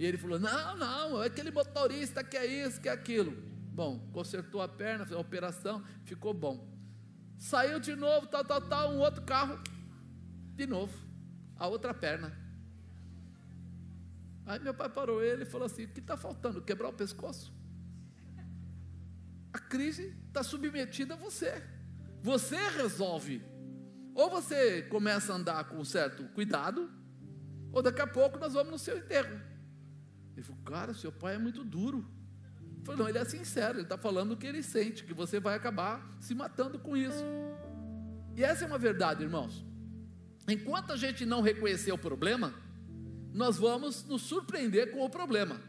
E 0.00 0.06
ele 0.06 0.16
falou: 0.16 0.40
Não, 0.40 0.78
não, 0.78 1.22
é 1.22 1.26
aquele 1.26 1.50
motorista 1.50 2.24
que 2.24 2.34
é 2.34 2.46
isso, 2.46 2.80
que 2.80 2.88
é 2.88 2.92
aquilo. 2.92 3.36
Bom, 3.70 4.08
consertou 4.14 4.62
a 4.62 4.66
perna, 4.66 5.04
fez 5.04 5.14
a 5.14 5.20
operação, 5.20 5.84
ficou 6.06 6.32
bom. 6.32 6.66
Saiu 7.38 7.78
de 7.78 7.94
novo, 7.94 8.26
tal, 8.26 8.42
tal, 8.42 8.62
tal, 8.62 8.92
um 8.94 8.98
outro 9.00 9.20
carro, 9.22 9.62
de 10.54 10.66
novo, 10.66 10.98
a 11.54 11.68
outra 11.68 11.92
perna. 11.92 12.34
Aí 14.46 14.58
meu 14.60 14.72
pai 14.72 14.88
parou 14.88 15.22
ele 15.22 15.42
e 15.42 15.46
falou 15.46 15.66
assim: 15.66 15.84
O 15.84 15.88
que 15.88 16.00
está 16.00 16.16
faltando? 16.16 16.62
Quebrar 16.62 16.88
o 16.88 16.94
pescoço? 16.94 17.52
A 19.52 19.58
crise 19.58 20.16
está 20.28 20.42
submetida 20.42 21.12
a 21.12 21.18
você. 21.18 21.62
Você 22.22 22.56
resolve. 22.70 23.42
Ou 24.14 24.30
você 24.30 24.80
começa 24.80 25.34
a 25.34 25.36
andar 25.36 25.64
com 25.64 25.84
certo 25.84 26.24
cuidado, 26.32 26.90
ou 27.70 27.82
daqui 27.82 28.00
a 28.00 28.06
pouco 28.06 28.38
nós 28.38 28.54
vamos 28.54 28.72
no 28.72 28.78
seu 28.78 28.96
enterro. 28.96 29.49
Ele 30.36 30.42
falou, 30.44 30.62
cara, 30.64 30.94
seu 30.94 31.12
pai 31.12 31.34
é 31.34 31.38
muito 31.38 31.64
duro. 31.64 32.06
Eu 32.78 32.84
falei, 32.84 33.00
não, 33.00 33.08
ele 33.08 33.18
é 33.18 33.24
sincero, 33.24 33.76
ele 33.78 33.82
está 33.82 33.98
falando 33.98 34.32
o 34.32 34.36
que 34.36 34.46
ele 34.46 34.62
sente, 34.62 35.04
que 35.04 35.12
você 35.12 35.38
vai 35.38 35.54
acabar 35.54 36.16
se 36.20 36.34
matando 36.34 36.78
com 36.78 36.96
isso. 36.96 37.22
E 38.36 38.42
essa 38.42 38.64
é 38.64 38.66
uma 38.66 38.78
verdade, 38.78 39.22
irmãos. 39.22 39.64
Enquanto 40.48 40.92
a 40.92 40.96
gente 40.96 41.26
não 41.26 41.42
reconhecer 41.42 41.92
o 41.92 41.98
problema, 41.98 42.54
nós 43.32 43.58
vamos 43.58 44.04
nos 44.06 44.22
surpreender 44.22 44.92
com 44.92 45.04
o 45.04 45.10
problema. 45.10 45.60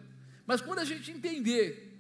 Mas 0.46 0.62
quando 0.62 0.80
a 0.80 0.86
gente 0.86 1.12
entender 1.12 1.92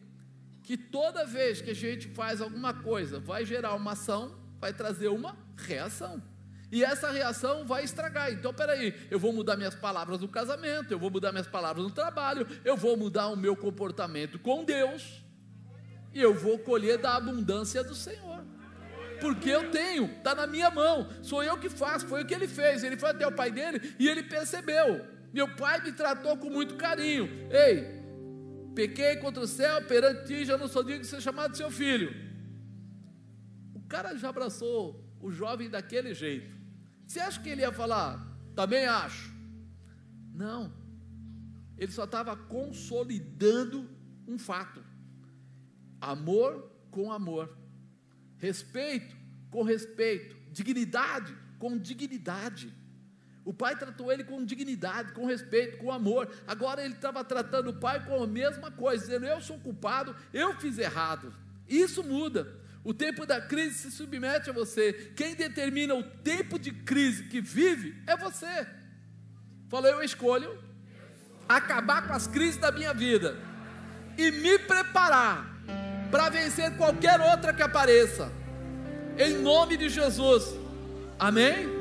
que 0.64 0.78
toda 0.78 1.26
vez 1.26 1.62
que 1.62 1.72
a 1.72 1.76
gente 1.76 2.08
faz 2.10 2.42
alguma 2.42 2.74
coisa 2.74 3.20
vai 3.20 3.46
gerar 3.46 3.76
uma 3.76 3.92
ação, 3.92 4.36
vai 4.60 4.74
trazer 4.74 5.10
uma 5.10 5.38
reação. 5.58 6.22
E 6.72 6.84
essa 6.84 7.12
reação 7.12 7.66
vai 7.66 7.84
estragar. 7.84 8.32
Então, 8.32 8.54
peraí, 8.54 8.96
eu 9.12 9.20
vou 9.20 9.34
mudar 9.34 9.58
minhas 9.58 9.76
palavras 9.76 10.22
no 10.22 10.28
casamento, 10.28 10.92
eu 10.92 11.00
vou 11.00 11.12
mudar 11.12 11.32
minhas 11.32 11.48
palavras 11.48 11.84
no 11.84 11.92
trabalho, 11.92 12.48
eu 12.64 12.78
vou 12.78 12.96
mudar 12.96 13.28
o 13.28 13.36
meu 13.36 13.56
comportamento 13.56 14.40
com 14.40 14.64
Deus, 14.64 15.22
e 16.14 16.22
eu 16.22 16.34
vou 16.34 16.58
colher 16.60 16.98
da 16.98 17.16
abundância 17.16 17.84
do 17.84 17.94
Senhor. 17.94 18.42
Porque 19.20 19.50
eu 19.50 19.70
tenho, 19.70 20.06
está 20.06 20.34
na 20.34 20.48
minha 20.48 20.72
mão, 20.72 21.08
sou 21.22 21.44
eu 21.44 21.58
que 21.58 21.70
faço, 21.70 22.08
foi 22.08 22.24
o 22.24 22.26
que 22.26 22.34
ele 22.34 22.48
fez. 22.48 22.84
Ele 22.84 22.98
foi 22.98 23.12
até 23.12 23.28
o 23.28 23.32
pai 23.32 23.52
dele 23.52 23.96
e 24.00 24.10
ele 24.10 24.24
percebeu. 24.24 25.06
Meu 25.32 25.48
pai 25.56 25.80
me 25.82 25.92
tratou 25.92 26.36
com 26.38 26.50
muito 26.50 26.76
carinho. 26.76 27.30
Ei, 27.52 28.02
pequei 28.74 29.18
contra 29.18 29.44
o 29.44 29.48
céu, 29.48 29.84
perante 29.84 30.26
ti, 30.26 30.44
já 30.44 30.58
não 30.58 30.68
sou 30.68 30.84
digno 30.84 31.02
de 31.02 31.08
ser 31.08 31.22
chamado 31.22 31.56
seu 31.56 31.70
filho. 31.70 32.12
O 33.76 33.82
cara 33.88 34.18
já 34.18 34.30
abraçou 34.30 35.06
o 35.22 35.32
jovem 35.32 35.70
daquele 35.70 36.16
jeito. 36.16 36.61
Você 37.12 37.20
acha 37.20 37.42
que 37.42 37.50
ele 37.50 37.60
ia 37.60 37.74
falar, 37.74 38.26
também 38.56 38.86
acho? 38.86 39.34
Não. 40.34 40.72
Ele 41.78 41.92
só 41.92 42.06
estava 42.06 42.38
consolidando 42.38 43.86
um 44.26 44.40
fato: 44.40 44.82
amor 46.00 46.72
com 46.90 47.12
amor, 47.12 47.54
respeito 48.38 49.14
com 49.50 49.62
respeito, 49.62 50.38
dignidade 50.54 51.38
com 51.60 51.78
dignidade. 51.78 52.74
O 53.44 53.54
pai 53.54 53.78
tratou 53.78 54.10
ele 54.10 54.24
com 54.24 54.46
dignidade, 54.46 55.12
com 55.12 55.26
respeito, 55.26 55.80
com 55.80 55.92
amor. 55.92 56.34
Agora 56.48 56.82
ele 56.82 56.94
estava 56.94 57.26
tratando 57.26 57.72
o 57.72 57.78
pai 57.78 58.06
com 58.06 58.24
a 58.24 58.28
mesma 58.28 58.72
coisa, 58.72 59.04
dizendo: 59.04 59.26
Eu 59.26 59.42
sou 59.42 59.60
culpado, 59.60 60.16
eu 60.34 60.56
fiz 60.62 60.78
errado. 60.78 61.34
Isso 61.68 62.06
muda. 62.06 62.61
O 62.84 62.94
tempo 62.94 63.26
da 63.26 63.40
crise 63.40 63.78
se 63.78 63.92
submete 63.92 64.50
a 64.50 64.54
você. 64.54 65.12
Quem 65.16 65.36
determina 65.36 65.94
o 65.94 66.04
tempo 66.04 66.58
de 66.58 66.72
crise 66.72 67.26
que 67.26 67.40
vive 67.40 67.96
é 68.08 68.18
você. 68.18 68.68
Falou: 69.70 69.90
Eu 69.90 70.04
escolho 70.04 70.58
acabar 71.48 72.08
com 72.08 72.14
as 72.14 72.28
crises 72.28 72.58
da 72.58 72.72
minha 72.72 72.94
vida 72.94 73.38
e 74.18 74.32
me 74.32 74.58
preparar 74.60 75.48
para 76.10 76.30
vencer 76.30 76.76
qualquer 76.76 77.20
outra 77.20 77.54
que 77.54 77.62
apareça. 77.62 78.32
Em 79.18 79.38
nome 79.38 79.78
de 79.78 79.90
Jesus. 79.90 80.56
Amém? 81.20 81.81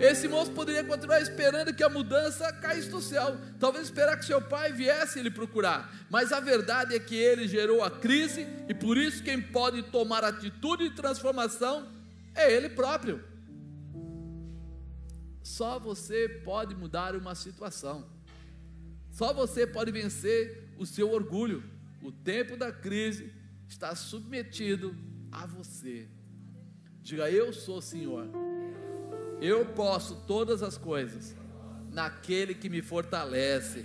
Esse 0.00 0.26
moço 0.26 0.50
poderia 0.50 0.82
continuar 0.82 1.20
esperando 1.20 1.72
que 1.72 1.82
a 1.82 1.88
mudança 1.88 2.52
caísse 2.52 2.90
do 2.90 3.00
céu, 3.00 3.36
talvez 3.60 3.84
esperar 3.84 4.18
que 4.18 4.24
seu 4.24 4.42
pai 4.42 4.72
viesse 4.72 5.18
ele 5.18 5.30
procurar, 5.30 6.06
mas 6.10 6.32
a 6.32 6.40
verdade 6.40 6.94
é 6.94 6.98
que 6.98 7.14
ele 7.14 7.46
gerou 7.46 7.82
a 7.82 7.90
crise 7.90 8.46
e 8.68 8.74
por 8.74 8.98
isso 8.98 9.22
quem 9.22 9.40
pode 9.40 9.82
tomar 9.84 10.24
atitude 10.24 10.88
de 10.88 10.96
transformação 10.96 11.88
é 12.34 12.52
ele 12.52 12.68
próprio. 12.68 13.22
Só 15.42 15.78
você 15.78 16.28
pode 16.44 16.74
mudar 16.74 17.14
uma 17.14 17.34
situação, 17.34 18.04
só 19.12 19.32
você 19.32 19.66
pode 19.66 19.92
vencer 19.92 20.74
o 20.76 20.84
seu 20.84 21.12
orgulho. 21.12 21.62
O 22.02 22.10
tempo 22.10 22.56
da 22.56 22.72
crise 22.72 23.32
está 23.68 23.94
submetido 23.94 24.94
a 25.30 25.46
você. 25.46 26.08
Diga, 27.00 27.30
eu 27.30 27.52
sou 27.52 27.80
Senhor 27.80 28.53
eu 29.40 29.66
posso 29.66 30.16
todas 30.26 30.62
as 30.62 30.76
coisas 30.76 31.34
naquele 31.90 32.54
que 32.54 32.68
me 32.68 32.82
fortalece. 32.82 33.84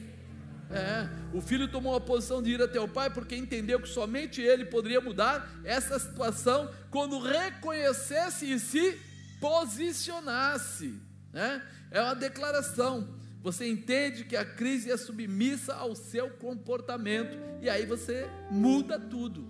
É, 0.71 1.09
o 1.33 1.41
filho 1.41 1.67
tomou 1.67 1.95
a 1.95 2.01
posição 2.01 2.43
de 2.43 2.51
ir 2.51 2.61
até 2.61 2.79
o 2.79 2.87
pai 2.87 3.09
porque 3.09 3.35
entendeu 3.35 3.79
que 3.79 3.89
somente 3.89 4.41
ele 4.41 4.65
poderia 4.65 5.01
mudar 5.01 5.49
essa 5.63 5.97
situação 5.97 6.69
quando 6.91 7.19
reconhecesse 7.19 8.51
e 8.51 8.59
se 8.59 8.99
posicionasse. 9.39 10.93
Né? 11.33 11.63
É 11.89 12.01
uma 12.01 12.15
declaração. 12.15 13.17
Você 13.41 13.67
entende 13.67 14.25
que 14.25 14.35
a 14.35 14.45
crise 14.45 14.91
é 14.91 14.97
submissa 14.97 15.73
ao 15.73 15.95
seu 15.95 16.29
comportamento 16.29 17.37
e 17.61 17.69
aí 17.69 17.85
você 17.85 18.29
muda 18.51 18.99
tudo. 18.99 19.47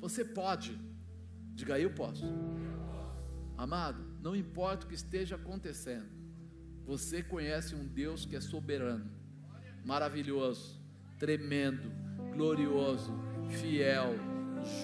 Você 0.00 0.24
pode. 0.24 0.78
Diga 1.54 1.74
aí, 1.74 1.82
eu 1.82 1.90
posso. 1.90 2.24
Amado, 3.56 4.05
não 4.20 4.34
importa 4.34 4.84
o 4.84 4.88
que 4.88 4.94
esteja 4.94 5.36
acontecendo, 5.36 6.08
você 6.84 7.22
conhece 7.22 7.74
um 7.74 7.84
Deus 7.86 8.24
que 8.24 8.36
é 8.36 8.40
soberano, 8.40 9.10
maravilhoso, 9.84 10.80
tremendo, 11.18 11.90
glorioso, 12.32 13.12
fiel, 13.48 14.14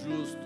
justo, 0.02 0.42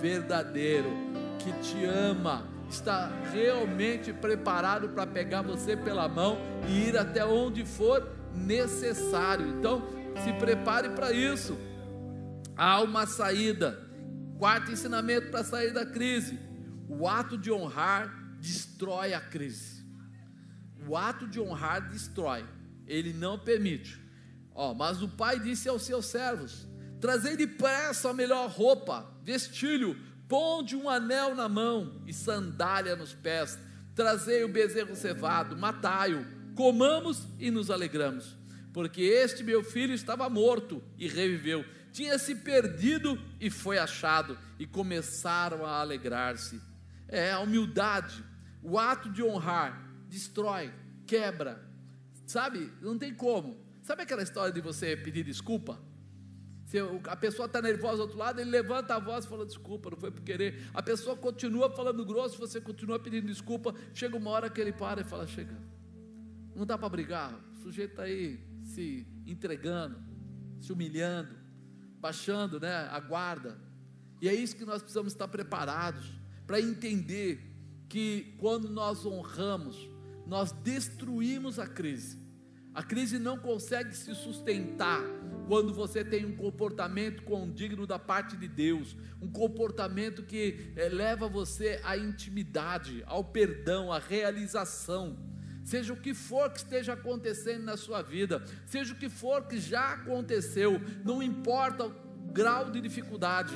verdadeiro, 0.00 0.90
que 1.38 1.52
te 1.60 1.84
ama, 1.84 2.46
está 2.68 3.08
realmente 3.32 4.12
preparado 4.12 4.88
para 4.88 5.06
pegar 5.06 5.42
você 5.42 5.76
pela 5.76 6.08
mão 6.08 6.38
e 6.68 6.88
ir 6.88 6.98
até 6.98 7.24
onde 7.24 7.64
for 7.64 8.08
necessário. 8.34 9.46
Então, 9.46 9.82
se 10.24 10.32
prepare 10.34 10.90
para 10.90 11.12
isso. 11.12 11.56
Há 12.56 12.80
uma 12.80 13.06
saída. 13.06 13.84
Quarto 14.38 14.70
ensinamento 14.70 15.30
para 15.30 15.44
sair 15.44 15.72
da 15.72 15.86
crise: 15.86 16.38
o 16.88 17.06
ato 17.06 17.38
de 17.38 17.50
honrar 17.52 18.25
destrói 18.46 19.12
a 19.12 19.20
crise. 19.20 19.84
O 20.86 20.96
ato 20.96 21.26
de 21.26 21.40
honrar 21.40 21.90
destrói, 21.90 22.46
ele 22.86 23.12
não 23.12 23.38
permite. 23.38 24.00
Ó, 24.54 24.72
mas 24.72 25.02
o 25.02 25.08
pai 25.08 25.40
disse 25.40 25.68
aos 25.68 25.82
seus 25.82 26.06
servos: 26.06 26.66
Trazei 27.00 27.36
depressa 27.36 28.10
a 28.10 28.14
melhor 28.14 28.48
roupa, 28.48 29.10
vestilho, 29.24 29.98
ponde 30.28 30.76
um 30.76 30.88
anel 30.88 31.34
na 31.34 31.48
mão 31.48 32.02
e 32.06 32.12
sandália 32.12 32.94
nos 32.94 33.12
pés. 33.12 33.58
Trazei 33.94 34.44
o 34.44 34.48
bezerro 34.48 34.94
cevado, 34.94 35.56
matai-o, 35.56 36.24
comamos 36.54 37.26
e 37.38 37.50
nos 37.50 37.70
alegramos. 37.70 38.36
Porque 38.72 39.02
este 39.02 39.42
meu 39.42 39.64
filho 39.64 39.94
estava 39.94 40.28
morto 40.28 40.82
e 40.98 41.08
reviveu, 41.08 41.64
tinha 41.90 42.18
se 42.18 42.34
perdido 42.34 43.18
e 43.40 43.48
foi 43.50 43.78
achado, 43.78 44.38
e 44.58 44.66
começaram 44.66 45.64
a 45.64 45.80
alegrar-se. 45.80 46.60
É 47.08 47.32
a 47.32 47.40
humildade, 47.40 48.22
o 48.66 48.76
ato 48.76 49.08
de 49.08 49.22
honrar 49.22 49.88
destrói, 50.08 50.72
quebra. 51.06 51.64
Sabe? 52.26 52.72
Não 52.82 52.98
tem 52.98 53.14
como. 53.14 53.56
Sabe 53.80 54.02
aquela 54.02 54.24
história 54.24 54.52
de 54.52 54.60
você 54.60 54.96
pedir 54.96 55.22
desculpa? 55.22 55.80
Se 56.64 56.76
a 57.04 57.14
pessoa 57.14 57.46
está 57.46 57.62
nervosa 57.62 57.98
do 57.98 58.02
outro 58.02 58.18
lado, 58.18 58.40
ele 58.40 58.50
levanta 58.50 58.96
a 58.96 58.98
voz 58.98 59.24
e 59.24 59.28
fala 59.28 59.46
desculpa, 59.46 59.90
não 59.90 59.96
foi 59.96 60.10
por 60.10 60.22
querer. 60.22 60.68
A 60.74 60.82
pessoa 60.82 61.16
continua 61.16 61.70
falando 61.70 62.04
grosso, 62.04 62.36
você 62.38 62.60
continua 62.60 62.98
pedindo 62.98 63.28
desculpa. 63.28 63.72
Chega 63.94 64.16
uma 64.16 64.30
hora 64.30 64.50
que 64.50 64.60
ele 64.60 64.72
para 64.72 65.02
e 65.02 65.04
fala: 65.04 65.28
chega, 65.28 65.56
não 66.56 66.66
dá 66.66 66.76
para 66.76 66.88
brigar. 66.88 67.38
O 67.52 67.62
sujeito 67.62 67.92
está 67.92 68.02
aí 68.02 68.44
se 68.64 69.06
entregando, 69.24 69.96
se 70.60 70.72
humilhando, 70.72 71.36
baixando 72.00 72.58
né, 72.58 72.88
a 72.90 72.98
guarda. 72.98 73.56
E 74.20 74.28
é 74.28 74.34
isso 74.34 74.56
que 74.56 74.64
nós 74.64 74.82
precisamos 74.82 75.12
estar 75.12 75.28
preparados 75.28 76.04
para 76.48 76.60
entender 76.60 77.55
que 77.88 78.34
quando 78.38 78.68
nós 78.68 79.04
honramos, 79.06 79.88
nós 80.26 80.52
destruímos 80.52 81.58
a 81.58 81.66
crise. 81.66 82.26
A 82.74 82.82
crise 82.82 83.18
não 83.18 83.38
consegue 83.38 83.96
se 83.96 84.14
sustentar 84.14 85.00
quando 85.48 85.72
você 85.72 86.04
tem 86.04 86.26
um 86.26 86.36
comportamento 86.36 87.22
condigno 87.22 87.86
da 87.86 87.98
parte 87.98 88.36
de 88.36 88.46
Deus, 88.46 88.94
um 89.22 89.30
comportamento 89.30 90.22
que 90.22 90.72
é, 90.76 90.88
leva 90.88 91.26
você 91.26 91.80
à 91.82 91.96
intimidade, 91.96 93.02
ao 93.06 93.24
perdão, 93.24 93.90
à 93.90 93.98
realização. 93.98 95.16
Seja 95.64 95.94
o 95.94 95.96
que 95.96 96.12
for 96.12 96.50
que 96.50 96.58
esteja 96.58 96.92
acontecendo 96.92 97.64
na 97.64 97.78
sua 97.78 98.02
vida, 98.02 98.44
seja 98.66 98.92
o 98.92 98.98
que 98.98 99.08
for 99.08 99.46
que 99.46 99.58
já 99.58 99.94
aconteceu, 99.94 100.80
não 101.02 101.22
importa 101.22 101.86
o 101.86 101.94
grau 102.30 102.70
de 102.70 102.80
dificuldade, 102.80 103.54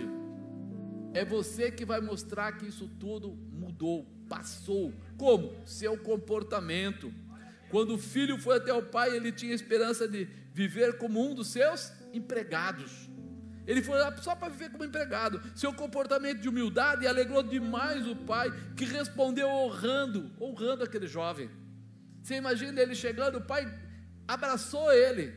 é 1.12 1.24
você 1.24 1.70
que 1.70 1.84
vai 1.84 2.00
mostrar 2.00 2.52
que 2.52 2.66
isso 2.66 2.88
tudo 2.98 3.36
mudou, 3.52 4.08
passou. 4.30 4.94
Como? 5.18 5.54
Seu 5.66 5.98
comportamento. 5.98 7.12
Quando 7.68 7.94
o 7.94 7.98
filho 7.98 8.38
foi 8.38 8.56
até 8.56 8.72
o 8.72 8.82
pai, 8.82 9.14
ele 9.14 9.32
tinha 9.32 9.52
esperança 9.52 10.06
de 10.06 10.24
viver 10.54 10.96
como 10.98 11.20
um 11.20 11.34
dos 11.34 11.48
seus 11.48 11.92
empregados. 12.12 13.10
Ele 13.66 13.82
foi 13.82 13.98
lá 13.98 14.16
só 14.16 14.34
para 14.34 14.48
viver 14.48 14.70
como 14.70 14.84
empregado. 14.84 15.42
Seu 15.54 15.72
comportamento 15.72 16.40
de 16.40 16.48
humildade 16.48 17.06
alegrou 17.06 17.42
demais 17.42 18.06
o 18.06 18.16
pai, 18.16 18.50
que 18.76 18.84
respondeu 18.84 19.48
honrando, 19.48 20.30
honrando 20.40 20.84
aquele 20.84 21.06
jovem. 21.06 21.50
Você 22.22 22.36
imagina 22.36 22.80
ele 22.80 22.94
chegando, 22.94 23.38
o 23.38 23.44
pai 23.44 23.72
abraçou 24.26 24.92
ele, 24.92 25.34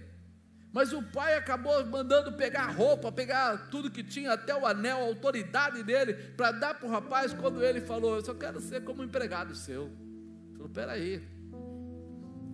mas 0.73 0.91
o 0.91 1.03
pai 1.03 1.37
acabou 1.37 1.85
mandando 1.85 2.33
pegar 2.33 2.65
roupa, 2.71 3.11
pegar 3.11 3.69
tudo 3.69 3.91
que 3.91 4.03
tinha, 4.03 4.33
até 4.33 4.55
o 4.55 4.65
anel, 4.65 4.97
a 4.97 5.03
autoridade 5.03 5.83
dele, 5.83 6.15
para 6.35 6.51
dar 6.51 6.73
para 6.73 6.87
o 6.87 6.89
rapaz, 6.89 7.31
quando 7.31 7.63
ele 7.63 7.79
falou: 7.79 8.15
Eu 8.15 8.25
só 8.25 8.33
quero 8.33 8.59
ser 8.59 8.83
como 8.83 9.03
empregado 9.03 9.53
seu. 9.53 9.83
Ele 9.83 10.57
falou: 10.57 10.69
Peraí, 10.69 11.21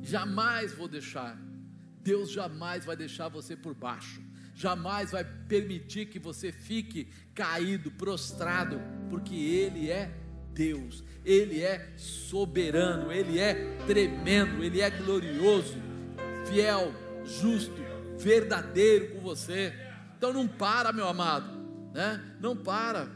jamais 0.01 0.73
vou 0.73 0.89
deixar. 0.89 1.39
Deus 2.01 2.29
jamais 2.29 2.83
vai 2.83 2.97
deixar 2.97 3.29
você 3.29 3.55
por 3.55 3.73
baixo, 3.73 4.21
jamais 4.53 5.11
vai 5.11 5.23
permitir 5.23 6.07
que 6.07 6.19
você 6.19 6.51
fique 6.51 7.07
caído, 7.33 7.89
prostrado, 7.91 8.81
porque 9.09 9.35
Ele 9.35 9.89
é 9.89 10.11
Deus, 10.53 11.05
Ele 11.23 11.61
é 11.61 11.93
soberano, 11.95 13.13
Ele 13.13 13.39
é 13.39 13.77
tremendo, 13.87 14.61
Ele 14.61 14.81
é 14.81 14.89
glorioso, 14.89 15.77
fiel, 16.45 16.93
justo 17.23 17.88
verdadeiro 18.19 19.15
com 19.15 19.21
você. 19.21 19.73
Então 20.17 20.33
não 20.33 20.47
para, 20.47 20.91
meu 20.91 21.07
amado, 21.07 21.49
né? 21.93 22.37
Não 22.39 22.55
para. 22.55 23.07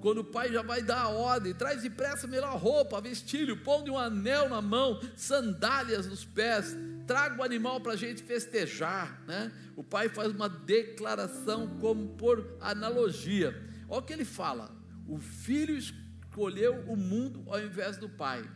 Quando 0.00 0.18
o 0.18 0.24
pai 0.24 0.52
já 0.52 0.62
vai 0.62 0.82
dar 0.82 1.00
a 1.00 1.08
ordem, 1.08 1.52
traz 1.52 1.82
depressa 1.82 2.26
a 2.26 2.30
melhor 2.30 2.56
roupa, 2.56 3.00
vestilho, 3.00 3.56
põe 3.56 3.90
um 3.90 3.98
anel 3.98 4.48
na 4.48 4.62
mão, 4.62 5.00
sandálias 5.16 6.06
nos 6.06 6.24
pés, 6.24 6.76
traga 7.06 7.40
o 7.40 7.44
animal 7.44 7.80
para 7.80 7.92
a 7.92 7.96
gente 7.96 8.22
festejar, 8.22 9.20
né? 9.26 9.50
O 9.74 9.82
pai 9.82 10.08
faz 10.08 10.30
uma 10.30 10.48
declaração 10.48 11.66
como 11.80 12.10
por 12.10 12.56
analogia. 12.60 13.60
Olha 13.88 14.00
o 14.00 14.02
que 14.02 14.12
ele 14.12 14.24
fala: 14.24 14.70
o 15.08 15.18
filho 15.18 15.76
escolheu 15.76 16.84
o 16.86 16.96
mundo 16.96 17.42
ao 17.48 17.60
invés 17.60 17.96
do 17.96 18.08
pai. 18.08 18.48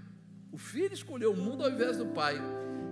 O 0.52 0.58
filho 0.58 0.92
escolheu 0.92 1.32
o 1.32 1.36
mundo 1.36 1.64
ao 1.64 1.70
invés 1.70 1.96
do 1.96 2.06
pai. 2.06 2.40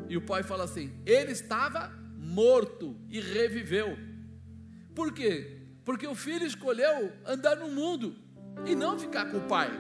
E 0.09 0.17
o 0.17 0.23
pai 0.23 0.43
fala 0.43 0.65
assim: 0.65 0.93
ele 1.07 1.33
estava 1.33 1.93
morto 2.29 2.95
e 3.09 3.21
reviveu. 3.21 3.97
Por 4.95 5.13
quê? 5.13 5.63
Porque 5.85 6.07
o 6.07 6.15
filho 6.15 6.47
escolheu 6.47 7.13
andar 7.25 7.57
no 7.57 7.69
mundo 7.69 8.15
e 8.67 8.75
não 8.75 8.99
ficar 8.99 9.31
com 9.31 9.39
o 9.39 9.49
pai. 9.49 9.71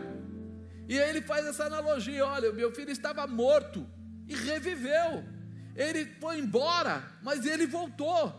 E 0.89 0.99
aí 0.99 1.11
ele 1.11 1.21
faz 1.21 1.47
essa 1.47 1.65
analogia: 1.67 2.25
olha, 2.25 2.51
meu 2.53 2.75
filho 2.75 2.91
estava 2.91 3.27
morto 3.27 3.87
e 4.27 4.35
reviveu. 4.35 5.25
Ele 5.77 6.07
foi 6.21 6.39
embora, 6.39 7.05
mas 7.23 7.45
ele 7.45 7.67
voltou. 7.67 8.35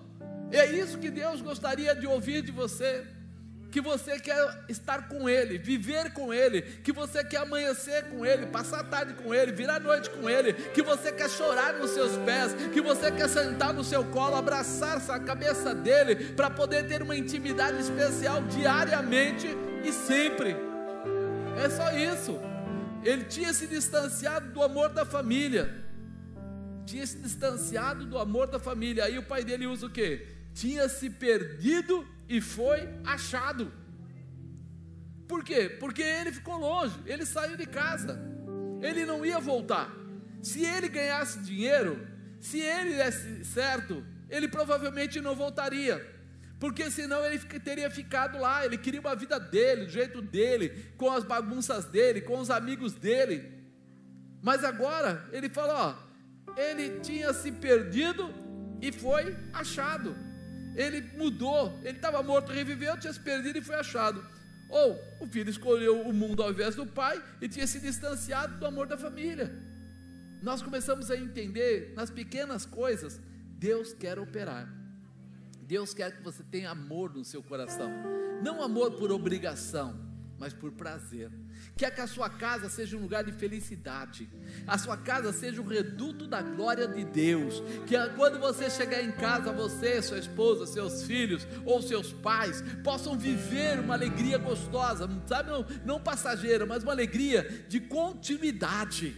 É 0.51 0.65
isso 0.65 0.97
que 0.97 1.11
Deus 1.11 1.41
gostaria 1.41 1.95
de 1.95 2.07
ouvir 2.07 2.41
de 2.41 2.51
você. 2.51 3.05
Que 3.71 3.81
você 3.81 4.19
quer 4.19 4.37
estar 4.67 5.07
com 5.07 5.29
Ele, 5.29 5.57
viver 5.57 6.11
com 6.13 6.33
Ele, 6.33 6.61
que 6.61 6.91
você 6.91 7.23
quer 7.23 7.37
amanhecer 7.37 8.05
com 8.05 8.25
Ele, 8.25 8.47
passar 8.47 8.79
a 8.79 8.83
tarde 8.83 9.13
com 9.13 9.33
Ele, 9.33 9.51
virar 9.51 9.75
a 9.75 9.79
noite 9.79 10.09
com 10.09 10.29
Ele, 10.29 10.53
que 10.53 10.81
você 10.81 11.11
quer 11.11 11.29
chorar 11.29 11.73
nos 11.73 11.91
seus 11.91 12.17
pés, 12.17 12.53
que 12.73 12.81
você 12.81 13.11
quer 13.11 13.29
sentar 13.29 13.73
no 13.73 13.83
seu 13.83 14.03
colo, 14.05 14.35
abraçar 14.35 14.99
a 15.09 15.19
cabeça 15.19 15.75
dele, 15.75 16.33
para 16.33 16.49
poder 16.49 16.87
ter 16.87 17.01
uma 17.01 17.15
intimidade 17.15 17.79
especial 17.79 18.41
diariamente 18.43 19.47
e 19.83 19.91
sempre. 19.91 20.55
É 21.63 21.69
só 21.69 21.91
isso. 21.91 22.39
Ele 23.03 23.23
tinha 23.25 23.53
se 23.53 23.67
distanciado 23.67 24.51
do 24.51 24.63
amor 24.63 24.89
da 24.89 25.05
família, 25.05 25.73
tinha 26.85 27.05
se 27.05 27.17
distanciado 27.17 28.05
do 28.05 28.17
amor 28.17 28.47
da 28.47 28.59
família. 28.59 29.05
Aí 29.05 29.17
o 29.17 29.23
pai 29.23 29.43
dele 29.43 29.67
usa 29.67 29.85
o 29.85 29.89
que? 29.89 30.25
Tinha 30.53 30.89
se 30.89 31.09
perdido 31.09 32.05
e 32.29 32.39
foi 32.39 32.87
achado. 33.03 33.73
Por 35.27 35.43
quê? 35.43 35.69
Porque 35.79 36.01
ele 36.01 36.31
ficou 36.31 36.57
longe, 36.57 36.95
ele 37.05 37.25
saiu 37.25 37.57
de 37.57 37.65
casa, 37.65 38.17
ele 38.81 39.05
não 39.05 39.25
ia 39.25 39.39
voltar. 39.39 39.91
Se 40.41 40.63
ele 40.63 40.87
ganhasse 40.87 41.39
dinheiro, 41.39 42.07
se 42.39 42.59
ele 42.61 42.95
desse 42.95 43.43
certo, 43.43 44.05
ele 44.29 44.47
provavelmente 44.47 45.19
não 45.19 45.35
voltaria 45.35 46.17
porque 46.59 46.91
senão 46.91 47.25
ele 47.25 47.39
teria 47.39 47.89
ficado 47.89 48.37
lá. 48.37 48.65
Ele 48.65 48.77
queria 48.77 48.99
uma 48.99 49.15
vida 49.15 49.39
dele, 49.39 49.85
do 49.85 49.91
jeito 49.91 50.21
dele, 50.21 50.91
com 50.97 51.09
as 51.09 51.23
bagunças 51.23 51.85
dele, 51.85 52.21
com 52.21 52.37
os 52.37 52.49
amigos 52.49 52.93
dele. 52.93 53.49
Mas 54.41 54.63
agora 54.63 55.25
ele 55.31 55.47
falou: 55.47 55.75
ó, 55.75 55.95
ele 56.57 56.99
tinha 56.99 57.31
se 57.31 57.51
perdido 57.51 58.29
e 58.81 58.91
foi 58.91 59.37
achado. 59.53 60.15
Ele 60.79 61.01
mudou, 61.17 61.77
ele 61.83 61.97
estava 61.97 62.23
morto, 62.23 62.53
reviveu, 62.53 62.97
tinha 62.97 63.11
se 63.11 63.19
perdido 63.19 63.57
e 63.57 63.61
foi 63.61 63.75
achado. 63.75 64.25
Ou 64.69 64.97
o 65.19 65.27
filho 65.27 65.49
escolheu 65.49 66.01
o 66.03 66.13
mundo 66.13 66.41
ao 66.41 66.51
invés 66.51 66.73
do 66.73 66.85
pai 66.85 67.21
e 67.41 67.49
tinha 67.49 67.67
se 67.67 67.81
distanciado 67.81 68.57
do 68.57 68.65
amor 68.65 68.87
da 68.87 68.97
família. 68.97 69.53
Nós 70.41 70.61
começamos 70.61 71.11
a 71.11 71.17
entender 71.17 71.91
nas 71.97 72.09
pequenas 72.09 72.65
coisas, 72.65 73.19
Deus 73.57 73.91
quer 73.91 74.17
operar. 74.17 74.73
Deus 75.63 75.93
quer 75.93 76.15
que 76.15 76.23
você 76.23 76.43
tenha 76.43 76.71
amor 76.71 77.13
no 77.13 77.25
seu 77.25 77.43
coração, 77.43 77.91
não 78.41 78.63
amor 78.63 78.91
por 78.91 79.11
obrigação, 79.11 79.99
mas 80.37 80.53
por 80.53 80.71
prazer. 80.71 81.29
Quer 81.79 81.91
que 81.91 82.01
a 82.01 82.07
sua 82.07 82.29
casa 82.29 82.67
seja 82.67 82.97
um 82.97 82.99
lugar 82.99 83.23
de 83.23 83.31
felicidade, 83.31 84.29
a 84.67 84.77
sua 84.77 84.97
casa 84.97 85.31
seja 85.31 85.61
um 85.61 85.65
reduto 85.65 86.27
da 86.27 86.41
glória 86.41 86.85
de 86.85 87.05
Deus. 87.05 87.63
Que 87.87 87.95
quando 88.17 88.37
você 88.37 88.69
chegar 88.69 89.01
em 89.01 89.13
casa, 89.13 89.53
você, 89.53 90.01
sua 90.01 90.17
esposa, 90.17 90.67
seus 90.67 91.03
filhos 91.03 91.47
ou 91.65 91.81
seus 91.81 92.11
pais 92.11 92.61
possam 92.83 93.17
viver 93.17 93.79
uma 93.79 93.93
alegria 93.93 94.37
gostosa, 94.37 95.09
sabe, 95.25 95.51
não, 95.51 95.65
não 95.85 96.01
passageira, 96.01 96.65
mas 96.65 96.83
uma 96.83 96.91
alegria 96.91 97.63
de 97.69 97.79
continuidade. 97.79 99.15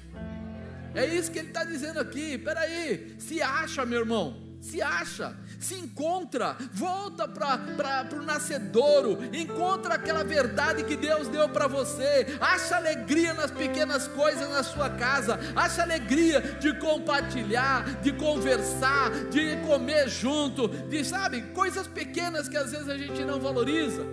É 0.94 1.04
isso 1.04 1.32
que 1.32 1.40
ele 1.40 1.48
está 1.48 1.64
dizendo 1.64 2.00
aqui. 2.00 2.38
Peraí, 2.38 3.16
se 3.18 3.42
acha, 3.42 3.84
meu 3.88 4.02
irmão, 4.02 4.40
se 4.62 4.84
acha, 4.84 5.36
se 5.62 5.76
encontra, 5.76 6.58
volta 6.74 7.28
para 7.28 8.08
o 8.14 8.24
nascedouro, 8.24 9.20
encontra 9.34 9.96
aquela 9.96 10.24
verdade 10.24 10.84
que 10.84 10.98
Deus 10.98 11.28
deu 11.28 11.48
para 11.48 11.68
você, 11.68 12.26
acha 12.40 12.76
alegria 12.76 13.34
nas 13.34 13.52
pequenas 13.52 14.08
coisas 14.08 14.50
na 14.50 14.64
sua 14.64 14.90
casa, 14.90 15.40
acha 15.56 15.84
alegria 15.84 16.42
de 16.42 16.78
compartilhar, 16.80 18.02
de 18.02 18.12
conversar, 18.14 19.12
de 19.30 19.58
comer 19.68 20.10
junto, 20.10 20.68
de 20.68 21.06
sabe, 21.06 21.42
coisas 21.54 21.88
pequenas 21.88 22.50
que 22.50 22.58
às 22.58 22.72
vezes 22.72 22.90
a 22.90 22.98
gente 22.98 23.24
não 23.24 23.40
valoriza. 23.40 24.04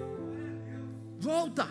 Volta. 1.18 1.66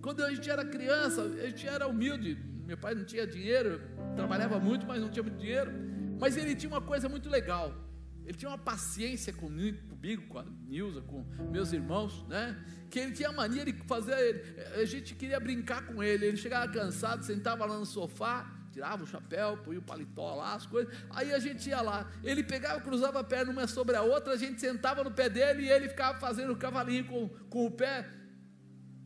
Quando 0.00 0.24
a 0.24 0.30
gente 0.30 0.48
era 0.48 0.64
criança, 0.64 1.22
a 1.22 1.46
gente 1.46 1.66
era 1.66 1.86
humilde, 1.86 2.38
meu 2.64 2.78
pai 2.78 2.94
não 2.94 3.04
tinha 3.04 3.26
dinheiro, 3.26 3.80
trabalhava 4.14 4.58
muito, 4.58 4.86
mas 4.86 5.00
não 5.00 5.08
tinha 5.08 5.22
muito 5.22 5.38
dinheiro. 5.38 5.72
Mas 6.18 6.36
ele 6.36 6.54
tinha 6.54 6.70
uma 6.70 6.80
coisa 6.80 7.08
muito 7.08 7.28
legal. 7.28 7.85
Ele 8.26 8.36
tinha 8.36 8.50
uma 8.50 8.58
paciência 8.58 9.32
comigo, 9.32 9.78
comigo, 9.88 10.26
com 10.26 10.40
a 10.40 10.44
Nilza, 10.66 11.00
com 11.00 11.24
meus 11.48 11.72
irmãos, 11.72 12.26
né? 12.26 12.60
Que 12.90 12.98
ele 12.98 13.12
tinha 13.12 13.30
mania 13.30 13.64
de 13.64 13.72
fazer. 13.84 14.74
A 14.74 14.84
gente 14.84 15.14
queria 15.14 15.38
brincar 15.38 15.86
com 15.86 16.02
ele. 16.02 16.26
Ele 16.26 16.36
chegava 16.36 16.70
cansado, 16.72 17.24
sentava 17.24 17.64
lá 17.64 17.78
no 17.78 17.86
sofá, 17.86 18.52
tirava 18.72 19.04
o 19.04 19.06
chapéu, 19.06 19.56
punha 19.58 19.78
o 19.78 19.82
paletó 19.82 20.34
lá, 20.34 20.54
as 20.54 20.66
coisas. 20.66 20.92
Aí 21.10 21.32
a 21.32 21.38
gente 21.38 21.68
ia 21.68 21.80
lá. 21.80 22.10
Ele 22.24 22.42
pegava, 22.42 22.80
cruzava 22.80 23.20
a 23.20 23.24
perna 23.24 23.52
uma 23.52 23.68
sobre 23.68 23.94
a 23.94 24.02
outra, 24.02 24.32
a 24.32 24.36
gente 24.36 24.60
sentava 24.60 25.04
no 25.04 25.12
pé 25.12 25.28
dele 25.28 25.62
e 25.62 25.70
ele 25.70 25.88
ficava 25.88 26.18
fazendo 26.18 26.52
o 26.52 26.56
cavalinho 26.56 27.04
com, 27.04 27.28
com 27.48 27.66
o 27.66 27.70
pé. 27.70 28.10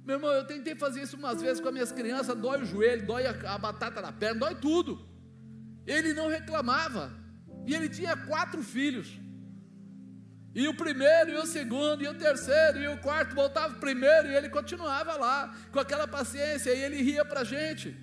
Meu 0.02 0.16
irmão, 0.16 0.30
eu 0.30 0.46
tentei 0.46 0.74
fazer 0.74 1.02
isso 1.02 1.18
umas 1.18 1.42
vezes 1.42 1.60
com 1.60 1.68
as 1.68 1.74
minhas 1.74 1.92
crianças, 1.92 2.34
dói 2.38 2.62
o 2.62 2.64
joelho, 2.64 3.06
dói 3.06 3.26
a, 3.26 3.54
a 3.54 3.58
batata 3.58 4.00
na 4.00 4.12
perna, 4.12 4.40
dói 4.40 4.54
tudo. 4.54 5.06
Ele 5.86 6.14
não 6.14 6.28
reclamava. 6.28 7.19
E 7.70 7.74
ele 7.76 7.88
tinha 7.88 8.16
quatro 8.16 8.60
filhos. 8.64 9.08
E 10.52 10.66
o 10.66 10.74
primeiro, 10.74 11.30
e 11.30 11.36
o 11.36 11.46
segundo, 11.46 12.02
e 12.02 12.08
o 12.08 12.14
terceiro, 12.14 12.80
e 12.82 12.88
o 12.88 12.98
quarto 12.98 13.32
voltava 13.32 13.74
primeiro, 13.74 14.26
e 14.26 14.34
ele 14.34 14.48
continuava 14.48 15.14
lá, 15.14 15.54
com 15.70 15.78
aquela 15.78 16.08
paciência, 16.08 16.74
e 16.74 16.82
ele 16.82 17.00
ria 17.00 17.24
para 17.24 17.42
a 17.42 17.44
gente. 17.44 17.96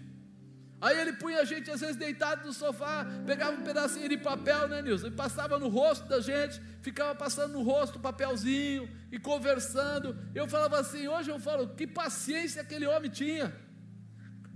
Aí 0.79 0.97
ele 0.97 1.11
punha 1.23 1.41
a 1.41 1.43
gente, 1.43 1.69
às 1.69 1.81
vezes, 1.81 1.97
deitado 1.97 2.47
no 2.47 2.53
sofá, 2.53 3.05
pegava 3.25 3.57
um 3.57 3.63
pedacinho 3.69 4.07
de 4.07 4.17
papel, 4.17 4.69
né, 4.69 4.81
Nilson? 4.81 5.07
E 5.07 5.11
passava 5.11 5.59
no 5.59 5.67
rosto 5.67 6.07
da 6.07 6.21
gente, 6.21 6.61
ficava 6.81 7.13
passando 7.13 7.51
no 7.51 7.61
rosto 7.61 7.97
o 7.97 7.99
papelzinho, 7.99 8.89
e 9.11 9.19
conversando. 9.19 10.17
Eu 10.33 10.47
falava 10.47 10.79
assim, 10.79 11.09
hoje 11.09 11.29
eu 11.29 11.39
falo, 11.39 11.75
que 11.75 11.85
paciência 11.85 12.61
aquele 12.61 12.87
homem 12.87 13.11
tinha. 13.11 13.53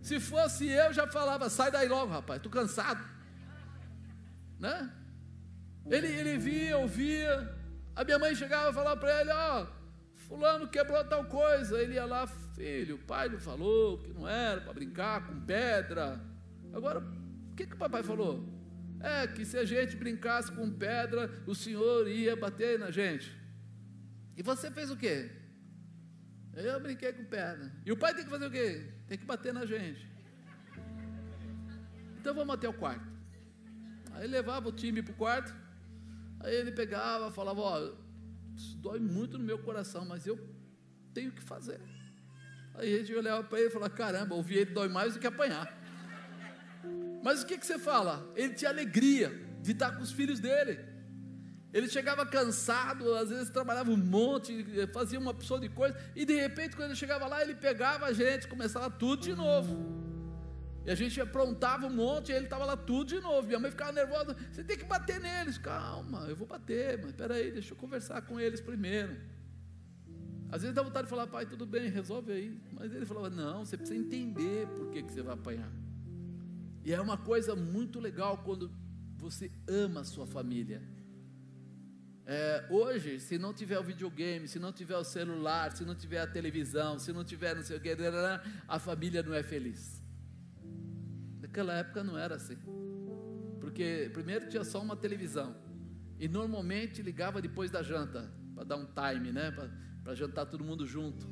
Se 0.02 0.22
fosse 0.22 0.70
eu, 0.70 0.94
já 0.94 1.06
falava, 1.06 1.50
sai 1.50 1.70
daí 1.70 1.90
logo, 1.90 2.14
rapaz, 2.14 2.38
estou 2.38 2.50
cansado 2.50 3.12
né? 4.62 4.90
Ele, 5.90 6.08
ele 6.08 6.38
via, 6.38 6.78
ouvia. 6.78 7.56
A 7.96 8.04
minha 8.04 8.20
mãe 8.20 8.36
chegava 8.36 8.70
e 8.70 8.74
falava 8.74 9.00
para 9.00 9.22
ele: 9.22 9.32
Ó, 9.32 9.64
oh, 9.64 9.68
Fulano 10.16 10.68
quebrou 10.68 11.04
tal 11.04 11.26
coisa. 11.26 11.82
Ele 11.82 11.94
ia 11.94 12.06
lá, 12.06 12.28
filho, 12.28 12.96
o 12.96 13.00
pai 13.00 13.30
não 13.30 13.40
falou 13.40 13.98
que 13.98 14.14
não 14.14 14.28
era 14.28 14.62
para 14.62 14.74
brincar 14.74 15.28
com 15.28 15.40
pedra. 15.42 16.22
Agora, 16.74 17.00
o 17.00 17.56
que, 17.56 17.66
que 17.66 17.74
o 17.74 17.78
papai 17.78 18.04
falou? 18.04 18.48
É 19.00 19.28
que 19.28 19.44
se 19.44 19.58
a 19.58 19.66
gente 19.66 19.96
brincasse 19.96 20.52
com 20.52 20.70
pedra, 20.72 21.30
o 21.48 21.56
senhor 21.56 22.08
ia 22.08 22.36
bater 22.36 22.78
na 22.78 22.92
gente. 22.92 23.36
E 24.38 24.44
você 24.44 24.70
fez 24.72 24.92
o 24.92 24.96
quê? 24.96 25.30
Eu 26.54 26.80
brinquei 26.80 27.12
com 27.14 27.26
pedra. 27.26 27.72
E 27.86 27.92
o 27.92 27.98
pai 27.98 28.14
tem 28.14 28.24
que 28.24 28.30
fazer 28.30 28.46
o 28.46 28.52
quê? 28.52 28.94
Tem 29.08 29.18
que 29.18 29.26
bater 29.26 29.54
na 29.54 29.66
gente. 29.66 30.08
Então 32.20 32.36
vamos 32.36 32.54
até 32.54 32.70
o 32.70 32.74
quarto. 32.74 33.06
Aí 34.14 34.28
levava 34.28 34.70
o 34.70 34.72
time 34.72 35.02
para 35.02 35.12
o 35.12 35.16
quarto, 35.16 35.56
aí 36.44 36.56
ele 36.56 36.72
pegava, 36.72 37.32
falava, 37.32 37.62
ó, 37.62 37.92
isso 38.56 38.78
dói 38.78 39.00
muito 39.00 39.38
no 39.38 39.44
meu 39.44 39.60
coração, 39.60 40.06
mas 40.06 40.26
eu 40.26 40.40
tenho 41.14 41.32
que 41.32 41.42
fazer. 41.42 41.80
Aí 42.76 42.94
a 42.94 42.98
gente 43.00 43.14
olhava 43.14 43.44
para 43.44 43.60
ele 43.60 43.68
e 43.68 43.72
falava, 43.72 43.94
caramba, 43.94 44.36
ouvir 44.36 44.58
ele 44.60 44.72
dói 44.72 44.88
mais 44.88 45.14
do 45.14 45.20
que 45.20 45.28
apanhar. 45.28 45.78
Mas 47.24 47.44
o 47.44 47.46
que, 47.46 47.58
que 47.58 47.66
você 47.66 47.78
fala? 47.78 48.32
Ele 48.36 48.54
tinha 48.54 48.72
alegria 48.72 49.30
de 49.62 49.72
estar 49.72 49.92
com 49.92 50.02
os 50.02 50.12
filhos 50.12 50.40
dele. 50.40 50.80
Ele 51.74 51.88
chegava 51.88 52.26
cansado, 52.26 53.14
às 53.16 53.30
vezes 53.30 53.50
trabalhava 53.50 53.92
um 53.92 53.98
monte, 53.98 54.66
fazia 54.92 55.20
uma 55.20 55.34
pessoa 55.34 55.60
de 55.60 55.70
coisa, 55.70 55.98
e 56.16 56.26
de 56.26 56.36
repente, 56.36 56.76
quando 56.76 56.90
ele 56.90 56.98
chegava 56.98 57.28
lá, 57.28 57.42
ele 57.42 57.56
pegava 57.56 58.08
a 58.08 58.14
gente, 58.14 58.48
começava 58.48 58.90
tudo 58.90 59.22
de 59.22 59.34
novo. 59.34 60.11
E 60.86 60.90
a 60.90 60.96
gente 60.96 61.22
aprontava 61.22 61.86
um 61.86 61.94
monte 61.94 62.32
e 62.32 62.36
ele 62.36 62.46
estava 62.46 62.66
lá 62.66 62.76
tudo 62.76 63.10
de 63.10 63.20
novo. 63.20 63.48
Minha 63.48 63.60
mãe 63.60 63.70
ficava 63.70 63.92
nervosa. 63.92 64.36
Você 64.52 64.64
tem 64.64 64.78
que 64.78 64.86
bater 64.86 65.20
neles. 65.20 65.58
Calma, 65.58 66.26
eu 66.28 66.36
vou 66.36 66.48
bater, 66.48 67.00
mas 67.02 67.12
peraí, 67.12 67.52
deixa 67.52 67.74
eu 67.74 67.78
conversar 67.78 68.22
com 68.24 68.40
eles 68.40 68.60
primeiro. 68.60 69.16
Às 70.52 70.64
vezes 70.64 70.76
dá 70.76 70.82
vontade 70.82 71.06
de 71.06 71.10
falar, 71.10 71.28
pai, 71.28 71.46
tudo 71.46 71.66
bem, 71.66 71.90
resolve 71.90 72.32
aí. 72.32 72.62
Mas 72.74 72.94
ele 72.94 73.06
falava, 73.06 73.30
não, 73.30 73.64
você 73.64 73.78
precisa 73.78 73.98
entender 73.98 74.68
por 74.68 74.90
que, 74.90 75.04
que 75.04 75.14
você 75.14 75.22
vai 75.22 75.36
apanhar. 75.36 75.72
E 76.84 76.92
é 76.92 77.00
uma 77.00 77.18
coisa 77.18 77.56
muito 77.56 78.00
legal 78.00 78.40
quando 78.40 78.72
você 79.18 79.52
ama 79.68 80.02
a 80.02 80.04
sua 80.04 80.26
família. 80.26 80.82
É, 82.26 82.66
hoje, 82.70 83.20
se 83.20 83.38
não 83.38 83.54
tiver 83.54 83.80
o 83.80 83.84
videogame, 83.84 84.48
se 84.48 84.58
não 84.58 84.74
tiver 84.74 84.98
o 84.98 85.04
celular, 85.04 85.76
se 85.76 85.86
não 85.86 85.96
tiver 85.96 86.20
a 86.20 86.28
televisão, 86.28 86.98
se 86.98 87.14
não 87.14 87.24
tiver 87.24 87.56
não 87.56 87.64
sei 87.64 87.78
o 87.78 87.80
que, 87.80 87.96
a 88.68 88.80
família 88.80 89.22
não 89.22 89.34
é 89.34 89.44
feliz. 89.44 90.02
Naquela 91.52 91.74
época 91.74 92.02
não 92.02 92.18
era 92.18 92.36
assim. 92.36 92.58
Porque 93.60 94.10
primeiro 94.14 94.48
tinha 94.48 94.64
só 94.64 94.82
uma 94.82 94.96
televisão. 94.96 95.54
E 96.18 96.26
normalmente 96.30 97.02
ligava 97.02 97.42
depois 97.42 97.70
da 97.70 97.84
janta, 97.84 98.32
para 98.56 98.64
dar 98.64 98.78
um 98.78 98.86
time, 98.86 99.34
né? 99.34 99.52
Para 100.02 100.16
jantar 100.16 100.46
todo 100.46 100.64
mundo 100.64 100.88
junto. 100.88 101.28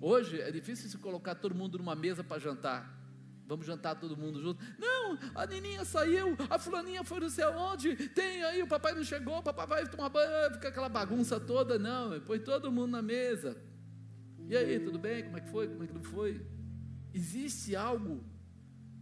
Hoje 0.00 0.40
é 0.40 0.50
difícil 0.50 0.88
se 0.88 0.96
colocar 0.96 1.34
todo 1.34 1.54
mundo 1.54 1.76
numa 1.76 1.94
mesa 1.94 2.24
para 2.24 2.38
jantar. 2.38 2.98
Vamos 3.46 3.66
jantar 3.66 3.96
todo 3.96 4.16
mundo 4.16 4.40
junto. 4.40 4.64
Não, 4.78 5.18
a 5.34 5.44
Nininha 5.44 5.84
saiu, 5.84 6.34
a 6.48 6.58
fulaninha 6.58 7.04
foi 7.04 7.20
não 7.20 7.28
sei 7.28 7.44
aonde, 7.44 7.94
tem 8.10 8.42
aí, 8.44 8.62
o 8.62 8.66
papai 8.66 8.94
não 8.94 9.04
chegou, 9.04 9.36
o 9.38 9.42
papai 9.42 9.66
vai 9.66 9.86
tomar 9.86 10.08
banho, 10.08 10.54
fica 10.54 10.68
aquela 10.68 10.88
bagunça 10.88 11.38
toda. 11.38 11.78
Não, 11.78 12.18
põe 12.20 12.38
todo 12.38 12.72
mundo 12.72 12.92
na 12.92 13.02
mesa. 13.02 13.54
E 14.48 14.56
aí, 14.56 14.80
tudo 14.80 14.98
bem? 14.98 15.24
Como 15.24 15.36
é 15.36 15.40
que 15.42 15.50
foi? 15.50 15.68
Como 15.68 15.84
é 15.84 15.86
que 15.86 15.92
não 15.92 16.02
foi? 16.02 16.40
Existe 17.12 17.76
algo 17.76 18.24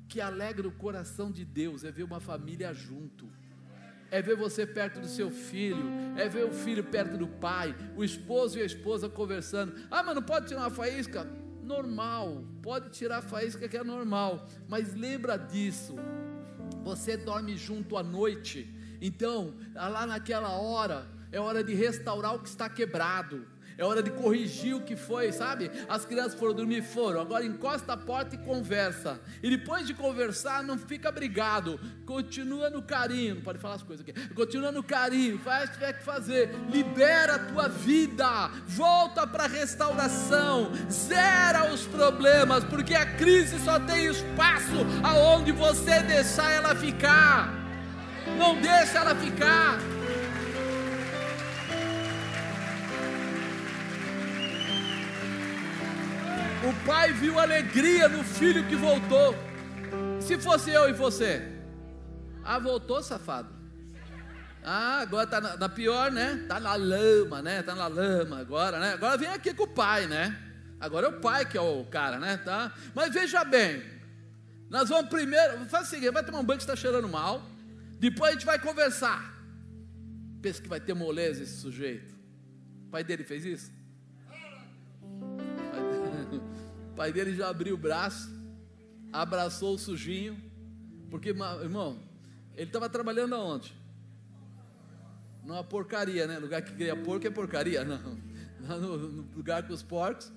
que 0.08 0.20
alegra 0.20 0.66
o 0.66 0.72
coração 0.72 1.30
de 1.30 1.44
Deus, 1.44 1.84
é 1.84 1.90
ver 1.90 2.04
uma 2.04 2.20
família 2.20 2.72
junto 2.72 3.26
é 4.08 4.22
ver 4.22 4.36
você 4.36 4.64
perto 4.64 5.00
do 5.00 5.08
seu 5.08 5.28
filho, 5.28 5.84
é 6.16 6.28
ver 6.28 6.44
o 6.44 6.52
filho 6.52 6.84
perto 6.84 7.18
do 7.18 7.26
pai, 7.26 7.74
o 7.96 8.04
esposo 8.04 8.56
e 8.56 8.62
a 8.62 8.64
esposa 8.64 9.08
conversando. 9.08 9.74
Ah, 9.90 10.00
mas 10.00 10.14
não 10.14 10.22
pode 10.22 10.46
tirar 10.46 10.60
uma 10.60 10.70
faísca? 10.70 11.26
normal, 11.66 12.44
pode 12.62 12.90
tirar 12.90 13.18
a 13.18 13.22
faísca 13.22 13.68
que 13.68 13.76
é 13.76 13.82
normal, 13.82 14.46
mas 14.68 14.94
lembra 14.94 15.36
disso. 15.36 15.96
Você 16.84 17.16
dorme 17.16 17.56
junto 17.56 17.96
à 17.96 18.02
noite, 18.02 18.72
então 19.00 19.54
lá 19.74 20.06
naquela 20.06 20.50
hora 20.50 21.06
é 21.32 21.40
hora 21.40 21.62
de 21.62 21.74
restaurar 21.74 22.34
o 22.34 22.38
que 22.38 22.48
está 22.48 22.68
quebrado 22.68 23.46
é 23.78 23.84
hora 23.84 24.02
de 24.02 24.10
corrigir 24.10 24.74
o 24.74 24.80
que 24.80 24.96
foi, 24.96 25.30
sabe? 25.32 25.70
As 25.86 26.06
crianças 26.06 26.34
foram 26.34 26.54
dormir, 26.54 26.82
foram. 26.82 27.20
Agora 27.20 27.44
encosta 27.44 27.92
a 27.92 27.96
porta 27.96 28.34
e 28.34 28.38
conversa. 28.38 29.20
E 29.42 29.50
depois 29.50 29.86
de 29.86 29.92
conversar, 29.92 30.62
não 30.62 30.78
fica 30.78 31.12
brigado. 31.12 31.78
Continua 32.06 32.70
no 32.70 32.80
carinho. 32.82 33.34
Não 33.34 33.42
pode 33.42 33.58
falar 33.58 33.74
as 33.74 33.82
coisas 33.82 34.06
aqui. 34.06 34.28
Continua 34.34 34.72
no 34.72 34.82
carinho. 34.82 35.38
Faz 35.38 35.64
o 35.64 35.72
que 35.72 35.74
tiver 35.74 35.92
que 35.92 36.04
fazer. 36.04 36.54
Libera 36.70 37.34
a 37.34 37.38
tua 37.38 37.68
vida. 37.68 38.48
Volta 38.66 39.26
para 39.26 39.44
a 39.44 39.48
restauração. 39.48 40.72
Zera 40.90 41.70
os 41.70 41.86
problemas. 41.86 42.64
Porque 42.64 42.94
a 42.94 43.04
crise 43.04 43.58
só 43.60 43.78
tem 43.78 44.06
espaço 44.06 44.86
aonde 45.02 45.52
você 45.52 46.02
deixar 46.02 46.50
ela 46.50 46.74
ficar. 46.74 47.52
Não 48.38 48.58
deixa 48.58 48.98
ela 48.98 49.14
ficar. 49.14 49.95
O 56.66 56.84
pai 56.84 57.12
viu 57.12 57.38
alegria 57.38 58.08
no 58.08 58.24
filho 58.24 58.66
que 58.66 58.74
voltou. 58.74 59.36
Se 60.20 60.36
fosse 60.36 60.70
eu 60.70 60.88
e 60.88 60.92
você, 60.92 61.40
ah, 62.42 62.58
voltou, 62.58 63.00
safado. 63.04 63.54
Ah, 64.64 64.98
agora 64.98 65.22
está 65.22 65.40
na, 65.40 65.56
na, 65.56 65.68
pior, 65.68 66.10
né? 66.10 66.40
Está 66.42 66.58
na 66.58 66.74
lama, 66.74 67.40
né? 67.40 67.60
Está 67.60 67.72
na 67.76 67.86
lama 67.86 68.40
agora, 68.40 68.80
né? 68.80 68.94
Agora 68.94 69.16
vem 69.16 69.28
aqui 69.28 69.54
com 69.54 69.62
o 69.62 69.68
pai, 69.68 70.08
né? 70.08 70.36
Agora 70.80 71.06
é 71.06 71.10
o 71.10 71.20
pai 71.20 71.46
que 71.46 71.56
é 71.56 71.60
o 71.60 71.84
cara, 71.84 72.18
né? 72.18 72.36
Tá? 72.38 72.74
Mas 72.92 73.14
veja 73.14 73.44
bem, 73.44 73.80
nós 74.68 74.88
vamos 74.88 75.08
primeiro, 75.08 75.66
faz 75.66 75.86
o 75.86 75.90
seguinte, 75.90 76.10
vai 76.10 76.24
tomar 76.24 76.40
um 76.40 76.44
banho 76.44 76.58
que 76.58 76.64
está 76.64 76.74
cheirando 76.74 77.08
mal, 77.08 77.46
depois 78.00 78.30
a 78.30 78.32
gente 78.32 78.44
vai 78.44 78.58
conversar. 78.58 79.40
Pensa 80.42 80.60
que 80.60 80.68
vai 80.68 80.80
ter 80.80 80.94
moleza 80.94 81.44
esse 81.44 81.60
sujeito. 81.60 82.12
O 82.88 82.90
pai 82.90 83.04
dele 83.04 83.22
fez 83.22 83.44
isso? 83.44 83.75
O 86.96 87.04
pai 87.04 87.12
dele 87.12 87.34
já 87.34 87.50
abriu 87.50 87.74
o 87.74 87.76
braço, 87.76 88.26
abraçou 89.12 89.74
o 89.74 89.78
sujinho, 89.78 90.34
porque, 91.10 91.28
irmão, 91.28 92.02
ele 92.54 92.68
estava 92.68 92.88
trabalhando 92.88 93.34
aonde? 93.34 93.76
Numa 95.44 95.62
porcaria, 95.62 96.26
né? 96.26 96.38
Lugar 96.38 96.62
que 96.62 96.72
cria 96.72 96.96
porco 96.96 97.26
é 97.26 97.30
porcaria, 97.30 97.84
não. 97.84 98.18
No, 98.66 98.96
no 98.96 99.36
lugar 99.36 99.64
com 99.66 99.74
os 99.74 99.82
porcos. 99.82 100.32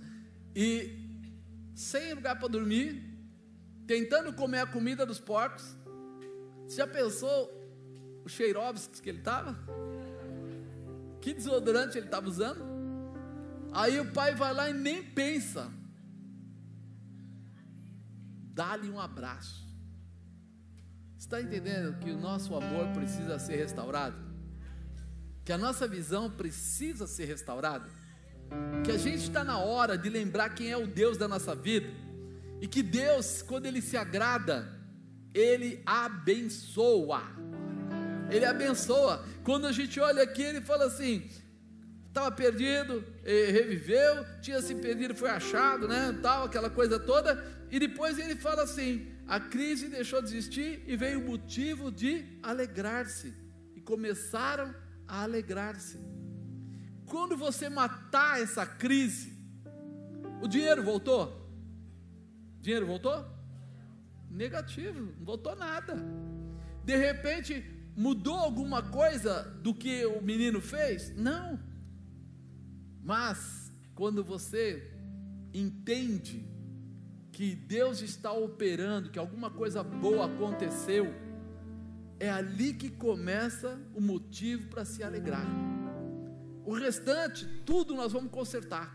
E 0.53 0.99
sem 1.73 2.13
lugar 2.13 2.37
para 2.37 2.49
dormir, 2.49 3.01
tentando 3.87 4.33
comer 4.33 4.59
a 4.59 4.67
comida 4.67 5.05
dos 5.05 5.17
porcos. 5.17 5.77
Você 6.67 6.75
já 6.75 6.85
pensou 6.85 7.49
o 8.25 8.27
Cheirovski 8.27 9.01
que 9.01 9.09
ele 9.09 9.19
estava? 9.19 9.57
Que 11.21 11.33
desodorante 11.33 11.97
ele 11.97 12.07
estava 12.07 12.27
usando? 12.27 12.63
Aí 13.71 13.97
o 13.97 14.11
pai 14.11 14.35
vai 14.35 14.53
lá 14.53 14.69
e 14.69 14.73
nem 14.73 15.01
pensa 15.01 15.78
dá-lhe 18.59 18.89
um 18.89 18.99
abraço. 18.99 19.65
Está 21.17 21.39
entendendo 21.39 21.97
que 21.99 22.11
o 22.11 22.17
nosso 22.17 22.53
amor 22.53 22.89
precisa 22.89 23.39
ser 23.39 23.55
restaurado? 23.55 24.17
Que 25.45 25.53
a 25.53 25.57
nossa 25.57 25.87
visão 25.87 26.29
precisa 26.29 27.07
ser 27.07 27.23
restaurada? 27.23 27.89
Que 28.83 28.91
a 28.91 28.97
gente 28.97 29.23
está 29.23 29.45
na 29.45 29.59
hora 29.59 29.97
de 29.97 30.09
lembrar 30.09 30.49
quem 30.49 30.69
é 30.69 30.77
o 30.77 30.85
Deus 30.85 31.17
da 31.17 31.25
nossa 31.25 31.55
vida 31.55 31.89
e 32.59 32.67
que 32.67 32.83
Deus, 32.83 33.41
quando 33.41 33.65
Ele 33.65 33.81
se 33.81 33.95
agrada, 33.95 34.67
Ele 35.33 35.81
abençoa. 35.85 37.23
Ele 38.29 38.43
abençoa. 38.43 39.23
Quando 39.41 39.67
a 39.67 39.71
gente 39.71 40.01
olha 40.01 40.23
aqui, 40.23 40.41
Ele 40.41 40.59
fala 40.59 40.83
assim: 40.87 41.29
estava 42.09 42.29
perdido, 42.29 43.05
reviveu, 43.23 44.25
tinha 44.41 44.61
se 44.61 44.75
perdido, 44.75 45.15
foi 45.15 45.29
achado, 45.29 45.87
né? 45.87 46.19
Tal, 46.21 46.43
aquela 46.43 46.69
coisa 46.69 46.99
toda. 46.99 47.57
E 47.71 47.79
depois 47.79 48.17
ele 48.17 48.35
fala 48.35 48.63
assim: 48.63 49.11
a 49.27 49.39
crise 49.39 49.89
deixou 49.89 50.21
de 50.21 50.29
existir 50.29 50.83
e 50.87 50.95
veio 50.95 51.19
o 51.19 51.25
motivo 51.25 51.91
de 51.91 52.25
alegrar-se. 52.41 53.33
E 53.75 53.81
começaram 53.81 54.73
a 55.07 55.23
alegrar-se. 55.23 55.99
Quando 57.05 57.37
você 57.37 57.69
matar 57.69 58.41
essa 58.41 58.65
crise, 58.65 59.37
o 60.41 60.47
dinheiro 60.47 60.83
voltou? 60.83 61.47
Dinheiro 62.61 62.85
voltou? 62.85 63.25
Negativo, 64.29 65.13
não 65.17 65.25
voltou 65.25 65.55
nada. 65.55 65.95
De 66.83 66.95
repente, 66.95 67.63
mudou 67.95 68.35
alguma 68.35 68.81
coisa 68.81 69.43
do 69.61 69.73
que 69.73 70.05
o 70.05 70.21
menino 70.21 70.61
fez? 70.61 71.15
Não. 71.15 71.59
Mas, 73.01 73.71
quando 73.95 74.23
você 74.23 74.91
entende 75.53 76.47
que 77.39 77.55
Deus 77.55 78.01
está 78.01 78.33
operando, 78.33 79.09
que 79.09 79.17
alguma 79.17 79.49
coisa 79.49 79.81
boa 79.81 80.25
aconteceu, 80.25 81.15
é 82.19 82.29
ali 82.29 82.73
que 82.73 82.89
começa 82.89 83.79
o 83.95 84.01
motivo 84.01 84.67
para 84.67 84.83
se 84.83 85.01
alegrar. 85.01 85.47
O 86.65 86.73
restante, 86.73 87.47
tudo 87.65 87.95
nós 87.95 88.11
vamos 88.11 88.29
consertar. 88.29 88.93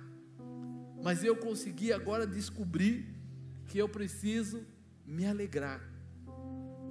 Mas 1.03 1.25
eu 1.25 1.35
consegui 1.35 1.91
agora 1.91 2.27
descobrir 2.27 3.17
que 3.67 3.79
eu 3.79 3.89
preciso 3.89 4.63
me 5.07 5.25
alegrar. 5.25 5.81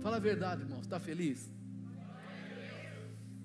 Fala 0.01 0.15
a 0.15 0.19
verdade, 0.19 0.63
irmão, 0.63 0.79
está 0.79 0.99
feliz? 0.99 1.51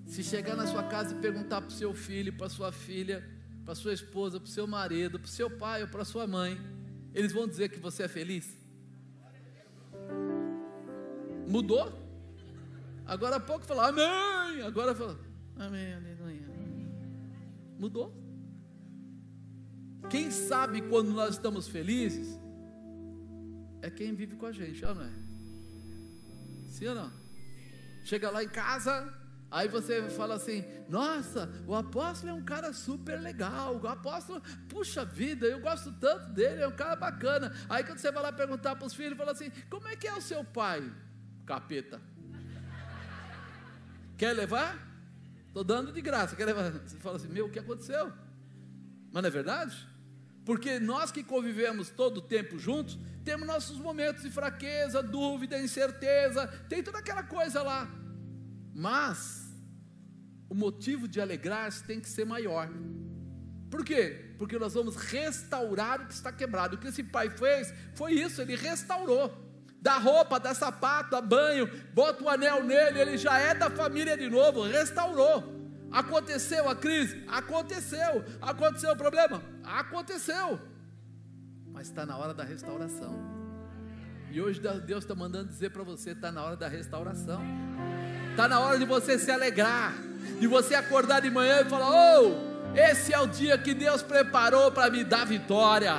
Se 0.07 0.23
chegar 0.23 0.55
na 0.55 0.65
sua 0.65 0.81
casa 0.81 1.13
e 1.13 1.21
perguntar 1.21 1.61
para 1.61 1.69
o 1.69 1.73
seu 1.73 1.93
filho, 1.93 2.35
para 2.35 2.49
sua 2.49 2.71
filha, 2.71 3.23
para 3.63 3.75
sua 3.75 3.93
esposa, 3.93 4.39
para 4.39 4.47
o 4.47 4.51
seu 4.51 4.65
marido, 4.65 5.19
para 5.19 5.27
o 5.27 5.29
seu 5.29 5.47
pai 5.47 5.83
ou 5.83 5.87
para 5.89 6.03
sua 6.03 6.25
mãe, 6.25 6.78
eles 7.13 7.31
vão 7.31 7.47
dizer 7.47 7.69
que 7.69 7.79
você 7.79 8.03
é 8.03 8.07
feliz? 8.07 8.57
Mudou? 11.47 11.91
Agora 13.05 13.37
há 13.37 13.39
pouco 13.39 13.65
falou 13.65 13.83
amém, 13.83 14.61
agora 14.61 14.93
fala 14.93 15.19
amém, 15.57 15.93
aleluia. 15.93 16.47
Mudou? 17.79 18.13
Quem 20.09 20.29
sabe 20.29 20.81
quando 20.83 21.11
nós 21.11 21.35
estamos 21.35 21.67
felizes 21.67 22.39
é 23.81 23.89
quem 23.89 24.13
vive 24.13 24.35
com 24.35 24.45
a 24.45 24.51
gente, 24.51 24.83
é? 24.83 26.69
Sim 26.69 26.87
ou 26.87 26.95
não? 26.95 27.11
Chega 28.03 28.29
lá 28.29 28.43
em 28.43 28.49
casa, 28.49 29.13
Aí 29.51 29.67
você 29.67 30.09
fala 30.09 30.35
assim: 30.35 30.63
nossa, 30.87 31.49
o 31.65 31.75
apóstolo 31.75 32.31
é 32.31 32.33
um 32.33 32.43
cara 32.43 32.71
super 32.71 33.19
legal. 33.19 33.77
O 33.77 33.87
apóstolo, 33.87 34.41
puxa 34.67 35.03
vida, 35.03 35.47
eu 35.47 35.59
gosto 35.59 35.91
tanto 35.93 36.31
dele, 36.31 36.61
é 36.61 36.67
um 36.67 36.75
cara 36.75 36.95
bacana. 36.95 37.51
Aí 37.67 37.83
quando 37.83 37.97
você 37.97 38.11
vai 38.11 38.21
lá 38.21 38.31
perguntar 38.31 38.75
para 38.75 38.85
os 38.85 38.93
filhos, 38.93 39.17
fala 39.17 39.31
assim: 39.31 39.51
como 39.69 39.87
é 39.87 39.95
que 39.95 40.07
é 40.07 40.13
o 40.13 40.21
seu 40.21 40.43
pai? 40.43 40.83
Capeta. 41.45 41.99
Quer 44.17 44.33
levar? 44.33 44.77
Estou 45.47 45.63
dando 45.63 45.91
de 45.91 46.01
graça. 46.01 46.35
Quer 46.35 46.45
levar? 46.45 46.71
Você 46.71 46.97
fala 46.97 47.15
assim: 47.15 47.29
meu, 47.29 47.47
o 47.47 47.49
que 47.49 47.59
aconteceu? 47.59 48.13
Mas 49.11 49.23
não 49.23 49.27
é 49.27 49.31
verdade? 49.31 49.87
Porque 50.45 50.79
nós 50.79 51.11
que 51.11 51.23
convivemos 51.23 51.89
todo 51.89 52.17
o 52.17 52.21
tempo 52.21 52.59
juntos, 52.59 52.99
temos 53.25 53.47
nossos 53.47 53.79
momentos 53.79 54.23
de 54.23 54.29
fraqueza, 54.29 55.01
dúvida, 55.01 55.59
incerteza, 55.59 56.47
tem 56.69 56.83
toda 56.83 56.99
aquela 56.99 57.23
coisa 57.23 57.63
lá. 57.63 57.89
Mas 58.73 59.38
o 60.49 60.55
motivo 60.55 61.07
de 61.07 61.21
alegrar-se 61.21 61.83
tem 61.83 61.99
que 61.99 62.09
ser 62.09 62.25
maior. 62.25 62.69
Por 63.69 63.85
quê? 63.85 64.33
Porque 64.37 64.57
nós 64.57 64.73
vamos 64.73 64.95
restaurar 64.95 66.01
o 66.01 66.07
que 66.07 66.13
está 66.13 66.31
quebrado. 66.31 66.75
O 66.75 66.79
que 66.79 66.87
esse 66.87 67.03
pai 67.03 67.29
fez 67.29 67.73
foi 67.93 68.13
isso, 68.13 68.41
ele 68.41 68.55
restaurou. 68.55 69.47
Dá 69.81 69.97
roupa, 69.97 70.39
dá 70.39 70.53
sapato, 70.53 71.11
dá 71.11 71.21
banho, 71.21 71.69
bota 71.93 72.23
o 72.23 72.29
anel 72.29 72.63
nele, 72.63 72.99
ele 72.99 73.17
já 73.17 73.37
é 73.39 73.53
da 73.53 73.69
família 73.69 74.17
de 74.17 74.29
novo, 74.29 74.63
restaurou. 74.63 75.59
Aconteceu 75.91 76.67
a 76.67 76.75
crise? 76.75 77.23
Aconteceu. 77.27 78.25
Aconteceu 78.41 78.91
o 78.91 78.97
problema? 78.97 79.41
Aconteceu. 79.63 80.59
mas 81.71 81.87
está 81.87 82.05
na 82.05 82.17
hora 82.17 82.33
da 82.33 82.43
restauração. 82.43 83.39
E 84.31 84.41
hoje 84.41 84.59
Deus 84.59 85.03
está 85.03 85.15
mandando 85.15 85.49
dizer 85.49 85.71
para 85.71 85.83
você: 85.83 86.11
está 86.11 86.31
na 86.31 86.43
hora 86.43 86.57
da 86.57 86.67
restauração. 86.67 87.41
Está 88.31 88.47
na 88.47 88.59
hora 88.59 88.77
de 88.77 88.85
você 88.85 89.17
se 89.17 89.31
alegrar, 89.31 89.93
de 90.39 90.47
você 90.47 90.75
acordar 90.75 91.21
de 91.21 91.29
manhã 91.29 91.61
e 91.61 91.65
falar: 91.65 91.89
Oh, 92.19 92.49
esse 92.75 93.13
é 93.13 93.19
o 93.19 93.27
dia 93.27 93.57
que 93.57 93.73
Deus 93.73 94.01
preparou 94.01 94.71
para 94.71 94.89
me 94.89 95.03
dar 95.03 95.25
vitória. 95.25 95.93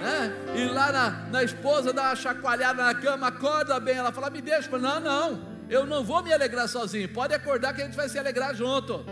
Né? 0.00 0.32
E 0.56 0.64
lá 0.64 0.90
na, 0.90 1.10
na 1.30 1.44
esposa 1.44 1.92
dá 1.92 2.04
uma 2.04 2.16
chacoalhada 2.16 2.82
na 2.82 2.94
cama, 2.94 3.28
acorda 3.28 3.78
bem. 3.78 3.96
Ela 3.96 4.12
fala: 4.12 4.30
Me 4.30 4.40
deixa. 4.40 4.70
Não, 4.78 5.00
não, 5.00 5.40
eu 5.68 5.86
não 5.86 6.02
vou 6.02 6.22
me 6.22 6.32
alegrar 6.32 6.68
sozinho. 6.68 7.08
Pode 7.08 7.34
acordar 7.34 7.74
que 7.74 7.82
a 7.82 7.84
gente 7.84 7.96
vai 7.96 8.08
se 8.08 8.18
alegrar 8.18 8.54
junto. 8.54 9.04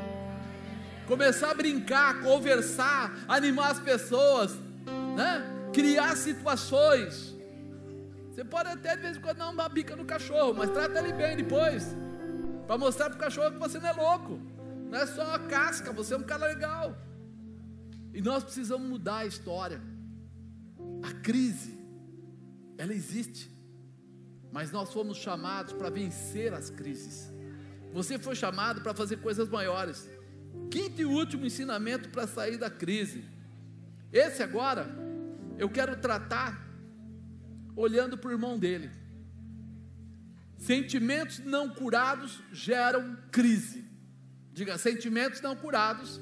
Começar 1.07 1.53
a 1.53 1.55
brincar, 1.55 2.21
conversar, 2.21 3.15
animar 3.27 3.71
as 3.71 3.79
pessoas, 3.81 4.55
né? 5.17 5.43
criar 5.73 6.17
situações. 6.17 7.35
Você 8.31 8.45
pode 8.45 8.69
até 8.69 8.95
de 8.95 9.03
vez 9.03 9.17
em 9.17 9.21
quando 9.21 9.39
dar 9.39 9.49
uma 9.49 9.69
bica 9.69 9.97
no 9.97 10.05
cachorro, 10.05 10.55
mas 10.55 10.71
trata 10.71 10.99
ele 10.99 11.13
bem 11.13 11.37
depois. 11.37 11.97
Para 12.69 12.77
mostrar 12.77 13.09
para 13.09 13.17
o 13.17 13.19
cachorro 13.19 13.53
que 13.53 13.59
você 13.59 13.79
não 13.81 13.89
é 13.89 13.93
louco. 13.93 14.39
Não 14.91 14.99
é 14.99 15.07
só 15.07 15.25
uma 15.25 15.39
casca, 15.39 15.91
você 15.91 16.13
é 16.13 16.19
um 16.19 16.23
cara 16.23 16.47
legal. 16.47 16.95
E 18.13 18.21
nós 18.21 18.45
precisamos 18.45 18.87
mudar 18.87 19.19
a 19.19 19.27
história. 19.27 19.81
A 21.03 21.15
crise, 21.15 21.79
ela 22.77 22.93
existe. 22.93 23.51
Mas 24.53 24.71
nós 24.71 24.93
fomos 24.93 25.17
chamados 25.17 25.73
para 25.73 25.89
vencer 25.89 26.53
as 26.53 26.69
crises. 26.69 27.33
Você 27.95 28.19
foi 28.19 28.37
chamado 28.37 28.83
para 28.83 28.93
fazer 28.93 29.17
coisas 29.17 29.49
maiores. 29.49 30.07
Quinto 30.71 31.01
e 31.01 31.07
último 31.07 31.47
ensinamento 31.47 32.11
para 32.11 32.27
sair 32.27 32.59
da 32.59 32.69
crise. 32.69 33.25
Esse 34.13 34.43
agora, 34.43 34.87
eu 35.57 35.71
quero 35.71 35.97
tratar 35.97 36.69
olhando 37.75 38.19
para 38.19 38.29
o 38.29 38.33
irmão 38.33 38.59
dele. 38.59 38.91
Sentimentos 40.59 41.39
não 41.39 41.71
curados 41.71 42.43
geram 42.53 43.17
crise. 43.31 43.89
Diga, 44.53 44.77
sentimentos 44.77 45.41
não 45.41 45.55
curados 45.55 46.21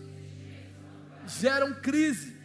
geram 1.27 1.75
crise. 1.75 2.37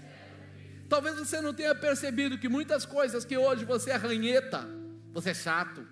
Talvez 0.87 1.15
você 1.17 1.41
não 1.41 1.53
tenha 1.53 1.75
percebido 1.75 2.37
que 2.37 2.49
muitas 2.49 2.85
coisas 2.85 3.23
que 3.23 3.37
hoje 3.37 3.65
você 3.65 3.91
é 3.91 3.95
ranheta, 3.95 4.67
você 5.13 5.29
é 5.29 5.33
chato, 5.33 5.85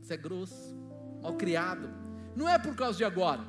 você 0.00 0.14
é 0.14 0.16
grosso, 0.16 0.74
mal 1.20 1.36
criado, 1.36 1.90
não 2.34 2.48
é 2.48 2.58
por 2.58 2.74
causa 2.74 2.96
de 2.96 3.04
agora, 3.04 3.44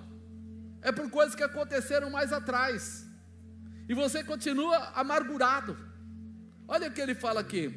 é 0.82 0.92
por 0.92 1.10
coisas 1.10 1.36
que 1.36 1.44
aconteceram 1.44 2.10
mais 2.10 2.34
atrás, 2.34 3.08
e 3.88 3.94
você 3.94 4.24
continua 4.24 4.92
amargurado. 4.96 5.78
Olha 6.68 6.90
o 6.90 6.92
que 6.92 7.00
ele 7.00 7.16
fala 7.16 7.40
aqui: 7.42 7.74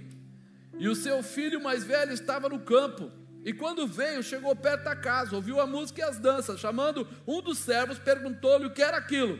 e 0.78 0.88
o 0.88 0.94
seu 0.94 1.22
filho 1.22 1.62
mais 1.62 1.84
velho 1.84 2.12
estava 2.12 2.48
no 2.48 2.60
campo, 2.60 3.12
e 3.46 3.52
quando 3.52 3.86
veio, 3.86 4.24
chegou 4.24 4.56
perto 4.56 4.82
da 4.82 4.96
casa, 4.96 5.36
ouviu 5.36 5.60
a 5.60 5.68
música 5.68 6.00
e 6.00 6.04
as 6.04 6.18
danças, 6.18 6.58
chamando 6.58 7.06
um 7.24 7.40
dos 7.40 7.58
servos, 7.58 7.96
perguntou-lhe 7.96 8.66
o 8.66 8.72
que 8.72 8.82
era 8.82 8.96
aquilo, 8.96 9.38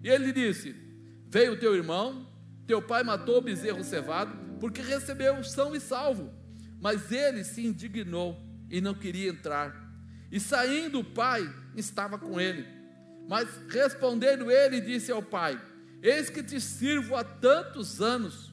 e 0.00 0.08
ele 0.08 0.32
disse: 0.32 0.76
Veio 1.26 1.58
teu 1.58 1.74
irmão, 1.74 2.24
teu 2.68 2.80
pai 2.80 3.02
matou 3.02 3.38
o 3.38 3.42
bezerro 3.42 3.82
cevado, 3.82 4.32
porque 4.60 4.80
recebeu 4.80 5.42
são 5.42 5.74
e 5.74 5.80
salvo. 5.80 6.32
Mas 6.80 7.10
ele 7.10 7.42
se 7.42 7.66
indignou 7.66 8.40
e 8.70 8.80
não 8.80 8.94
queria 8.94 9.28
entrar. 9.28 9.74
E 10.30 10.38
saindo 10.38 11.00
o 11.00 11.04
pai, 11.04 11.52
estava 11.74 12.16
com 12.16 12.40
ele. 12.40 12.64
Mas 13.28 13.48
respondendo 13.70 14.52
ele, 14.52 14.80
disse 14.80 15.10
ao 15.10 15.20
pai: 15.20 15.60
Eis 16.00 16.30
que 16.30 16.44
te 16.44 16.60
sirvo 16.60 17.16
há 17.16 17.24
tantos 17.24 18.00
anos, 18.00 18.52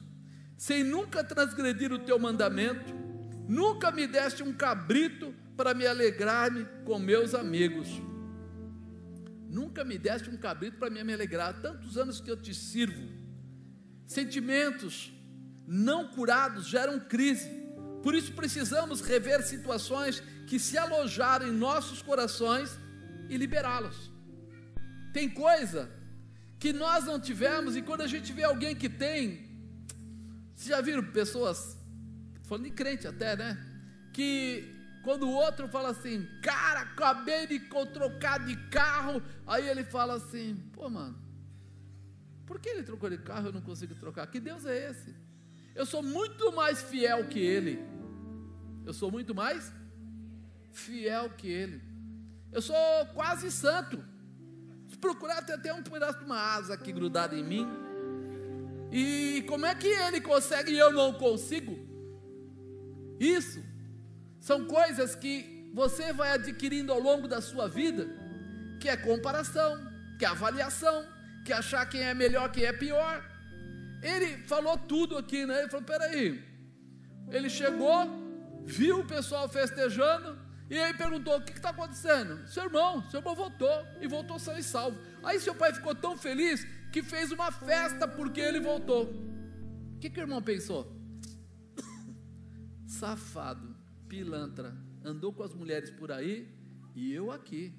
sem 0.56 0.82
nunca 0.82 1.22
transgredir 1.22 1.92
o 1.92 1.98
teu 2.00 2.18
mandamento, 2.18 3.05
nunca 3.48 3.90
me 3.90 4.06
deste 4.06 4.42
um 4.42 4.52
cabrito 4.52 5.34
para 5.56 5.74
me 5.74 5.86
alegrar-me 5.86 6.66
com 6.84 6.98
meus 6.98 7.34
amigos. 7.34 7.88
Nunca 9.48 9.84
me 9.84 9.96
deste 9.96 10.28
um 10.28 10.36
cabrito 10.36 10.78
para 10.78 10.90
me 10.90 11.12
alegrar, 11.12 11.60
tantos 11.60 11.96
anos 11.96 12.20
que 12.20 12.30
eu 12.30 12.36
te 12.36 12.54
sirvo. 12.54 13.08
Sentimentos 14.06 15.12
não 15.66 16.08
curados 16.08 16.66
geram 16.66 17.00
crise. 17.00 17.48
Por 18.02 18.14
isso 18.14 18.32
precisamos 18.32 19.00
rever 19.00 19.42
situações 19.42 20.22
que 20.46 20.58
se 20.58 20.76
alojaram 20.78 21.48
em 21.48 21.52
nossos 21.52 22.02
corações 22.02 22.78
e 23.28 23.36
liberá-los. 23.36 24.12
Tem 25.12 25.28
coisa 25.28 25.90
que 26.58 26.72
nós 26.72 27.04
não 27.04 27.18
tivemos, 27.18 27.76
e 27.76 27.82
quando 27.82 28.02
a 28.02 28.06
gente 28.06 28.32
vê 28.32 28.44
alguém 28.44 28.74
que 28.74 28.88
tem, 28.88 29.46
vocês 30.54 30.68
já 30.68 30.80
viram 30.80 31.02
pessoas, 31.02 31.76
falando 32.46 32.64
de 32.64 32.70
crente 32.70 33.06
até, 33.06 33.36
né? 33.36 33.58
Que 34.12 34.74
quando 35.02 35.28
o 35.28 35.32
outro 35.32 35.68
fala 35.68 35.90
assim, 35.90 36.26
cara, 36.42 36.80
acabei 36.80 37.46
de 37.46 37.60
trocar 37.92 38.44
de 38.44 38.56
carro, 38.70 39.22
aí 39.46 39.68
ele 39.68 39.84
fala 39.84 40.14
assim, 40.14 40.56
pô, 40.72 40.88
mano, 40.88 41.16
por 42.46 42.58
que 42.58 42.68
ele 42.68 42.82
trocou 42.82 43.10
de 43.10 43.18
carro 43.18 43.46
e 43.46 43.48
eu 43.48 43.52
não 43.52 43.60
consigo 43.60 43.94
trocar? 43.94 44.26
Que 44.28 44.40
Deus 44.40 44.64
é 44.64 44.90
esse? 44.90 45.14
Eu 45.74 45.84
sou 45.84 46.02
muito 46.02 46.52
mais 46.52 46.82
fiel 46.82 47.26
que 47.28 47.38
ele. 47.38 47.78
Eu 48.84 48.94
sou 48.94 49.10
muito 49.10 49.34
mais 49.34 49.72
fiel 50.72 51.30
que 51.30 51.48
ele. 51.48 51.82
Eu 52.50 52.62
sou 52.62 52.76
quase 53.14 53.50
santo. 53.50 54.02
Se 54.88 54.96
procurar, 54.96 55.42
tem 55.42 55.54
até 55.54 55.74
um 55.74 55.82
pedaço 55.82 56.18
de 56.20 56.24
uma 56.24 56.54
asa 56.54 56.74
aqui 56.74 56.92
grudada 56.92 57.36
em 57.36 57.44
mim. 57.44 57.68
E 58.90 59.44
como 59.46 59.66
é 59.66 59.74
que 59.74 59.88
ele 59.88 60.20
consegue 60.20 60.72
e 60.72 60.78
eu 60.78 60.92
não 60.92 61.12
consigo? 61.12 61.85
Isso 63.18 63.62
são 64.40 64.66
coisas 64.66 65.14
que 65.14 65.70
você 65.74 66.12
vai 66.12 66.30
adquirindo 66.32 66.92
ao 66.92 67.00
longo 67.00 67.28
da 67.28 67.40
sua 67.40 67.68
vida, 67.68 68.08
que 68.80 68.88
é 68.88 68.96
comparação, 68.96 69.78
que 70.18 70.24
é 70.24 70.28
avaliação, 70.28 71.06
que 71.44 71.52
é 71.52 71.56
achar 71.56 71.84
quem 71.86 72.02
é 72.02 72.14
melhor, 72.14 72.50
quem 72.50 72.64
é 72.64 72.72
pior. 72.72 73.22
Ele 74.02 74.38
falou 74.44 74.76
tudo 74.78 75.16
aqui, 75.16 75.44
né? 75.46 75.60
Ele 75.60 75.68
falou: 75.68 75.86
peraí. 75.86 76.44
Ele 77.30 77.50
chegou, 77.50 78.08
viu 78.64 79.00
o 79.00 79.06
pessoal 79.06 79.48
festejando, 79.48 80.38
e 80.70 80.78
aí 80.78 80.94
perguntou: 80.94 81.36
o 81.36 81.42
que 81.42 81.52
está 81.52 81.70
acontecendo? 81.70 82.46
Seu 82.46 82.64
irmão, 82.64 83.02
seu 83.10 83.20
irmão 83.20 83.34
voltou 83.34 83.86
e 84.00 84.06
voltou 84.06 84.38
são 84.38 84.56
e 84.58 84.62
salvo. 84.62 84.98
Aí 85.22 85.40
seu 85.40 85.54
pai 85.54 85.72
ficou 85.72 85.94
tão 85.94 86.16
feliz 86.16 86.66
que 86.92 87.02
fez 87.02 87.30
uma 87.32 87.50
festa 87.52 88.06
porque 88.08 88.40
ele 88.40 88.60
voltou. 88.60 89.04
O 89.94 89.98
que, 89.98 90.10
que 90.10 90.20
o 90.20 90.22
irmão 90.22 90.42
pensou? 90.42 90.92
Safado, 92.86 93.74
pilantra, 94.08 94.76
andou 95.04 95.32
com 95.32 95.42
as 95.42 95.52
mulheres 95.52 95.90
por 95.90 96.12
aí 96.12 96.48
e 96.94 97.12
eu 97.12 97.30
aqui. 97.30 97.74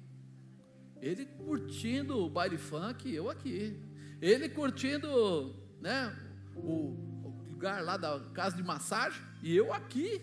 Ele 1.00 1.24
curtindo 1.24 2.18
o 2.18 2.28
baile 2.28 2.58
funk, 2.58 3.12
eu 3.12 3.30
aqui. 3.30 3.80
Ele 4.20 4.48
curtindo, 4.48 5.56
né, 5.80 6.14
o, 6.54 6.94
o 7.24 7.44
lugar 7.50 7.82
lá 7.82 7.96
da 7.96 8.20
casa 8.34 8.56
de 8.56 8.62
massagem 8.62 9.22
e 9.42 9.56
eu 9.56 9.72
aqui. 9.72 10.20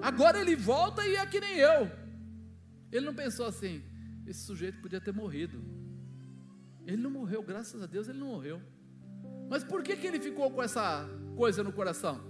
Agora 0.00 0.40
ele 0.40 0.56
volta 0.56 1.06
e 1.06 1.16
é 1.16 1.26
que 1.26 1.40
nem 1.40 1.58
eu. 1.58 1.90
Ele 2.90 3.04
não 3.04 3.14
pensou 3.14 3.46
assim: 3.46 3.82
esse 4.26 4.40
sujeito 4.40 4.80
podia 4.80 5.00
ter 5.00 5.12
morrido. 5.12 5.62
Ele 6.86 6.96
não 6.96 7.10
morreu, 7.10 7.42
graças 7.42 7.82
a 7.82 7.86
Deus 7.86 8.08
ele 8.08 8.18
não 8.18 8.28
morreu. 8.28 8.60
Mas 9.48 9.62
por 9.62 9.82
que, 9.82 9.96
que 9.96 10.06
ele 10.06 10.20
ficou 10.20 10.50
com 10.50 10.62
essa 10.62 11.06
coisa 11.36 11.62
no 11.62 11.72
coração? 11.72 12.29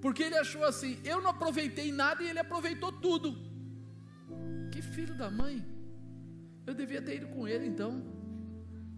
Porque 0.00 0.22
ele 0.22 0.36
achou 0.36 0.64
assim: 0.64 0.98
eu 1.04 1.20
não 1.20 1.30
aproveitei 1.30 1.92
nada 1.92 2.22
e 2.22 2.28
ele 2.28 2.38
aproveitou 2.38 2.92
tudo. 2.92 3.36
Que 4.72 4.80
filho 4.82 5.14
da 5.14 5.30
mãe. 5.30 5.64
Eu 6.66 6.74
devia 6.74 7.02
ter 7.02 7.16
ido 7.16 7.28
com 7.28 7.46
ele 7.46 7.66
então. 7.66 8.02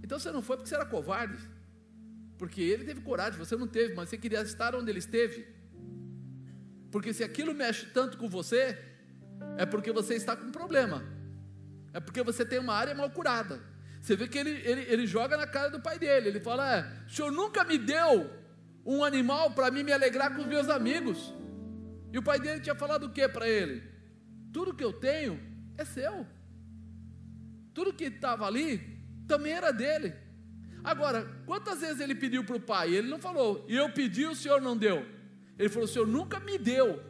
Então 0.03 0.19
você 0.19 0.31
não 0.31 0.43
foi 0.43 0.57
porque 0.57 0.69
você 0.69 0.75
era 0.75 0.87
covarde. 0.87 1.39
Porque 2.39 2.61
ele 2.61 2.85
teve 2.85 3.01
coragem, 3.01 3.39
você 3.39 3.57
não 3.57 3.69
teve, 3.69 3.95
mas 3.95 4.09
você 4.09 4.19
queria 4.19 4.43
estar 4.43 4.75
onde 4.75 4.91
ele 4.91 4.99
esteve. 4.99 5.47
Porque 6.91 7.13
se 7.13 7.25
aquilo 7.25 7.55
mexe 7.55 7.87
tanto 7.87 8.19
com 8.19 8.29
você, 8.29 8.77
é 9.57 9.65
porque 9.65 9.93
você 9.93 10.15
está 10.15 10.37
com 10.37 10.47
um 10.47 10.53
problema. 10.53 11.05
É 11.93 12.01
porque 12.01 12.23
você 12.23 12.45
tem 12.45 12.59
uma 12.59 12.75
área 12.75 12.95
mal 12.95 13.11
curada. 13.11 13.63
Você 14.01 14.17
vê 14.17 14.27
que 14.27 14.39
ele, 14.39 14.51
ele, 14.51 14.83
ele 14.83 15.07
joga 15.07 15.37
na 15.37 15.47
cara 15.47 15.71
do 15.71 15.81
pai 15.81 15.99
dele. 15.99 16.29
Ele 16.29 16.41
fala: 16.41 16.79
é, 16.79 17.07
o 17.07 17.11
senhor 17.11 17.31
nunca 17.31 17.65
me 17.65 17.79
deu 17.79 18.42
um 18.85 19.05
animal 19.05 19.53
para 19.53 19.71
mim 19.71 19.83
me 19.83 19.93
alegrar 19.93 20.35
com 20.35 20.43
os 20.43 20.47
meus 20.47 20.69
amigos. 20.69 21.33
E 22.13 22.19
o 22.19 22.23
pai 22.23 22.39
dele 22.39 22.61
tinha 22.61 22.75
falado 22.75 23.05
o 23.05 23.11
que 23.11 23.27
para 23.29 23.49
ele? 23.49 23.83
Tudo 24.53 24.75
que 24.75 24.85
eu 24.85 24.93
tenho 24.93 25.41
é 25.79 25.85
seu. 25.85 26.27
Tudo 27.73 27.93
que 27.93 28.05
estava 28.05 28.47
ali 28.47 29.01
também 29.27 29.53
era 29.53 29.73
dele. 29.73 30.15
Agora, 30.85 31.25
quantas 31.47 31.81
vezes 31.81 32.01
ele 32.01 32.15
pediu 32.15 32.45
para 32.45 32.57
o 32.57 32.61
pai? 32.61 32.93
Ele 32.95 33.09
não 33.09 33.19
falou, 33.19 33.65
e 33.69 33.77
eu 33.77 33.91
pedi, 33.91 34.27
o 34.27 34.35
senhor 34.35 34.61
não 34.61 34.77
deu. 34.77 35.07
Ele 35.59 35.69
falou: 35.69 35.85
o 35.85 35.89
senhor 35.89 36.07
nunca 36.07 36.41
me 36.41 36.59
deu. 36.59 37.01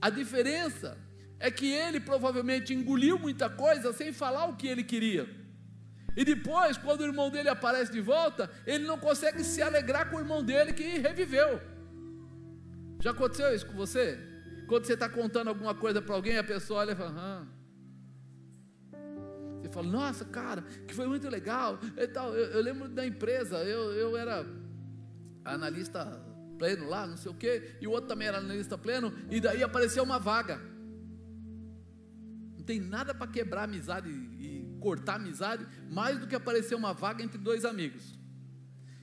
A 0.00 0.10
diferença 0.10 0.98
é 1.38 1.50
que 1.50 1.72
ele 1.72 2.00
provavelmente 2.00 2.74
engoliu 2.74 3.18
muita 3.18 3.48
coisa 3.48 3.92
sem 3.92 4.12
falar 4.12 4.44
o 4.46 4.56
que 4.56 4.66
ele 4.66 4.84
queria. 4.84 5.39
E 6.16 6.24
depois, 6.24 6.76
quando 6.76 7.00
o 7.00 7.04
irmão 7.04 7.30
dele 7.30 7.48
aparece 7.48 7.92
de 7.92 8.00
volta, 8.00 8.50
ele 8.66 8.84
não 8.84 8.98
consegue 8.98 9.44
se 9.44 9.62
alegrar 9.62 10.10
com 10.10 10.16
o 10.16 10.20
irmão 10.20 10.42
dele 10.42 10.72
que 10.72 10.98
reviveu. 10.98 11.60
Já 13.00 13.12
aconteceu 13.12 13.54
isso 13.54 13.66
com 13.66 13.74
você? 13.74 14.18
Quando 14.66 14.84
você 14.84 14.94
está 14.94 15.08
contando 15.08 15.48
alguma 15.48 15.74
coisa 15.74 16.02
para 16.02 16.14
alguém, 16.14 16.38
a 16.38 16.44
pessoa 16.44 16.80
olha 16.80 16.92
e 16.92 16.96
fala, 16.96 17.10
Hã. 17.10 17.48
Você 19.60 19.68
fala, 19.68 19.86
nossa, 19.86 20.24
cara, 20.24 20.62
que 20.86 20.94
foi 20.94 21.06
muito 21.06 21.28
legal. 21.28 21.78
E 21.96 22.06
tal. 22.06 22.34
Eu, 22.34 22.52
eu 22.52 22.62
lembro 22.62 22.88
da 22.88 23.06
empresa, 23.06 23.58
eu, 23.58 23.92
eu 23.92 24.16
era 24.16 24.46
analista 25.44 26.04
pleno 26.58 26.88
lá, 26.88 27.06
não 27.06 27.16
sei 27.16 27.30
o 27.30 27.34
quê, 27.34 27.76
e 27.80 27.86
o 27.86 27.90
outro 27.90 28.08
também 28.08 28.28
era 28.28 28.36
analista 28.36 28.76
pleno, 28.76 29.12
e 29.30 29.40
daí 29.40 29.62
apareceu 29.62 30.02
uma 30.04 30.18
vaga. 30.18 30.60
Não 32.56 32.62
tem 32.62 32.78
nada 32.78 33.14
para 33.14 33.26
quebrar 33.26 33.64
amizade 33.64 34.10
e 34.10 34.59
cortar 34.80 35.14
amizade, 35.14 35.66
mais 35.90 36.18
do 36.18 36.26
que 36.26 36.34
aparecer 36.34 36.74
uma 36.74 36.92
vaga 36.92 37.22
entre 37.22 37.38
dois 37.38 37.64
amigos. 37.64 38.18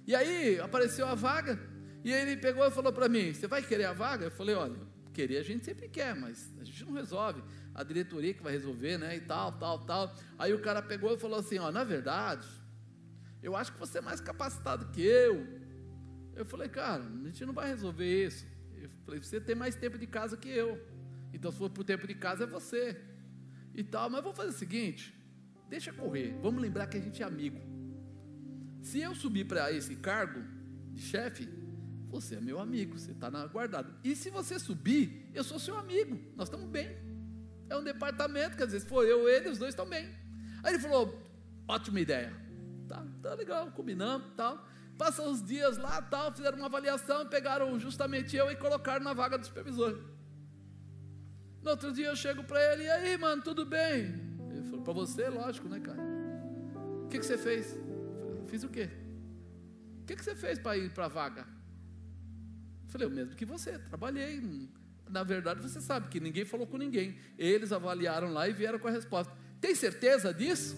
E 0.06 0.16
aí 0.16 0.60
apareceu 0.60 1.08
a 1.08 1.16
vaga, 1.16 1.60
e 2.04 2.12
ele 2.12 2.38
pegou 2.38 2.66
e 2.66 2.72
falou 2.72 2.92
para 2.92 3.08
mim: 3.08 3.34
Você 3.34 3.48
vai 3.48 3.62
querer 3.62 3.86
a 3.86 3.94
vaga? 3.94 4.26
Eu 4.26 4.32
falei: 4.32 4.56
Olha, 4.56 4.80
querer 5.14 5.38
a 5.38 5.44
gente 5.44 5.64
sempre 5.64 5.88
quer, 5.88 6.16
mas 6.16 6.54
a 6.60 6.64
gente 6.64 6.84
não 6.86 6.94
resolve. 6.94 7.44
A 7.74 7.84
diretoria 7.84 8.34
que 8.34 8.42
vai 8.42 8.54
resolver, 8.54 8.98
né? 8.98 9.16
E 9.16 9.22
tal, 9.22 9.52
tal, 9.54 9.86
tal. 9.86 10.16
Aí 10.38 10.54
o 10.54 10.60
cara 10.60 10.82
pegou 10.82 11.14
e 11.14 11.18
falou 11.18 11.40
assim: 11.40 11.58
Ó, 11.60 11.72
na 11.72 11.84
verdade, 11.84 12.48
eu 13.42 13.56
acho 13.56 13.74
que 13.74 13.80
você 13.80 14.00
é 14.00 14.02
mais 14.02 14.20
capacitado 14.20 14.88
que 14.92 15.02
eu. 15.02 15.46
Eu 16.36 16.46
falei, 16.46 16.70
cara, 16.70 17.04
a 17.04 17.26
gente 17.26 17.46
não 17.46 17.54
vai 17.54 17.68
resolver 17.68 18.28
isso. 18.28 18.46
Eu 18.76 18.90
falei, 19.06 19.22
você 19.22 19.42
tem 19.42 19.56
mais 19.56 19.76
tempo 19.76 19.98
de 19.98 20.06
casa 20.06 20.38
que 20.38 20.50
eu. 20.50 20.80
Então, 21.34 21.52
se 21.52 21.58
for 21.58 21.70
por 21.70 21.84
tempo 21.84 22.06
de 22.08 22.14
casa, 22.14 22.44
é 22.44 22.48
você. 22.48 23.00
E 23.74 23.84
tal, 23.84 24.10
mas 24.10 24.24
vamos 24.24 24.38
fazer 24.38 24.50
o 24.50 24.54
seguinte: 24.54 25.17
deixa 25.70 25.94
correr. 25.94 26.38
Vamos 26.42 26.62
lembrar 26.62 26.88
que 26.88 26.98
a 26.98 27.02
gente 27.02 27.22
é 27.22 27.26
amigo. 27.26 27.60
Se 28.82 29.00
eu 29.00 29.14
subir 29.14 29.46
para 29.46 29.72
esse 29.72 29.96
cargo 29.96 30.42
de 30.94 31.02
chefe, 31.02 31.50
você 32.10 32.36
é 32.36 32.42
meu 32.42 32.60
amigo, 32.60 32.98
você 32.98 33.12
está 33.12 33.30
guardado. 33.48 33.94
E 34.04 34.16
se 34.16 34.30
você 34.30 34.58
subir, 34.58 35.30
eu 35.34 35.44
sou 35.44 35.60
seu 35.60 35.78
amigo, 35.78 36.20
nós 36.36 36.48
estamos 36.48 36.70
bem. 36.70 36.90
É 37.70 37.76
um 37.76 37.84
departamento, 37.84 38.56
quer 38.56 38.66
dizer, 38.66 38.80
se 38.80 38.88
for 38.88 39.06
eu 39.06 39.28
ele, 39.28 39.50
os 39.50 39.58
dois 39.58 39.74
estão 39.74 39.88
bem. 39.88 40.10
Aí 40.64 40.74
ele 40.74 40.80
falou: 40.80 41.22
ótima 41.68 42.00
ideia. 42.00 42.34
Tá, 42.88 43.06
tá 43.22 43.34
legal, 43.34 43.72
combinamos 43.72 44.32
tal. 44.38 44.66
Passam 44.98 45.30
os 45.30 45.44
dias 45.44 45.78
lá, 45.78 46.02
tal, 46.02 46.32
fizeram 46.32 46.58
uma 46.58 46.66
avaliação, 46.66 47.28
pegaram 47.28 47.78
justamente 47.80 48.36
eu 48.36 48.50
e 48.50 48.56
colocaram 48.56 49.04
na 49.04 49.14
vaga 49.14 49.38
do 49.38 49.46
supervisor. 49.46 50.02
No 51.62 51.72
outro 51.72 51.92
dia 51.92 52.08
eu 52.08 52.16
chego 52.16 52.44
para 52.44 52.74
ele, 52.74 52.84
e 52.84 52.90
aí, 52.90 53.18
mano, 53.18 53.44
tudo 53.44 53.66
bem? 53.66 54.27
Ele 54.58 54.70
falou, 54.70 54.84
para 54.84 54.94
você, 54.94 55.30
lógico, 55.30 55.68
né, 55.68 55.80
cara? 55.80 56.00
O 57.04 57.08
que, 57.08 57.20
que 57.20 57.26
você 57.26 57.38
fez? 57.38 57.76
Eu 57.76 58.46
Fiz 58.48 58.64
o 58.64 58.70
quê? 58.70 58.90
O 60.02 60.06
que, 60.06 60.16
que 60.16 60.24
você 60.24 60.36
fez 60.36 60.58
para 60.58 60.78
ir 60.78 60.92
para 60.92 61.06
a 61.06 61.10
vaga? 61.10 61.46
Falei, 62.88 63.08
o 63.08 63.12
mesmo 63.12 63.36
que 63.36 63.46
você, 63.46 63.78
trabalhei. 63.78 64.70
Na 65.10 65.24
verdade, 65.24 65.62
você 65.62 65.80
sabe 65.80 66.08
que 66.08 66.20
ninguém 66.20 66.46
falou 66.46 66.66
com 66.66 66.78
ninguém. 66.78 67.18
Eles 67.38 67.72
avaliaram 67.72 68.32
lá 68.32 68.48
e 68.48 68.54
vieram 68.54 68.80
com 68.80 68.88
a 68.88 68.92
resposta. 68.92 69.34
Tem 69.60 69.76
certeza 69.76 70.34
disso? 70.34 70.76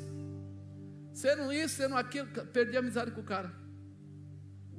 Sendo 1.13 1.51
isso, 1.51 1.75
sendo 1.75 1.95
aquilo, 1.95 2.27
perdi 2.47 2.75
a 2.75 2.79
amizade 2.79 3.11
com 3.11 3.21
o 3.21 3.23
cara. 3.23 3.51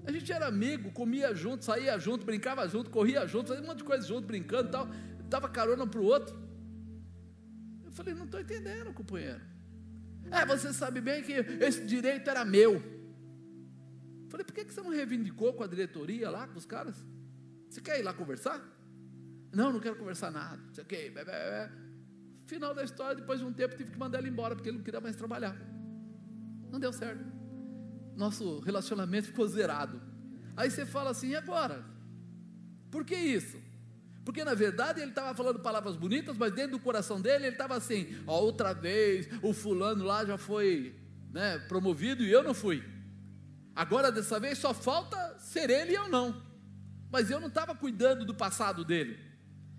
A 0.04 0.10
gente 0.10 0.32
era 0.32 0.46
amigo, 0.46 0.90
comia 0.92 1.34
junto, 1.34 1.64
saía 1.64 1.98
junto, 1.98 2.24
brincava 2.24 2.66
junto, 2.66 2.90
corria 2.90 3.26
junto, 3.26 3.48
fazia 3.48 3.62
um 3.62 3.66
monte 3.66 3.78
de 3.78 3.84
coisa 3.84 4.06
junto, 4.06 4.26
brincando 4.26 4.68
e 4.68 4.72
tal, 4.72 4.88
dava 5.28 5.48
carona 5.48 5.86
para 5.86 6.00
o 6.00 6.04
outro. 6.04 6.49
Falei, 8.00 8.14
não 8.14 8.24
estou 8.24 8.40
entendendo, 8.40 8.92
companheiro. 8.94 9.40
É, 10.30 10.46
você 10.46 10.72
sabe 10.72 11.00
bem 11.00 11.22
que 11.22 11.32
esse 11.32 11.84
direito 11.84 12.30
era 12.30 12.44
meu. 12.44 12.74
Eu 12.74 14.30
falei, 14.30 14.44
por 14.44 14.54
que 14.54 14.64
você 14.64 14.80
não 14.80 14.90
reivindicou 14.90 15.52
com 15.52 15.62
a 15.62 15.66
diretoria 15.66 16.30
lá, 16.30 16.46
com 16.46 16.58
os 16.58 16.66
caras? 16.66 16.96
Você 17.68 17.80
quer 17.80 17.98
ir 17.98 18.02
lá 18.02 18.14
conversar? 18.14 18.60
Não, 19.52 19.72
não 19.72 19.80
quero 19.80 19.96
conversar 19.96 20.30
nada. 20.30 20.62
Você 20.72 20.84
quer? 20.84 21.12
Final 22.46 22.74
da 22.74 22.84
história, 22.84 23.16
depois 23.16 23.40
de 23.40 23.44
um 23.44 23.52
tempo, 23.52 23.76
tive 23.76 23.90
que 23.90 23.98
mandar 23.98 24.20
ele 24.20 24.30
embora, 24.30 24.54
porque 24.54 24.70
ele 24.70 24.78
não 24.78 24.84
queria 24.84 25.00
mais 25.00 25.16
trabalhar. 25.16 25.56
Não 26.70 26.80
deu 26.80 26.92
certo 26.92 27.40
nosso 28.20 28.60
relacionamento 28.60 29.28
ficou 29.28 29.48
zerado. 29.48 30.00
Aí 30.56 30.70
você 30.70 30.84
fala 30.84 31.10
assim, 31.10 31.30
e 31.30 31.36
agora? 31.36 31.84
Por 32.90 33.04
que 33.04 33.16
isso? 33.16 33.58
Porque 34.30 34.44
na 34.44 34.54
verdade 34.54 35.00
ele 35.00 35.10
estava 35.10 35.34
falando 35.34 35.58
palavras 35.58 35.96
bonitas, 35.96 36.36
mas 36.36 36.52
dentro 36.52 36.78
do 36.78 36.78
coração 36.78 37.20
dele 37.20 37.46
ele 37.46 37.54
estava 37.54 37.74
assim: 37.74 38.22
ó, 38.28 38.38
outra 38.38 38.72
vez 38.72 39.28
o 39.42 39.52
fulano 39.52 40.04
lá 40.04 40.24
já 40.24 40.38
foi 40.38 40.94
né, 41.32 41.58
promovido 41.66 42.22
e 42.22 42.30
eu 42.30 42.40
não 42.40 42.54
fui. 42.54 42.80
Agora 43.74 44.12
dessa 44.12 44.38
vez 44.38 44.56
só 44.56 44.72
falta 44.72 45.36
ser 45.40 45.68
ele 45.68 45.90
e 45.90 45.94
eu 45.96 46.08
não. 46.08 46.40
Mas 47.10 47.28
eu 47.28 47.40
não 47.40 47.48
estava 47.48 47.74
cuidando 47.74 48.24
do 48.24 48.32
passado 48.32 48.84
dele. 48.84 49.18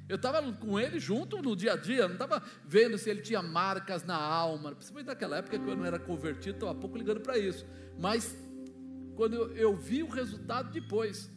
Eu 0.09 0.17
estava 0.17 0.43
com 0.51 0.77
ele 0.77 0.99
junto 0.99 1.41
no 1.41 1.55
dia 1.55 1.71
a 1.71 1.77
dia, 1.77 2.07
não 2.07 2.15
estava 2.15 2.43
vendo 2.65 2.97
se 2.97 3.09
ele 3.09 3.21
tinha 3.21 3.41
marcas 3.41 4.03
na 4.03 4.17
alma, 4.17 4.75
principalmente 4.75 5.07
naquela 5.07 5.37
época 5.37 5.57
que 5.57 5.65
eu 5.65 5.77
não 5.77 5.85
era 5.85 5.97
convertido, 5.97 6.55
estava 6.55 6.75
pouco 6.75 6.97
ligando 6.97 7.21
para 7.21 7.37
isso. 7.37 7.65
Mas 7.97 8.35
quando 9.15 9.33
eu, 9.33 9.55
eu 9.55 9.77
vi 9.77 10.03
o 10.03 10.09
resultado 10.09 10.69
depois, 10.71 11.31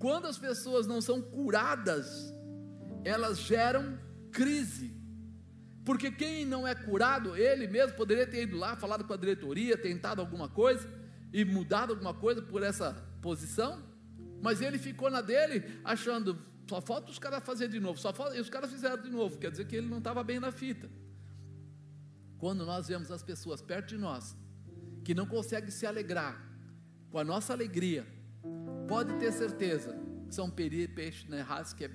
quando 0.00 0.26
as 0.26 0.38
pessoas 0.38 0.86
não 0.86 1.00
são 1.02 1.20
curadas, 1.20 2.34
elas 3.04 3.38
geram 3.38 3.98
crise. 4.32 4.96
Porque 5.84 6.10
quem 6.10 6.46
não 6.46 6.66
é 6.66 6.74
curado, 6.74 7.36
ele 7.36 7.66
mesmo 7.66 7.98
poderia 7.98 8.26
ter 8.26 8.44
ido 8.44 8.56
lá, 8.56 8.74
falado 8.76 9.04
com 9.04 9.12
a 9.12 9.16
diretoria, 9.16 9.76
tentado 9.76 10.22
alguma 10.22 10.48
coisa 10.48 10.88
e 11.30 11.44
mudado 11.44 11.92
alguma 11.92 12.14
coisa 12.14 12.40
por 12.40 12.62
essa 12.62 12.94
posição, 13.20 13.82
mas 14.40 14.62
ele 14.62 14.78
ficou 14.78 15.10
na 15.10 15.20
dele, 15.20 15.80
achando, 15.84 16.38
só 16.66 16.80
falta 16.80 17.10
os 17.10 17.18
caras 17.18 17.44
fazer 17.44 17.68
de 17.68 17.78
novo, 17.78 18.00
só 18.00 18.10
falta, 18.10 18.34
e 18.34 18.40
os 18.40 18.48
caras 18.48 18.72
fizeram 18.72 19.02
de 19.02 19.10
novo, 19.10 19.36
quer 19.36 19.50
dizer 19.50 19.66
que 19.66 19.76
ele 19.76 19.86
não 19.86 19.98
estava 19.98 20.24
bem 20.24 20.40
na 20.40 20.50
fita. 20.50 20.90
Quando 22.38 22.64
nós 22.64 22.88
vemos 22.88 23.10
as 23.10 23.22
pessoas 23.22 23.60
perto 23.60 23.88
de 23.88 23.98
nós, 23.98 24.34
que 25.04 25.14
não 25.14 25.26
consegue 25.26 25.70
se 25.70 25.84
alegrar 25.84 26.42
com 27.10 27.18
a 27.18 27.24
nossa 27.24 27.52
alegria, 27.52 28.06
pode 28.90 29.12
ter 29.20 29.32
certeza 29.32 29.96
que 30.28 30.34
são 30.34 30.50
peixes 30.50 31.24
né, 31.28 31.46
que 31.76 31.84
é 31.84 31.88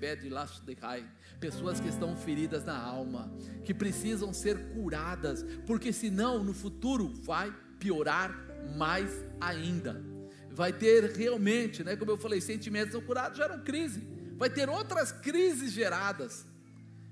rai, 0.81 1.05
pessoas 1.41 1.77
que 1.77 1.89
estão 1.89 2.15
feridas 2.15 2.63
na 2.63 2.77
alma, 2.77 3.29
que 3.65 3.73
precisam 3.73 4.33
ser 4.33 4.69
curadas, 4.69 5.43
porque 5.67 5.91
senão 5.91 6.41
no 6.41 6.53
futuro 6.53 7.13
vai 7.21 7.53
piorar 7.77 8.33
mais 8.77 9.11
ainda. 9.41 10.01
Vai 10.49 10.71
ter 10.71 11.11
realmente, 11.11 11.83
né, 11.83 11.97
como 11.97 12.11
eu 12.11 12.17
falei, 12.17 12.39
sentimentos 12.39 12.93
não 12.93 13.01
curados 13.01 13.37
geram 13.37 13.61
crise. 13.61 14.07
Vai 14.37 14.49
ter 14.49 14.69
outras 14.69 15.11
crises 15.11 15.73
geradas. 15.73 16.45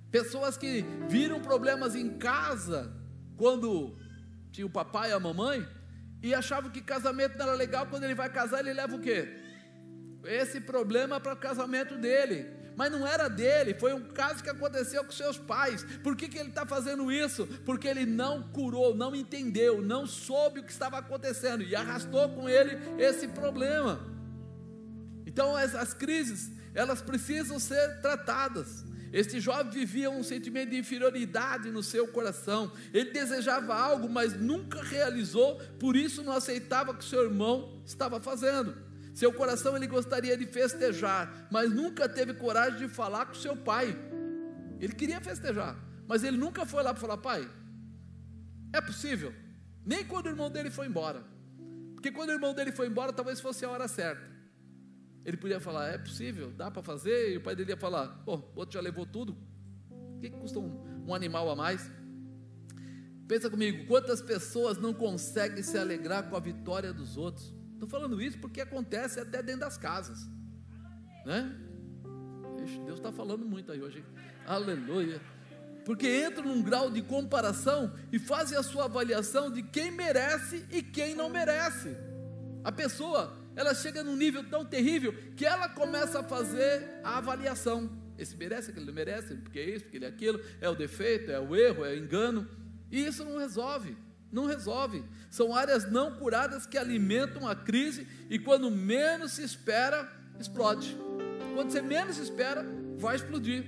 Pessoas 0.10 0.56
que 0.56 0.86
viram 1.10 1.42
problemas 1.42 1.94
em 1.94 2.18
casa 2.18 2.90
quando 3.36 3.98
tinha 4.50 4.66
o 4.66 4.70
papai 4.70 5.10
e 5.10 5.14
a 5.14 5.20
mamãe 5.20 5.68
e 6.22 6.34
achava 6.34 6.70
que 6.70 6.80
casamento 6.80 7.38
não 7.38 7.48
era 7.48 7.54
legal, 7.54 7.86
quando 7.88 8.06
ele 8.06 8.16
vai 8.16 8.30
casar, 8.30 8.62
ele 8.62 8.72
leva 8.72 8.96
o 8.96 9.02
quê? 9.02 9.43
Esse 10.26 10.62
problema 10.62 11.20
para 11.20 11.34
o 11.34 11.38
casamento 11.38 11.98
dele. 11.98 12.64
Mas 12.76 12.92
não 12.92 13.08
era 13.08 13.28
dele, 13.28 13.76
foi 13.76 13.94
um 13.94 14.02
caso 14.02 14.44
que 14.44 14.50
aconteceu 14.50 15.04
com 15.04 15.12
seus 15.12 15.38
pais. 15.38 15.86
Por 16.04 16.16
que, 16.16 16.28
que 16.28 16.38
ele 16.38 16.50
está 16.50 16.66
fazendo 16.66 17.12
isso? 17.12 17.48
Porque 17.66 17.88
ele 17.88 18.06
não 18.06 18.42
curou, 18.42 18.96
não 18.96 19.16
entendeu, 19.16 19.82
não 19.82 20.08
soube 20.08 20.60
o 20.60 20.64
que 20.64 20.72
estava 20.72 20.98
acontecendo 20.98 21.64
e 21.64 21.76
arrastou 21.76 22.30
com 22.30 22.50
ele 22.50 22.78
esse 22.98 23.28
problema. 23.28 24.00
Então, 25.26 25.56
as 25.56 25.94
crises, 25.94 26.52
elas 26.74 27.02
precisam 27.02 27.60
ser 27.60 28.02
tratadas. 28.02 28.84
Este 29.12 29.40
jovem 29.40 29.72
vivia 29.72 30.10
um 30.10 30.24
sentimento 30.24 30.72
de 30.72 30.78
inferioridade 30.78 31.70
no 31.70 31.84
seu 31.84 32.08
coração. 32.08 32.72
Ele 32.92 33.12
desejava 33.12 33.76
algo, 33.76 34.10
mas 34.10 34.34
nunca 34.34 34.82
realizou, 34.82 35.62
por 35.80 35.96
isso 35.96 36.24
não 36.24 36.34
aceitava 36.34 36.92
o 36.92 36.96
que 36.96 37.06
seu 37.06 37.24
irmão 37.24 37.80
estava 37.86 38.20
fazendo. 38.20 38.76
Seu 39.14 39.32
coração 39.32 39.76
ele 39.76 39.88
gostaria 39.88 40.36
de 40.36 40.46
festejar, 40.46 41.48
mas 41.52 41.72
nunca 41.72 42.10
teve 42.10 42.34
coragem 42.34 42.80
de 42.80 42.88
falar 42.88 43.28
com 43.28 43.36
seu 43.36 43.56
pai. 43.56 43.96
Ele 44.80 44.94
queria 44.94 45.22
festejar, 45.22 45.78
mas 46.08 46.24
ele 46.24 46.38
nunca 46.38 46.66
foi 46.66 46.82
lá 46.82 46.94
para 46.94 47.02
falar: 47.02 47.18
pai, 47.18 47.48
é 48.74 48.82
possível? 48.82 49.32
Nem 49.86 50.04
quando 50.04 50.26
o 50.26 50.30
irmão 50.30 50.50
dele 50.50 50.72
foi 50.72 50.88
embora. 50.88 51.24
Porque 51.94 52.12
quando 52.12 52.30
o 52.30 52.34
irmão 52.34 52.54
dele 52.54 52.72
foi 52.72 52.88
embora, 52.88 53.14
talvez 53.14 53.40
fosse 53.40 53.64
a 53.64 53.70
hora 53.70 53.88
certa. 53.88 54.34
Ele 55.24 55.38
podia 55.38 55.60
falar, 55.60 55.88
é 55.90 55.98
possível, 55.98 56.52
dá 56.52 56.70
para 56.70 56.84
fazer, 56.84 57.34
e 57.34 57.38
o 57.38 57.42
pai 57.42 57.56
dele 57.56 57.72
ia 57.72 57.78
falar, 57.78 58.22
oh, 58.26 58.36
o 58.36 58.52
outro 58.56 58.74
já 58.74 58.82
levou 58.82 59.06
tudo, 59.06 59.38
o 59.90 60.20
que, 60.20 60.30
que 60.30 60.38
custa 60.38 60.60
um, 60.60 61.06
um 61.08 61.16
animal 61.16 61.50
a 61.50 61.56
mais? 61.56 61.90
Pensa 63.26 63.50
comigo, 63.50 63.86
quantas 63.88 64.22
pessoas 64.22 64.78
não 64.78 64.94
conseguem 64.94 65.64
se 65.64 65.78
alegrar 65.78 66.30
com 66.30 66.36
a 66.36 66.42
vitória 66.42 66.92
dos 66.92 67.16
outros? 67.16 67.54
Estou 67.84 68.00
falando 68.00 68.22
isso 68.22 68.38
porque 68.38 68.62
acontece 68.62 69.20
até 69.20 69.44
dentro 69.44 69.60
das 69.62 69.78
casas, 69.78 70.26
né? 71.26 71.54
Deus 72.86 72.98
está 72.98 73.12
falando 73.12 73.46
muito 73.46 73.74
aí 73.74 73.82
hoje, 73.82 74.06
aleluia. 74.48 75.20
Porque 75.84 76.26
entram 76.26 76.46
num 76.46 76.64
grau 76.64 76.90
de 76.90 77.02
comparação 77.02 77.94
e 78.10 78.18
fazem 78.18 78.58
a 78.58 78.64
sua 78.64 78.86
avaliação 78.86 79.52
de 79.52 79.62
quem 79.62 79.92
merece 79.92 80.66
e 80.72 80.82
quem 80.82 81.14
não 81.14 81.30
merece. 81.30 81.94
A 82.64 82.72
pessoa, 82.72 83.38
ela 83.54 83.76
chega 83.76 84.02
num 84.02 84.16
nível 84.16 84.50
tão 84.50 84.64
terrível 84.64 85.14
que 85.36 85.46
ela 85.46 85.68
começa 85.68 86.22
a 86.22 86.24
fazer 86.24 87.02
a 87.04 87.18
avaliação. 87.18 87.92
Esse 88.18 88.38
merece, 88.38 88.72
aquele 88.72 88.86
não 88.86 88.94
merece, 88.94 89.36
porque 89.36 89.60
é 89.60 89.76
isso, 89.76 89.84
porque 89.84 89.98
ele 89.98 90.06
é 90.06 90.08
aquilo, 90.08 90.40
é 90.62 90.70
o 90.70 90.76
defeito, 90.76 91.32
é 91.32 91.40
o 91.40 91.54
erro, 91.54 91.84
é 91.84 91.90
o 91.90 91.98
engano. 91.98 92.48
E 92.90 93.06
isso 93.06 93.26
não 93.26 93.38
resolve, 93.38 93.98
não 94.34 94.46
resolve. 94.46 95.04
São 95.30 95.56
áreas 95.56 95.90
não 95.90 96.16
curadas 96.16 96.66
que 96.66 96.78
alimentam 96.78 97.48
a 97.48 97.56
crise 97.56 98.08
e 98.30 98.40
quando 98.40 98.70
menos 98.72 99.34
se 99.34 99.44
espera, 99.44 100.12
explode. 100.40 100.98
Quando 101.54 101.72
você 101.72 101.82
menos 101.82 102.18
espera, 102.18 102.66
vai 102.98 103.16
explodir. 103.16 103.66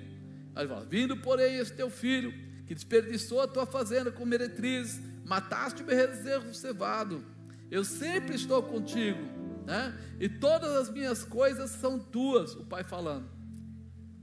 Aí 0.55 0.67
fala: 0.67 0.85
Vindo, 0.85 1.15
porém, 1.17 1.57
esse 1.57 1.73
teu 1.73 1.89
filho, 1.89 2.33
que 2.65 2.73
desperdiçou 2.73 3.41
a 3.41 3.47
tua 3.47 3.65
fazenda 3.65 4.11
com 4.11 4.25
meretrizes, 4.25 4.99
mataste 5.23 5.83
o 5.83 5.85
bezerro 5.85 6.53
cevado. 6.53 7.23
Eu 7.69 7.83
sempre 7.83 8.35
estou 8.35 8.63
contigo, 8.63 9.19
né? 9.65 9.95
E 10.19 10.27
todas 10.27 10.75
as 10.75 10.89
minhas 10.89 11.23
coisas 11.23 11.71
são 11.71 11.99
tuas, 11.99 12.55
o 12.55 12.65
pai 12.65 12.83
falando. 12.83 13.29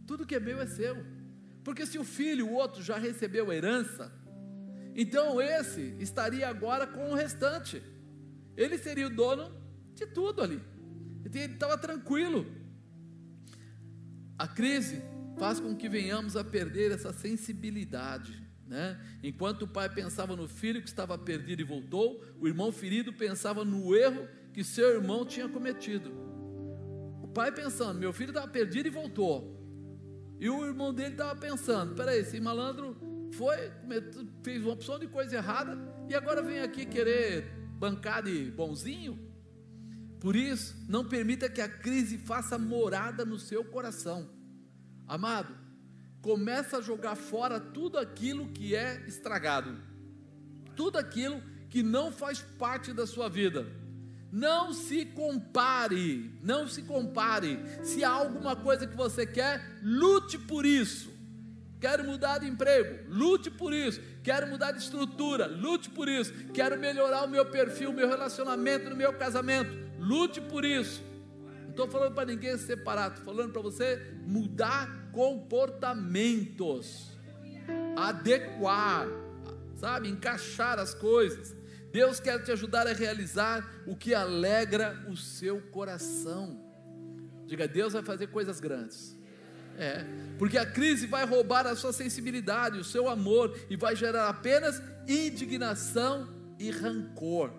Tudo 0.07 0.27
que 0.27 0.35
é 0.35 0.41
meu 0.41 0.61
é 0.61 0.67
seu. 0.67 1.05
Porque 1.63 1.87
se 1.87 1.99
o 1.99 2.05
filho, 2.05 2.49
o 2.49 2.53
outro, 2.55 2.83
já 2.83 2.99
recebeu 2.99 3.51
a 3.51 3.55
herança, 3.55 4.13
então 4.95 5.41
esse 5.41 5.97
estaria 5.99 6.49
agora 6.49 6.87
com 6.87 7.11
o 7.11 7.15
restante. 7.15 7.83
Ele 8.57 8.77
seria 8.79 9.07
o 9.07 9.15
dono 9.15 9.51
de 9.95 10.07
tudo 10.07 10.43
ali. 10.43 10.61
Ele 11.25 11.39
estava 11.53 11.79
tranquilo. 11.79 12.47
A 14.39 14.47
crise 14.47 15.03
faz 15.39 15.61
com 15.61 15.75
que 15.75 15.89
venhamos 15.89 16.37
a 16.37 16.45
perder 16.45 16.93
essa 16.93 17.13
sensibilidade. 17.13 18.43
Né? 18.67 18.99
Enquanto 19.23 19.63
o 19.63 19.69
pai 19.69 19.89
pensava 19.89 20.35
no 20.35 20.49
filho 20.49 20.83
que 20.83 20.89
estava 20.89 21.17
perdido 21.19 21.61
e 21.61 21.65
voltou, 21.65 22.25
o 22.41 22.47
irmão 22.47 22.73
ferido 22.73 23.13
pensava 23.13 23.65
no 23.65 23.95
erro 23.95 24.27
que 24.53 24.65
seu 24.65 24.95
irmão 24.95 25.25
tinha 25.25 25.49
cometido. 25.49 26.13
O 27.23 27.29
pai 27.29 27.53
pensando, 27.53 27.99
meu 27.99 28.13
filho 28.13 28.31
estava 28.31 28.49
perdido 28.49 28.87
e 28.87 28.91
voltou. 28.91 29.59
E 30.39 30.51
o 30.51 30.67
irmão 30.67 30.93
dele 30.93 31.13
estava 31.13 31.39
pensando: 31.39 31.95
peraí, 31.95 32.21
esse 32.21 32.41
malandro 32.41 32.97
foi, 33.33 33.73
fez 34.43 34.63
uma 34.63 34.75
opção 34.75 34.99
de 34.99 35.07
coisa 35.09 35.37
errada 35.37 35.79
e 36.09 36.15
agora 36.15 36.43
vem 36.43 36.61
aqui 36.61 36.85
querer 36.85 37.47
bancar 37.79 38.23
de 38.23 38.51
bonzinho? 38.51 39.19
Por 40.21 40.37
isso, 40.37 40.77
não 40.89 41.05
permita 41.05 41.49
que 41.49 41.61
a 41.61 41.69
crise 41.69 42.19
faça 42.19 42.57
morada 42.57 43.25
no 43.25 43.39
seu 43.39 43.65
coração. 43.65 44.29
Amado, 45.09 45.57
começa 46.21 46.79
a 46.79 46.81
jogar 46.81 47.17
fora 47.17 47.59
tudo 47.59 47.99
aquilo 47.99 48.49
que 48.49 48.75
é 48.75 49.05
estragado, 49.09 49.77
tudo 50.77 50.97
aquilo 50.97 51.43
que 51.69 51.83
não 51.83 52.13
faz 52.13 52.41
parte 52.41 52.93
da 52.93 53.07
sua 53.07 53.29
vida. 53.29 53.67
Não 54.31 54.73
se 54.73 55.05
compare, 55.05 56.39
não 56.43 56.67
se 56.67 56.83
compare. 56.83 57.59
Se 57.83 58.03
há 58.03 58.11
alguma 58.11 58.55
coisa 58.55 58.87
que 58.87 58.97
você 58.97 59.27
quer, 59.27 59.81
lute 59.83 60.39
por 60.39 60.65
isso. 60.65 61.12
Quero 61.83 62.05
mudar 62.05 62.39
de 62.39 62.47
emprego, 62.47 63.01
lute 63.09 63.51
por 63.51 63.75
isso. 63.75 64.01
Quero 64.23 64.47
mudar 64.47 64.71
de 64.71 64.79
estrutura, 64.79 65.49
lute 65.49 65.91
por 65.91 66.09
isso. 66.09 66.33
Quero 66.55 66.79
melhorar 66.79 67.25
o 67.25 67.29
meu 67.29 67.45
perfil, 67.45 67.91
o 67.91 67.93
meu 67.93 68.09
relacionamento 68.09 68.89
no 68.89 68.95
meu 68.95 69.13
casamento, 69.15 69.77
lute 69.99 70.41
por 70.41 70.65
isso. 70.65 71.03
Não 71.65 71.71
estou 71.71 71.89
falando 71.89 72.15
para 72.15 72.27
ninguém 72.27 72.57
se 72.57 72.67
separar, 72.67 73.11
estou 73.11 73.25
falando 73.25 73.53
para 73.53 73.63
você 73.63 74.15
mudar 74.25 75.11
comportamentos, 75.11 77.19
adequar, 77.97 79.09
sabe, 79.75 80.09
encaixar 80.09 80.79
as 80.79 80.95
coisas. 80.95 81.53
Deus 81.91 82.21
quer 82.21 82.41
te 82.45 82.53
ajudar 82.53 82.87
a 82.87 82.93
realizar 82.93 83.83
o 83.89 83.97
que 83.97 84.15
alegra 84.15 85.05
o 85.09 85.17
seu 85.17 85.61
coração. 85.73 86.65
Diga, 87.45 87.67
Deus 87.67 87.93
vai 87.93 88.05
fazer 88.05 88.29
coisas 88.29 88.61
grandes. 88.61 89.21
É, 89.79 90.05
porque 90.39 90.59
a 90.59 90.67
crise 90.67 91.07
vai 91.07 91.25
roubar 91.25 91.67
a 91.67 91.75
sua 91.75 91.93
sensibilidade, 91.93 92.79
o 92.79 92.85
seu 92.85 93.09
amor 93.09 93.59
e 93.71 93.77
vai 93.77 93.97
gerar 93.97 94.29
apenas 94.29 94.83
indignação 95.09 96.29
e 96.59 96.71
rancor. 96.71 97.53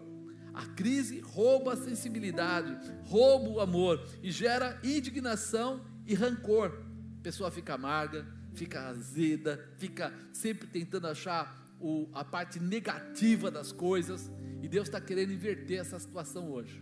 A 0.54 0.66
crise 0.66 1.20
rouba 1.20 1.74
a 1.74 1.78
sensibilidade, 1.78 2.78
rouba 3.04 3.50
o 3.50 3.60
amor 3.60 4.06
e 4.22 4.32
gera 4.32 4.80
indignação 4.84 5.82
e 6.06 6.14
rancor. 6.14 6.84
A 7.20 7.24
pessoa 7.24 7.50
fica 7.50 7.74
amarga, 7.74 8.26
fica 8.54 8.88
azeda, 8.88 9.68
fica 9.78 10.14
sempre 10.32 10.68
tentando 10.68 11.08
achar 11.08 11.64
o, 11.80 12.08
a 12.14 12.24
parte 12.24 12.60
negativa 12.60 13.50
das 13.50 13.72
coisas, 13.72 14.32
e 14.62 14.68
Deus 14.68 14.88
está 14.88 15.02
querendo 15.02 15.34
inverter 15.34 15.80
essa 15.80 16.00
situação 16.00 16.52
hoje. 16.52 16.82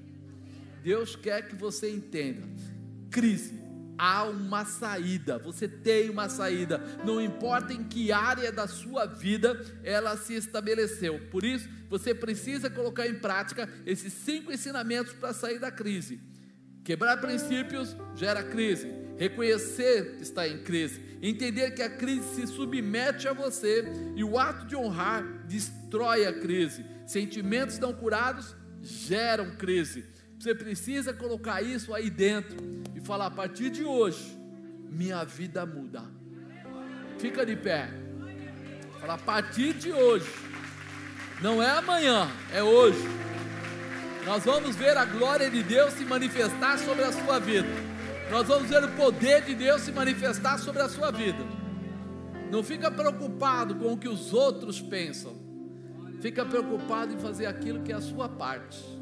Deus 0.84 1.16
quer 1.16 1.48
que 1.48 1.56
você 1.56 1.90
entenda: 1.90 2.48
crise, 3.10 3.61
há 4.02 4.24
uma 4.24 4.66
saída, 4.66 5.38
você 5.38 5.68
tem 5.68 6.10
uma 6.10 6.28
saída, 6.28 6.80
não 7.06 7.22
importa 7.22 7.72
em 7.72 7.84
que 7.84 8.12
área 8.12 8.52
da 8.52 8.66
sua 8.66 9.06
vida 9.06 9.64
ela 9.84 10.18
se 10.18 10.34
estabeleceu. 10.34 11.20
Por 11.30 11.46
isso, 11.46 11.70
você 11.88 12.12
precisa 12.16 12.68
colocar 12.68 13.06
em 13.08 13.20
prática 13.20 13.70
esses 13.86 14.12
cinco 14.12 14.52
ensinamentos 14.52 15.14
para 15.14 15.34
sair 15.34 15.60
da 15.60 15.70
crise. 15.70 16.20
Quebrar 16.84 17.18
princípios 17.18 17.96
gera 18.16 18.42
crise. 18.42 18.92
Reconhecer 19.20 20.18
está 20.20 20.48
em 20.48 20.64
crise. 20.64 21.00
Entender 21.22 21.70
que 21.70 21.84
a 21.84 21.90
crise 21.90 22.28
se 22.34 22.48
submete 22.48 23.28
a 23.28 23.34
você. 23.34 23.86
E 24.16 24.24
o 24.24 24.40
ato 24.40 24.66
de 24.66 24.76
honrar 24.76 25.46
destrói 25.46 26.26
a 26.26 26.34
crise. 26.34 26.84
Sentimentos 27.06 27.78
não 27.78 27.94
curados 27.94 28.56
geram 28.82 29.56
crise. 29.58 30.06
Você 30.42 30.56
precisa 30.56 31.14
colocar 31.14 31.62
isso 31.62 31.94
aí 31.94 32.10
dentro 32.10 32.58
e 32.96 33.00
falar: 33.00 33.28
a 33.28 33.32
partir 33.32 33.70
de 33.70 33.84
hoje, 33.84 34.36
minha 34.90 35.24
vida 35.24 35.68
muda. 35.68 36.02
Fica 37.20 37.46
de 37.46 37.56
pé. 37.56 37.92
Fala: 39.00 39.14
a 39.14 39.18
partir 39.20 39.74
de 39.74 39.92
hoje, 39.92 40.26
não 41.44 41.62
é 41.62 41.70
amanhã, 41.70 42.28
é 42.52 42.64
hoje. 42.64 42.98
Nós 44.26 44.44
vamos 44.44 44.76
ver 44.76 44.98
a 44.98 45.06
glória 45.06 45.48
de 45.48 45.62
Deus 45.62 45.94
se 45.94 46.06
manifestar 46.06 46.80
sobre 46.80 47.04
a 47.04 47.12
sua 47.12 47.38
vida. 47.38 47.70
Nós 48.32 48.48
vamos 48.48 48.68
ver 48.68 48.84
o 48.84 48.92
poder 48.94 49.44
de 49.44 49.54
Deus 49.54 49.84
se 49.84 49.92
manifestar 49.92 50.58
sobre 50.58 50.82
a 50.82 50.90
sua 50.90 51.12
vida. 51.12 51.46
Não 52.50 52.64
fica 52.64 52.90
preocupado 52.90 53.76
com 53.76 53.94
o 53.94 53.98
que 53.98 54.10
os 54.10 54.34
outros 54.34 54.82
pensam. 54.82 55.36
Fica 56.20 56.44
preocupado 56.44 57.14
em 57.14 57.20
fazer 57.20 57.46
aquilo 57.46 57.84
que 57.84 57.92
é 57.92 57.96
a 57.96 58.02
sua 58.02 58.28
parte. 58.28 59.01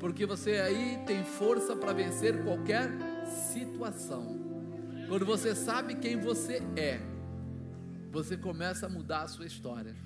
Porque 0.00 0.24
você 0.24 0.52
aí 0.58 1.02
tem 1.06 1.24
força 1.24 1.74
para 1.74 1.92
vencer 1.92 2.44
qualquer 2.44 2.90
situação. 3.26 4.38
Quando 5.08 5.24
você 5.26 5.54
sabe 5.54 5.96
quem 5.96 6.20
você 6.20 6.62
é, 6.76 7.00
você 8.10 8.36
começa 8.36 8.86
a 8.86 8.88
mudar 8.88 9.22
a 9.22 9.28
sua 9.28 9.46
história. 9.46 9.96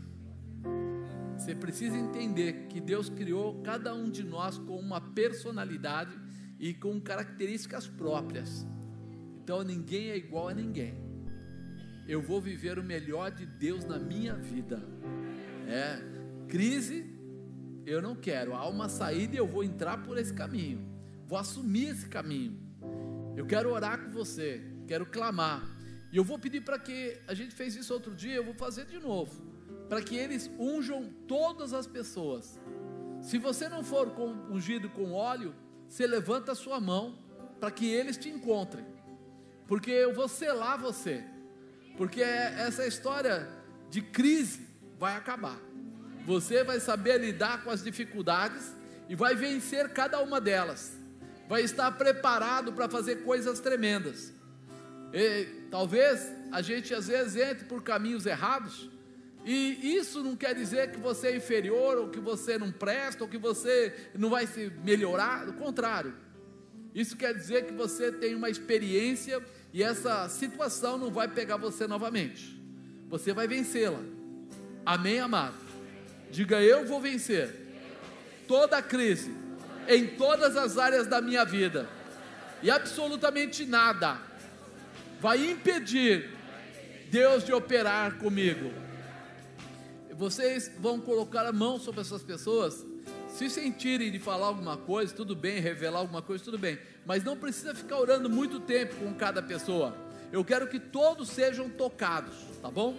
Você 1.36 1.54
precisa 1.54 1.96
entender 1.96 2.66
que 2.68 2.80
Deus 2.80 3.08
criou 3.08 3.60
cada 3.62 3.94
um 3.94 4.08
de 4.08 4.22
nós 4.22 4.58
com 4.58 4.78
uma 4.78 5.00
personalidade 5.00 6.16
e 6.58 6.72
com 6.72 7.00
características 7.00 7.86
próprias. 7.88 8.66
Então 9.42 9.62
ninguém 9.62 10.10
é 10.10 10.16
igual 10.16 10.48
a 10.48 10.54
ninguém. 10.54 10.94
Eu 12.06 12.22
vou 12.22 12.40
viver 12.40 12.78
o 12.78 12.84
melhor 12.84 13.30
de 13.30 13.44
Deus 13.44 13.84
na 13.84 13.98
minha 13.98 14.34
vida. 14.34 14.80
É, 15.66 16.00
crise 16.48 17.11
eu 17.86 18.02
não 18.02 18.14
quero. 18.14 18.54
Há 18.54 18.68
uma 18.68 18.88
saída 18.88 19.34
e 19.34 19.38
eu 19.38 19.46
vou 19.46 19.64
entrar 19.64 20.02
por 20.02 20.18
esse 20.18 20.32
caminho. 20.32 20.86
Vou 21.26 21.38
assumir 21.38 21.88
esse 21.88 22.08
caminho. 22.08 22.58
Eu 23.36 23.46
quero 23.46 23.70
orar 23.70 23.98
com 23.98 24.10
você, 24.10 24.62
quero 24.86 25.06
clamar. 25.06 25.62
E 26.12 26.16
eu 26.16 26.24
vou 26.24 26.38
pedir 26.38 26.60
para 26.60 26.78
que 26.78 27.18
a 27.26 27.34
gente 27.34 27.54
fez 27.54 27.74
isso 27.74 27.92
outro 27.94 28.14
dia, 28.14 28.34
eu 28.34 28.44
vou 28.44 28.54
fazer 28.54 28.84
de 28.86 28.98
novo 28.98 29.52
para 29.92 30.00
que 30.00 30.16
eles 30.16 30.50
unjam 30.58 31.12
todas 31.28 31.74
as 31.74 31.86
pessoas. 31.86 32.58
Se 33.20 33.36
você 33.36 33.68
não 33.68 33.84
for 33.84 34.08
ungido 34.50 34.88
com 34.88 35.12
óleo, 35.12 35.54
você 35.86 36.06
levanta 36.06 36.52
a 36.52 36.54
sua 36.54 36.80
mão 36.80 37.18
para 37.60 37.70
que 37.70 37.86
eles 37.86 38.16
te 38.16 38.30
encontrem, 38.30 38.86
porque 39.66 39.90
eu 39.90 40.14
vou 40.14 40.28
selar 40.28 40.80
você, 40.80 41.22
porque 41.98 42.22
essa 42.22 42.86
história 42.86 43.46
de 43.90 44.00
crise 44.00 44.66
vai 44.98 45.14
acabar. 45.14 45.60
Você 46.24 46.62
vai 46.62 46.80
saber 46.80 47.18
lidar 47.20 47.64
com 47.64 47.70
as 47.70 47.82
dificuldades 47.82 48.72
e 49.08 49.14
vai 49.14 49.34
vencer 49.34 49.88
cada 49.90 50.20
uma 50.20 50.40
delas. 50.40 50.92
Vai 51.48 51.62
estar 51.62 51.90
preparado 51.92 52.72
para 52.72 52.88
fazer 52.88 53.24
coisas 53.24 53.60
tremendas. 53.60 54.32
E, 55.12 55.46
talvez 55.70 56.32
a 56.50 56.62
gente 56.62 56.94
às 56.94 57.08
vezes 57.08 57.36
entre 57.36 57.64
por 57.66 57.82
caminhos 57.82 58.24
errados 58.24 58.90
e 59.44 59.96
isso 59.96 60.22
não 60.22 60.36
quer 60.36 60.54
dizer 60.54 60.92
que 60.92 61.00
você 61.00 61.28
é 61.28 61.36
inferior, 61.36 61.98
ou 61.98 62.08
que 62.08 62.20
você 62.20 62.56
não 62.56 62.70
presta, 62.70 63.24
ou 63.24 63.28
que 63.28 63.38
você 63.38 63.92
não 64.14 64.30
vai 64.30 64.46
se 64.46 64.70
melhorar, 64.84 65.44
do 65.44 65.52
contrário. 65.54 66.14
Isso 66.94 67.16
quer 67.16 67.34
dizer 67.34 67.66
que 67.66 67.72
você 67.72 68.12
tem 68.12 68.34
uma 68.34 68.50
experiência 68.50 69.42
e 69.72 69.82
essa 69.82 70.28
situação 70.28 70.96
não 70.96 71.10
vai 71.10 71.26
pegar 71.26 71.56
você 71.56 71.86
novamente. 71.86 72.60
você 73.08 73.32
vai 73.32 73.46
vencê-la. 73.46 74.00
Amém, 74.86 75.20
amado? 75.20 75.71
Diga 76.32 76.62
eu 76.62 76.86
vou 76.86 76.98
vencer 76.98 77.54
toda 78.48 78.82
crise 78.82 79.30
em 79.86 80.06
todas 80.06 80.56
as 80.56 80.78
áreas 80.78 81.06
da 81.06 81.20
minha 81.20 81.44
vida. 81.44 81.86
E 82.62 82.70
absolutamente 82.70 83.66
nada 83.66 84.18
vai 85.20 85.50
impedir 85.50 86.30
Deus 87.10 87.44
de 87.44 87.52
operar 87.52 88.16
comigo. 88.16 88.72
Vocês 90.12 90.70
vão 90.78 90.98
colocar 90.98 91.44
a 91.44 91.52
mão 91.52 91.78
sobre 91.78 92.00
essas 92.00 92.22
pessoas 92.22 92.86
se 93.28 93.50
sentirem 93.50 94.10
de 94.10 94.18
falar 94.18 94.46
alguma 94.46 94.76
coisa, 94.76 95.14
tudo 95.14 95.36
bem, 95.36 95.60
revelar 95.60 95.98
alguma 96.00 96.22
coisa, 96.22 96.42
tudo 96.44 96.58
bem, 96.58 96.78
mas 97.04 97.24
não 97.24 97.36
precisa 97.36 97.74
ficar 97.74 97.98
orando 97.98 98.30
muito 98.30 98.58
tempo 98.60 98.94
com 98.96 99.12
cada 99.14 99.42
pessoa. 99.42 99.94
Eu 100.30 100.42
quero 100.44 100.66
que 100.66 100.80
todos 100.80 101.28
sejam 101.28 101.68
tocados, 101.68 102.34
tá 102.62 102.70
bom? 102.70 102.96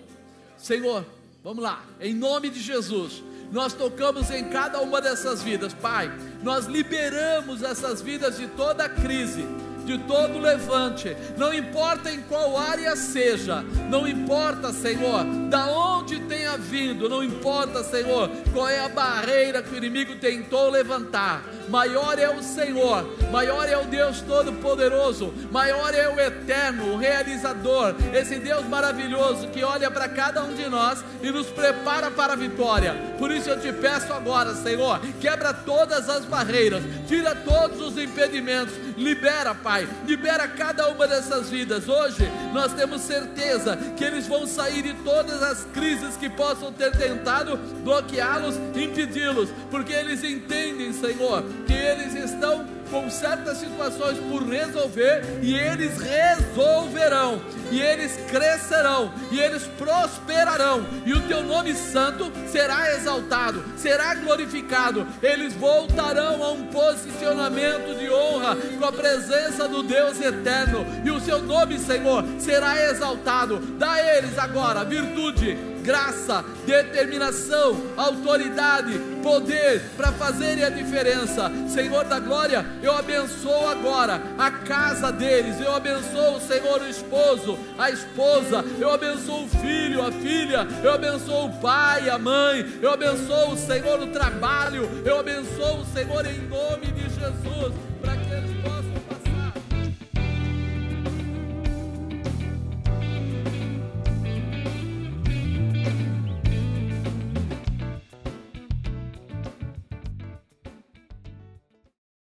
Senhor, 0.57 1.05
vamos 1.43 1.61
lá, 1.61 1.83
em 1.99 2.13
nome 2.13 2.49
de 2.49 2.61
Jesus, 2.61 3.21
nós 3.51 3.73
tocamos 3.73 4.31
em 4.31 4.45
cada 4.49 4.79
uma 4.81 5.01
dessas 5.01 5.43
vidas, 5.43 5.73
Pai, 5.73 6.11
nós 6.41 6.65
liberamos 6.65 7.61
essas 7.61 8.01
vidas 8.01 8.37
de 8.37 8.47
toda 8.47 8.87
crise 8.87 9.45
de 9.85 9.97
todo 9.99 10.39
levante, 10.39 11.15
não 11.37 11.53
importa 11.53 12.11
em 12.11 12.21
qual 12.21 12.57
área 12.57 12.95
seja, 12.95 13.61
não 13.89 14.07
importa, 14.07 14.71
Senhor, 14.71 15.23
da 15.49 15.67
onde 15.67 16.19
tenha 16.21 16.57
vindo, 16.57 17.09
não 17.09 17.23
importa, 17.23 17.83
Senhor, 17.83 18.29
qual 18.53 18.67
é 18.67 18.79
a 18.79 18.89
barreira 18.89 19.61
que 19.61 19.73
o 19.73 19.77
inimigo 19.77 20.15
tentou 20.15 20.69
levantar, 20.69 21.43
maior 21.69 22.17
é 22.19 22.29
o 22.29 22.41
Senhor, 22.41 23.05
maior 23.31 23.67
é 23.67 23.77
o 23.77 23.85
Deus 23.85 24.21
Todo-Poderoso, 24.21 25.33
maior 25.51 25.93
é 25.93 26.07
o 26.09 26.19
Eterno, 26.19 26.93
o 26.93 26.97
Realizador, 26.97 27.95
esse 28.13 28.35
Deus 28.39 28.65
maravilhoso 28.67 29.47
que 29.47 29.63
olha 29.63 29.89
para 29.89 30.07
cada 30.09 30.43
um 30.43 30.53
de 30.53 30.67
nós 30.69 31.03
e 31.21 31.31
nos 31.31 31.47
prepara 31.47 32.11
para 32.11 32.33
a 32.33 32.37
vitória. 32.37 32.95
Por 33.17 33.31
isso 33.31 33.49
eu 33.49 33.59
te 33.59 33.71
peço 33.71 34.11
agora, 34.13 34.53
Senhor, 34.55 34.99
quebra 35.19 35.53
todas 35.53 36.09
as 36.09 36.25
barreiras, 36.25 36.83
tira 37.07 37.35
todos 37.35 37.81
os 37.81 37.97
impedimentos, 37.97 38.73
libera, 38.97 39.53
Pai 39.53 39.87
libera 40.05 40.47
cada 40.47 40.89
uma 40.89 41.07
dessas 41.07 41.49
vidas. 41.49 41.87
Hoje 41.87 42.29
nós 42.53 42.73
temos 42.73 43.01
certeza 43.01 43.77
que 43.95 44.03
eles 44.03 44.27
vão 44.27 44.45
sair 44.45 44.81
de 44.81 44.93
todas 44.95 45.41
as 45.41 45.65
crises 45.73 46.15
que 46.17 46.29
possam 46.29 46.71
ter 46.71 46.91
tentado 46.95 47.57
bloqueá-los, 47.83 48.55
impedi-los, 48.75 49.49
porque 49.69 49.93
eles 49.93 50.23
entendem, 50.23 50.93
Senhor, 50.93 51.43
que 51.65 51.73
eles 51.73 52.13
estão 52.13 52.65
com 52.93 53.09
certas 53.09 53.57
situações 53.57 54.19
por 54.19 54.47
resolver 54.47 55.23
e 55.41 55.55
eles 55.55 55.97
resolverão, 55.97 57.41
e 57.71 57.81
eles 57.81 58.15
crescerão, 58.29 59.11
e 59.31 59.39
eles 59.39 59.63
prosperarão, 59.79 60.85
e 61.03 61.11
o 61.11 61.21
teu 61.21 61.43
nome 61.43 61.73
santo 61.73 62.31
será 62.47 62.93
exaltado, 62.93 63.63
será 63.77 64.13
glorificado. 64.13 65.07
Eles 65.23 65.55
voltarão 65.55 66.43
a 66.43 66.51
um 66.51 66.67
posicionamento 66.67 67.97
de 67.97 68.09
honra 68.11 68.55
com 68.77 68.85
a 68.85 68.91
presença 68.91 69.67
do 69.67 69.81
Deus 69.81 70.21
eterno, 70.21 70.85
e 71.03 71.09
o 71.09 71.19
seu 71.19 71.41
nome, 71.41 71.79
Senhor, 71.79 72.23
será 72.37 72.79
exaltado. 72.89 73.57
Dá 73.79 73.93
a 73.93 74.17
eles 74.17 74.37
agora 74.37 74.85
virtude 74.85 75.72
graça, 75.83 76.43
determinação, 76.65 77.79
autoridade, 77.97 78.97
poder 79.21 79.81
para 79.97 80.11
fazerem 80.13 80.63
a 80.63 80.69
diferença. 80.69 81.51
Senhor 81.67 82.05
da 82.05 82.19
glória, 82.19 82.65
eu 82.81 82.95
abençoo 82.95 83.67
agora 83.67 84.21
a 84.37 84.49
casa 84.49 85.11
deles, 85.11 85.59
eu 85.59 85.75
abençoo, 85.75 86.39
Senhor, 86.39 86.81
o 86.81 86.87
esposo, 86.87 87.59
a 87.77 87.91
esposa, 87.91 88.63
eu 88.79 88.91
abençoo 88.91 89.43
o 89.43 89.49
filho, 89.49 90.01
a 90.01 90.11
filha, 90.11 90.67
eu 90.83 90.93
abençoo 90.93 91.47
o 91.47 91.59
pai, 91.59 92.09
a 92.09 92.17
mãe, 92.17 92.65
eu 92.81 92.91
abençoo, 92.91 93.57
Senhor, 93.57 93.99
o 93.99 94.07
trabalho, 94.07 94.89
eu 95.05 95.19
abençoo, 95.19 95.85
Senhor, 95.93 96.25
em 96.25 96.47
nome 96.47 96.87
de 96.87 97.03
Jesus 97.09 97.92